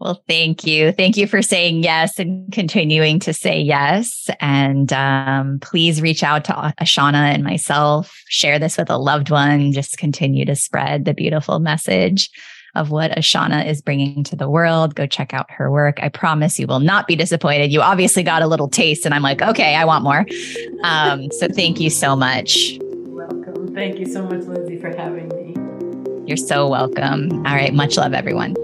Well, 0.00 0.20
thank 0.26 0.66
you. 0.66 0.90
Thank 0.90 1.16
you 1.16 1.28
for 1.28 1.42
saying 1.42 1.84
yes 1.84 2.18
and 2.18 2.50
continuing 2.52 3.20
to 3.20 3.32
say 3.32 3.60
yes. 3.60 4.28
And 4.40 4.92
um, 4.92 5.60
please 5.60 6.02
reach 6.02 6.24
out 6.24 6.44
to 6.46 6.74
Ashana 6.80 7.32
and 7.32 7.44
myself, 7.44 8.20
share 8.26 8.58
this 8.58 8.76
with 8.76 8.90
a 8.90 8.96
loved 8.96 9.30
one, 9.30 9.70
just 9.70 9.96
continue 9.96 10.44
to 10.46 10.56
spread 10.56 11.04
the 11.04 11.14
beautiful 11.14 11.60
message 11.60 12.30
of 12.74 12.90
what 12.90 13.12
Ashana 13.12 13.64
is 13.64 13.80
bringing 13.80 14.24
to 14.24 14.34
the 14.34 14.50
world. 14.50 14.96
Go 14.96 15.06
check 15.06 15.32
out 15.32 15.50
her 15.52 15.70
work. 15.70 16.00
I 16.02 16.08
promise 16.08 16.58
you 16.58 16.66
will 16.66 16.80
not 16.80 17.06
be 17.06 17.14
disappointed. 17.14 17.72
You 17.72 17.80
obviously 17.80 18.24
got 18.24 18.42
a 18.42 18.48
little 18.48 18.68
taste, 18.68 19.04
and 19.04 19.14
I'm 19.14 19.22
like, 19.22 19.40
okay, 19.40 19.76
I 19.76 19.84
want 19.84 20.02
more. 20.02 20.26
Um, 20.82 21.30
so 21.30 21.46
thank 21.46 21.78
you 21.78 21.90
so 21.90 22.16
much. 22.16 22.78
Welcome. 22.80 23.72
Thank 23.74 24.00
you 24.00 24.06
so 24.06 24.22
much, 24.22 24.42
Lindsay, 24.46 24.78
for 24.78 24.90
having 24.96 25.28
me. 25.28 25.39
You're 26.30 26.36
so 26.36 26.68
welcome. 26.68 27.44
All 27.44 27.56
right. 27.56 27.74
Much 27.74 27.96
love, 27.96 28.14
everyone. 28.14 28.54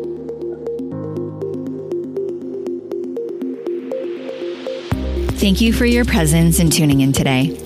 Thank 5.33 5.61
you 5.61 5.73
for 5.73 5.85
your 5.85 6.05
presence 6.05 6.61
and 6.61 6.73
tuning 6.73 7.01
in 7.01 7.13
today. 7.13 7.59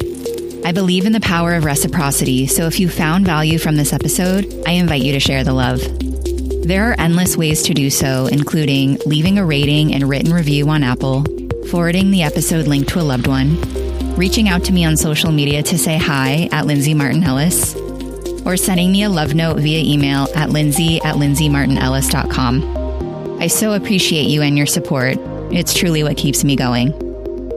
I 0.65 0.73
believe 0.73 1.05
in 1.05 1.13
the 1.13 1.21
power 1.21 1.55
of 1.55 1.67
reciprocity, 1.67 2.47
so 2.47 2.67
if 2.67 2.81
you 2.81 2.89
found 2.89 3.27
value 3.27 3.59
from 3.59 3.77
this 3.77 3.93
episode, 3.93 4.51
I 4.67 4.73
invite 4.73 5.03
you 5.03 5.13
to 5.13 5.21
share 5.21 5.45
the 5.45 5.53
love. 5.53 5.83
There 6.67 6.91
are 6.91 6.99
endless 6.99 7.37
ways 7.37 7.63
to 7.65 7.75
do 7.75 7.91
so, 7.91 8.25
including 8.25 8.99
leaving 9.05 9.37
a 9.37 9.45
rating 9.45 9.93
and 9.93 10.09
written 10.09 10.33
review 10.33 10.67
on 10.71 10.83
Apple, 10.83 11.27
forwarding 11.71 12.11
the 12.11 12.23
episode 12.23 12.67
link 12.67 12.89
to 12.89 13.01
a 13.01 13.03
loved 13.03 13.27
one, 13.27 13.61
reaching 14.17 14.49
out 14.49 14.65
to 14.65 14.73
me 14.73 14.87
on 14.87 14.97
social 14.97 15.31
media 15.31 15.63
to 15.65 15.77
say 15.77 15.99
hi 15.99 16.49
at 16.53 16.65
Lindsay 16.65 16.95
Martin 16.95 17.23
Ellis, 17.23 17.75
or 18.45 18.57
sending 18.57 18.93
me 18.93 19.03
a 19.03 19.09
love 19.09 19.35
note 19.35 19.59
via 19.59 19.83
email 19.83 20.27
at 20.35 20.51
lindsay 20.51 21.01
at 21.03 21.17
lindsaymartinellis.com. 21.17 23.41
I 23.41 23.47
so 23.47 23.73
appreciate 23.73 24.29
you 24.29 24.43
and 24.43 24.57
your 24.57 24.67
support. 24.67 25.17
It's 25.51 25.75
truly 25.75 26.03
what 26.03 26.17
keeps 26.17 26.45
me 26.45 26.57
going. 26.57 26.95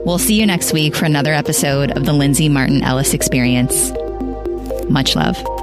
We'll 0.04 0.18
see 0.18 0.38
you 0.38 0.46
next 0.46 0.72
week 0.72 0.94
for 0.94 1.04
another 1.04 1.32
episode 1.32 1.96
of 1.96 2.04
the 2.04 2.12
Lindsay 2.12 2.48
Martin 2.48 2.82
Ellis 2.82 3.14
Experience. 3.14 3.92
Much 4.88 5.16
love. 5.16 5.53